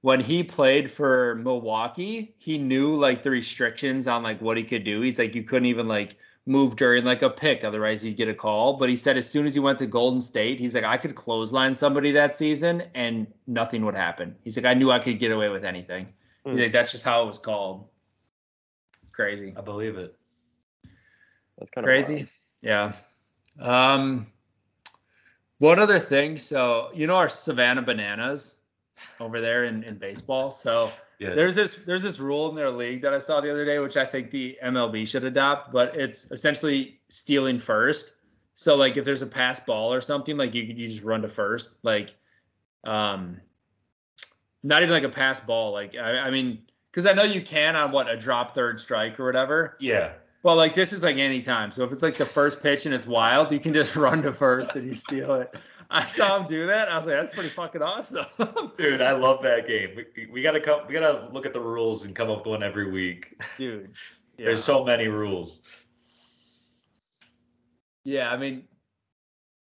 when 0.00 0.20
he 0.20 0.42
played 0.42 0.90
for 0.90 1.34
Milwaukee, 1.36 2.34
he 2.38 2.56
knew 2.56 2.96
like 2.96 3.22
the 3.22 3.30
restrictions 3.30 4.06
on 4.08 4.22
like 4.22 4.40
what 4.40 4.56
he 4.56 4.64
could 4.64 4.84
do. 4.84 5.00
He's 5.02 5.18
like, 5.18 5.34
you 5.34 5.42
couldn't 5.42 5.66
even 5.66 5.88
like 5.88 6.16
move 6.46 6.76
during 6.76 7.04
like 7.04 7.22
a 7.22 7.30
pick, 7.30 7.64
otherwise 7.64 8.02
you'd 8.04 8.16
get 8.16 8.28
a 8.28 8.34
call. 8.34 8.74
But 8.78 8.88
he 8.88 8.96
said 8.96 9.16
as 9.16 9.28
soon 9.28 9.44
as 9.46 9.54
he 9.54 9.60
went 9.60 9.78
to 9.80 9.86
Golden 9.86 10.20
State, 10.20 10.58
he's 10.58 10.74
like, 10.74 10.84
I 10.84 10.96
could 10.96 11.14
clothesline 11.14 11.74
somebody 11.74 12.12
that 12.12 12.34
season 12.34 12.84
and 12.94 13.26
nothing 13.46 13.84
would 13.84 13.94
happen. 13.94 14.34
He's 14.42 14.56
like, 14.56 14.66
I 14.66 14.74
knew 14.74 14.90
I 14.90 14.98
could 14.98 15.18
get 15.18 15.32
away 15.32 15.48
with 15.50 15.64
anything. 15.64 16.08
He's 16.44 16.60
like, 16.60 16.72
that's 16.72 16.90
just 16.92 17.04
how 17.04 17.22
it 17.22 17.26
was 17.26 17.38
called. 17.38 17.88
Crazy. 19.12 19.54
I 19.56 19.60
believe 19.60 19.98
it. 19.98 20.16
That's 21.58 21.70
kind 21.70 21.84
of 21.84 21.88
crazy 21.88 22.26
yeah. 22.62 22.92
Um 23.58 24.26
one 25.58 25.78
other 25.78 25.98
thing 25.98 26.38
so 26.38 26.90
you 26.94 27.06
know 27.06 27.16
our 27.16 27.28
savannah 27.28 27.82
bananas 27.82 28.60
over 29.18 29.40
there 29.40 29.64
in, 29.64 29.82
in 29.84 29.98
baseball? 29.98 30.50
So 30.50 30.90
Yes. 31.18 31.36
there's 31.36 31.54
this 31.54 31.74
there's 31.86 32.02
this 32.02 32.18
rule 32.18 32.48
in 32.48 32.54
their 32.54 32.70
league 32.70 33.02
that 33.02 33.12
i 33.12 33.18
saw 33.18 33.42
the 33.42 33.50
other 33.50 33.66
day 33.66 33.78
which 33.78 33.98
i 33.98 34.06
think 34.06 34.30
the 34.30 34.56
mlb 34.64 35.06
should 35.06 35.22
adopt 35.22 35.70
but 35.70 35.94
it's 35.94 36.30
essentially 36.30 36.98
stealing 37.10 37.58
first. 37.58 38.14
So 38.54 38.74
like 38.74 38.96
if 38.96 39.04
there's 39.04 39.20
a 39.20 39.26
pass 39.26 39.60
ball 39.60 39.92
or 39.92 40.00
something 40.00 40.38
like 40.38 40.54
you 40.54 40.66
could 40.66 40.78
you 40.78 40.88
just 40.88 41.04
run 41.04 41.20
to 41.20 41.28
first 41.28 41.74
like 41.82 42.14
um 42.84 43.38
not 44.62 44.82
even 44.82 44.92
like 44.92 45.04
a 45.04 45.08
pass 45.08 45.40
ball 45.40 45.72
like 45.72 45.96
i, 45.96 46.18
I 46.18 46.30
mean 46.30 46.62
because 46.90 47.06
i 47.06 47.12
know 47.12 47.22
you 47.22 47.42
can 47.42 47.76
on 47.76 47.92
what 47.92 48.08
a 48.08 48.16
drop 48.16 48.54
third 48.54 48.78
strike 48.80 49.18
or 49.18 49.24
whatever 49.24 49.76
yeah. 49.80 50.12
well, 50.42 50.56
like 50.56 50.74
this 50.74 50.92
is 50.92 51.02
like 51.04 51.18
any 51.18 51.42
time. 51.42 51.70
So 51.70 51.84
if 51.84 51.92
it's 51.92 52.02
like 52.02 52.14
the 52.14 52.24
first 52.24 52.62
pitch 52.62 52.86
and 52.86 52.94
it's 52.94 53.06
wild, 53.06 53.52
you 53.52 53.60
can 53.60 53.74
just 53.74 53.94
run 54.06 54.22
to 54.22 54.32
first 54.32 54.74
and 54.74 54.86
you 54.86 54.94
steal 54.94 55.34
it. 55.34 55.54
I 55.90 56.06
saw 56.06 56.38
him 56.38 56.46
do 56.46 56.66
that. 56.66 56.88
I 56.88 56.96
was 56.96 57.06
like, 57.06 57.16
that's 57.16 57.34
pretty 57.34 57.48
fucking 57.48 57.82
awesome. 57.82 58.24
Dude, 58.78 59.02
I 59.02 59.12
love 59.12 59.42
that 59.42 59.66
game. 59.66 59.96
We, 59.96 60.26
we 60.26 60.42
gotta 60.42 60.60
come. 60.60 60.82
We 60.86 60.94
gotta 60.94 61.28
look 61.32 61.46
at 61.46 61.52
the 61.52 61.60
rules 61.60 62.06
and 62.06 62.14
come 62.14 62.30
up 62.30 62.38
with 62.38 62.46
one 62.46 62.62
every 62.62 62.90
week. 62.90 63.42
Dude. 63.58 63.90
Yeah. 64.38 64.44
There's 64.46 64.62
so 64.62 64.84
many 64.84 65.08
rules. 65.08 65.62
yeah, 68.04 68.30
I 68.30 68.36
mean, 68.36 68.64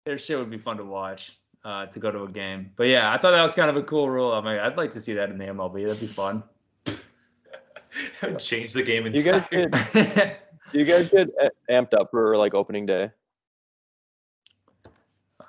their 0.06 0.18
shit 0.18 0.38
would 0.38 0.50
be 0.50 0.58
fun 0.58 0.78
to 0.78 0.86
watch 0.86 1.38
uh, 1.66 1.86
to 1.88 2.00
go 2.00 2.12
to 2.12 2.24
a 2.24 2.30
game. 2.30 2.72
But 2.78 2.88
yeah, 2.88 3.12
I 3.12 3.18
thought 3.18 3.32
that 3.32 3.44
was 3.44 3.56
kind 3.56 3.70
of 3.70 3.76
a 3.76 3.84
cool 3.84 4.10
rule. 4.10 4.32
I'm 4.32 4.46
like, 4.46 4.60
I'd 4.60 4.78
like 4.78 4.92
to 4.92 5.00
see 5.02 5.14
that 5.14 5.30
in 5.30 5.38
the 5.38 5.46
MLB. 5.48 5.86
That'd 5.86 6.00
be 6.00 6.08
fun. 6.08 6.44
Change 8.40 8.74
the 8.74 8.84
game 8.84 9.06
You 9.08 9.24
guys 9.24 9.44
entirely. 9.52 9.70
get 10.16 10.42
do 10.72 10.80
you 10.80 10.86
guys 10.86 11.10
get 11.10 11.30
amped 11.70 11.94
up 11.94 12.10
for 12.12 12.36
like 12.38 12.54
opening 12.54 12.86
day? 12.86 13.10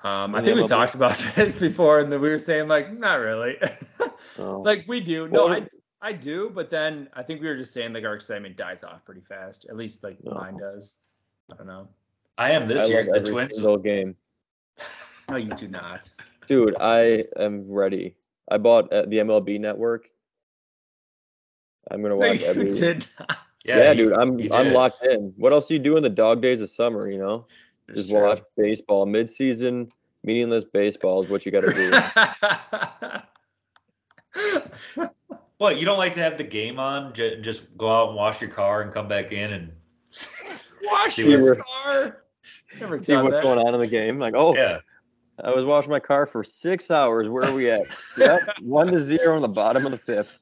um, 0.04 0.34
I 0.34 0.38
In 0.38 0.44
the 0.44 0.50
think 0.50 0.56
we 0.62 0.66
talked 0.68 0.94
about 0.94 1.16
this 1.36 1.58
before, 1.58 2.00
and 2.00 2.12
then 2.12 2.20
we 2.20 2.28
were 2.28 2.38
saying 2.38 2.68
like, 2.68 2.96
not 2.98 3.16
really. 3.16 3.56
Oh. 4.38 4.60
like 4.60 4.84
we 4.86 5.00
do. 5.00 5.28
No, 5.28 5.46
Well, 5.46 5.54
I 5.54 5.66
I 6.02 6.12
do, 6.12 6.50
but 6.54 6.68
then 6.68 7.08
I 7.14 7.22
think 7.22 7.40
we 7.40 7.48
were 7.48 7.56
just 7.56 7.72
saying 7.72 7.94
like 7.94 8.04
our 8.04 8.14
excitement 8.14 8.54
dies 8.56 8.84
off 8.84 9.02
pretty 9.04 9.22
fast. 9.22 9.66
At 9.70 9.76
least 9.76 10.04
like 10.04 10.18
No. 10.24 10.32
mine 10.34 10.58
does. 10.58 11.00
I 11.50 11.56
don't 11.56 11.66
know. 11.66 11.88
I 12.36 12.50
am 12.50 12.68
this 12.68 12.82
I 12.82 12.86
year. 12.86 13.04
The 13.04 13.12
every 13.16 13.32
Twins. 13.32 13.54
single 13.54 13.78
game. 13.78 14.14
No, 15.30 15.36
you 15.36 15.50
do 15.50 15.68
not. 15.68 16.08
Dude, 16.46 16.76
I 16.80 17.24
am 17.38 17.70
ready. 17.72 18.16
I 18.50 18.58
bought 18.58 18.92
uh, 18.92 19.02
the 19.02 19.16
MLB 19.18 19.58
network. 19.60 20.08
I'm 21.90 22.02
gonna 22.02 22.16
watch 22.16 22.40
you 22.40 22.46
every. 22.46 22.72
did 22.72 23.06
not. 23.18 23.38
Yeah, 23.64 23.90
you- 23.92 24.10
dude, 24.10 24.12
I'm 24.12 24.52
I'm 24.52 24.72
locked 24.72 25.04
in. 25.04 25.32
What 25.36 25.52
else 25.52 25.66
do 25.66 25.74
you 25.74 25.80
do 25.80 25.96
in 25.96 26.02
the 26.02 26.08
dog 26.10 26.40
days 26.42 26.60
of 26.60 26.70
summer? 26.70 27.10
You 27.10 27.18
know, 27.18 27.46
It's 27.88 27.96
just 27.98 28.10
true. 28.10 28.22
watch 28.22 28.40
baseball. 28.56 29.06
Mid-season, 29.06 29.90
meaningless 30.22 30.64
baseball 30.64 31.22
is 31.24 31.30
what 31.30 31.44
you 31.44 31.52
got 31.52 31.62
to 31.62 31.72
do. 31.72 31.90
What 35.58 35.78
you 35.78 35.86
don't 35.86 35.96
like 35.96 36.12
to 36.12 36.20
have 36.20 36.36
the 36.36 36.44
game 36.44 36.78
on? 36.78 37.14
J- 37.14 37.40
just 37.40 37.74
go 37.78 37.88
out 37.90 38.08
and 38.08 38.16
wash 38.16 38.42
your 38.42 38.50
car 38.50 38.82
and 38.82 38.92
come 38.92 39.08
back 39.08 39.32
in 39.32 39.54
and 39.54 39.72
Wash 40.82 41.16
your 41.18 41.56
car. 41.56 42.24
Never 42.78 42.98
See 42.98 43.16
what's 43.16 43.34
that. 43.36 43.42
going 43.42 43.58
on 43.58 43.72
in 43.72 43.80
the 43.80 43.86
game. 43.86 44.18
Like, 44.18 44.34
oh, 44.36 44.54
yeah. 44.54 44.80
I 45.42 45.54
was 45.54 45.64
washing 45.64 45.90
my 45.90 46.00
car 46.00 46.26
for 46.26 46.42
six 46.42 46.90
hours. 46.90 47.28
Where 47.28 47.44
are 47.44 47.54
we 47.54 47.70
at? 47.70 47.82
yep, 48.16 48.40
one 48.62 48.88
to 48.88 48.98
zero 49.00 49.36
on 49.36 49.42
the 49.42 49.48
bottom 49.48 49.84
of 49.84 49.92
the 49.92 49.98
fifth. 49.98 50.38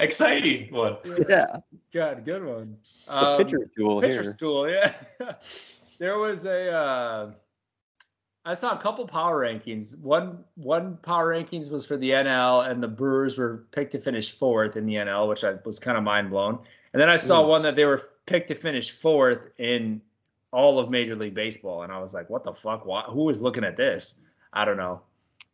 Exciting 0.00 0.72
one. 0.72 0.96
Yeah, 1.28 1.46
God, 1.92 2.24
good 2.24 2.44
one. 2.44 2.76
the 3.06 3.14
Um, 3.14 3.36
pitcher 3.44 3.70
tool 3.76 4.00
Pitcher 4.00 4.22
here. 4.22 4.32
stool, 4.32 4.68
yeah. 4.70 4.92
there 5.98 6.18
was 6.18 6.44
a. 6.44 6.72
Uh, 6.72 7.32
I 8.46 8.52
saw 8.54 8.76
a 8.76 8.78
couple 8.80 9.06
power 9.06 9.40
rankings. 9.40 9.98
One 9.98 10.44
one 10.56 10.98
power 10.98 11.32
rankings 11.34 11.70
was 11.70 11.86
for 11.86 11.96
the 11.96 12.10
NL, 12.10 12.68
and 12.68 12.82
the 12.82 12.88
Brewers 12.88 13.38
were 13.38 13.64
picked 13.70 13.92
to 13.92 13.98
finish 13.98 14.32
fourth 14.36 14.76
in 14.76 14.84
the 14.86 14.94
NL, 14.96 15.28
which 15.28 15.44
I 15.44 15.54
was 15.64 15.78
kind 15.80 15.96
of 15.96 16.04
mind 16.04 16.30
blown. 16.30 16.58
And 16.92 17.00
then 17.00 17.08
I 17.08 17.16
saw 17.16 17.42
Mm. 17.42 17.48
one 17.48 17.62
that 17.62 17.74
they 17.76 17.84
were 17.84 18.02
picked 18.26 18.48
to 18.48 18.54
finish 18.54 18.90
fourth 18.90 19.50
in 19.58 20.02
all 20.54 20.78
of 20.78 20.88
Major 20.88 21.16
League 21.16 21.34
Baseball, 21.34 21.82
and 21.82 21.92
I 21.92 21.98
was 21.98 22.14
like, 22.14 22.30
"What 22.30 22.44
the 22.44 22.54
fuck? 22.54 22.86
Why, 22.86 23.02
who 23.02 23.28
is 23.28 23.42
looking 23.42 23.64
at 23.64 23.76
this?" 23.76 24.14
I 24.52 24.64
don't 24.64 24.76
know. 24.76 25.02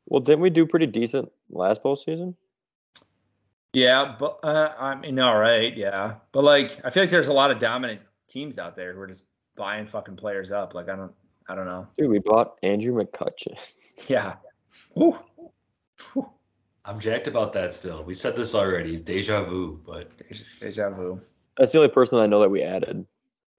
Well, 0.06 0.20
didn't 0.20 0.40
we 0.40 0.50
do 0.50 0.66
pretty 0.66 0.86
decent 0.86 1.30
last 1.50 1.82
postseason? 1.82 2.34
Yeah, 3.72 4.16
but 4.18 4.38
uh, 4.42 4.74
I 4.78 4.94
mean, 4.96 5.18
all 5.18 5.38
right, 5.38 5.74
yeah, 5.76 6.14
but 6.32 6.44
like, 6.44 6.84
I 6.84 6.90
feel 6.90 7.04
like 7.04 7.10
there's 7.10 7.28
a 7.28 7.32
lot 7.32 7.50
of 7.50 7.58
dominant 7.58 8.00
teams 8.28 8.58
out 8.58 8.76
there 8.76 8.92
who 8.92 9.00
are 9.00 9.06
just 9.06 9.24
buying 9.56 9.86
fucking 9.86 10.16
players 10.16 10.50
up. 10.50 10.74
Like, 10.74 10.88
I 10.88 10.96
don't, 10.96 11.12
I 11.48 11.54
don't 11.54 11.66
know. 11.66 11.86
Dude, 11.96 12.10
we 12.10 12.18
bought 12.18 12.58
Andrew 12.62 12.92
McCutchen. 12.92 13.58
Yeah. 14.08 14.36
Ooh. 14.98 15.18
I'm 16.86 16.98
jacked 16.98 17.28
about 17.28 17.52
that 17.52 17.74
still. 17.74 18.02
We 18.02 18.14
said 18.14 18.34
this 18.34 18.54
already. 18.54 18.94
It's 18.94 19.02
deja 19.02 19.42
vu, 19.44 19.78
but 19.86 20.16
Deja, 20.16 20.44
deja 20.58 20.88
vu. 20.88 21.20
That's 21.58 21.72
the 21.72 21.78
only 21.78 21.90
person 21.90 22.18
I 22.18 22.26
know 22.26 22.40
that 22.40 22.48
we 22.48 22.62
added. 22.62 23.04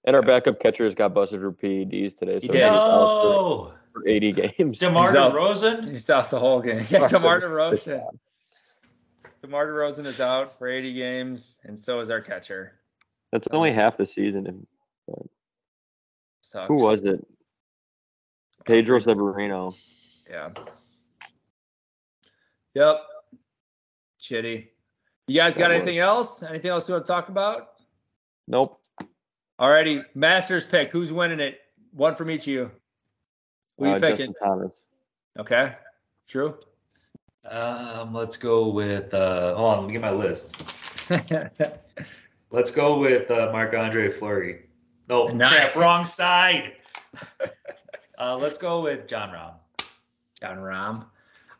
And 0.05 0.15
our 0.15 0.21
backup 0.21 0.59
catchers 0.59 0.95
got 0.95 1.13
busted 1.13 1.41
for 1.41 1.51
PEDs 1.51 2.17
today, 2.17 2.39
He 2.39 2.47
so 2.47 2.53
did. 2.53 2.61
no. 2.61 3.73
for, 3.93 4.01
for 4.01 4.07
80 4.07 4.31
games. 4.31 4.79
DeMar 4.79 5.07
He's 5.07 5.15
out. 5.15 5.33
DeRozan. 5.33 5.91
He's 5.91 6.09
out 6.09 6.29
the 6.31 6.39
whole 6.39 6.59
game. 6.59 6.79
Yeah, 6.89 6.99
Fuck 7.01 7.09
DeMar 7.11 7.35
him. 7.37 7.51
DeRozan. 7.51 8.07
DeMar 9.41 9.67
DeRozan 9.67 10.05
is 10.05 10.19
out 10.19 10.57
for 10.57 10.67
80 10.67 10.93
games, 10.93 11.57
and 11.63 11.77
so 11.77 11.99
is 11.99 12.09
our 12.09 12.21
catcher. 12.21 12.79
That's 13.31 13.47
only 13.51 13.71
uh, 13.71 13.75
half 13.75 13.97
the 13.97 14.05
season. 14.05 14.65
Sucks. 16.41 16.67
Who 16.67 16.75
was 16.75 17.03
it? 17.03 17.25
Pedro 18.65 18.99
Severino. 18.99 19.73
Yeah. 20.29 20.49
Yep. 22.73 23.01
Chitty. 24.19 24.71
You 25.27 25.35
guys 25.35 25.55
got 25.57 25.71
anything 25.71 25.99
else? 25.99 26.43
Anything 26.43 26.71
else 26.71 26.87
you 26.89 26.93
want 26.95 27.05
to 27.05 27.11
talk 27.11 27.29
about? 27.29 27.69
Nope. 28.47 28.80
Alrighty, 29.61 30.03
Masters 30.15 30.65
pick. 30.65 30.89
Who's 30.91 31.13
winning 31.13 31.39
it? 31.39 31.59
One 31.91 32.15
from 32.15 32.31
each 32.31 32.41
of 32.43 32.47
you. 32.47 32.71
Who 33.77 33.85
are 33.85 33.87
you 33.89 33.93
Uh, 33.95 33.99
picking? 33.99 34.17
Justin 34.27 34.33
Thomas. 34.43 34.71
Okay. 35.37 35.75
True. 36.27 36.57
Um, 37.49 38.13
let's 38.13 38.37
go 38.37 38.69
with. 38.71 39.13
Uh, 39.13 39.55
hold 39.55 39.73
on, 39.73 39.77
let 39.81 39.87
me 39.87 39.93
get 39.93 40.01
my 40.01 40.11
list. 40.11 40.77
Let's 42.53 42.69
go 42.69 42.99
with 42.99 43.31
uh, 43.31 43.49
Marc 43.53 43.73
Andre 43.73 44.09
Fleury. 44.09 44.63
No, 45.07 45.27
Nice. 45.33 45.53
crap, 45.71 45.75
wrong 45.77 46.03
side. 46.05 46.73
uh, 48.17 48.35
let's 48.35 48.57
go 48.57 48.81
with 48.81 49.07
Jon 49.07 49.29
Rahm. 49.29 49.53
Jon 50.41 50.57
Rahm. 50.57 51.05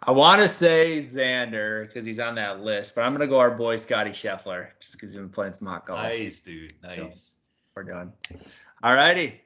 I 0.04 0.12
want 0.12 0.42
to 0.42 0.50
say 0.50 0.98
Xander 1.00 1.88
because 1.88 2.04
he's 2.04 2.20
on 2.20 2.36
that 2.36 2.60
list, 2.62 2.94
but 2.96 3.02
I'm 3.04 3.14
gonna 3.14 3.26
go 3.28 3.40
our 3.40 3.52
boy 3.52 3.78
Scotty 3.78 4.10
Scheffler 4.12 4.68
just 4.82 4.94
because 4.94 5.12
he's 5.12 5.20
been 5.20 5.30
playing 5.30 5.54
some 5.54 5.68
hot 5.70 5.86
golf. 5.86 6.00
Nice, 6.02 6.42
dude. 6.42 6.74
Nice. 6.84 7.36
We're 7.82 7.94
done. 7.94 8.14
All 8.84 8.94
righty. 8.94 9.42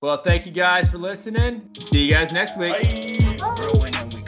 Well, 0.00 0.16
thank 0.16 0.46
you 0.46 0.52
guys 0.52 0.90
for 0.90 0.98
listening. 0.98 1.68
See 1.78 2.04
you 2.04 2.10
guys 2.10 2.32
next 2.32 2.58
week. 2.58 2.72
Bye. 2.72 3.54
Growing 3.54 3.94
and 3.94 4.12
we 4.14 4.21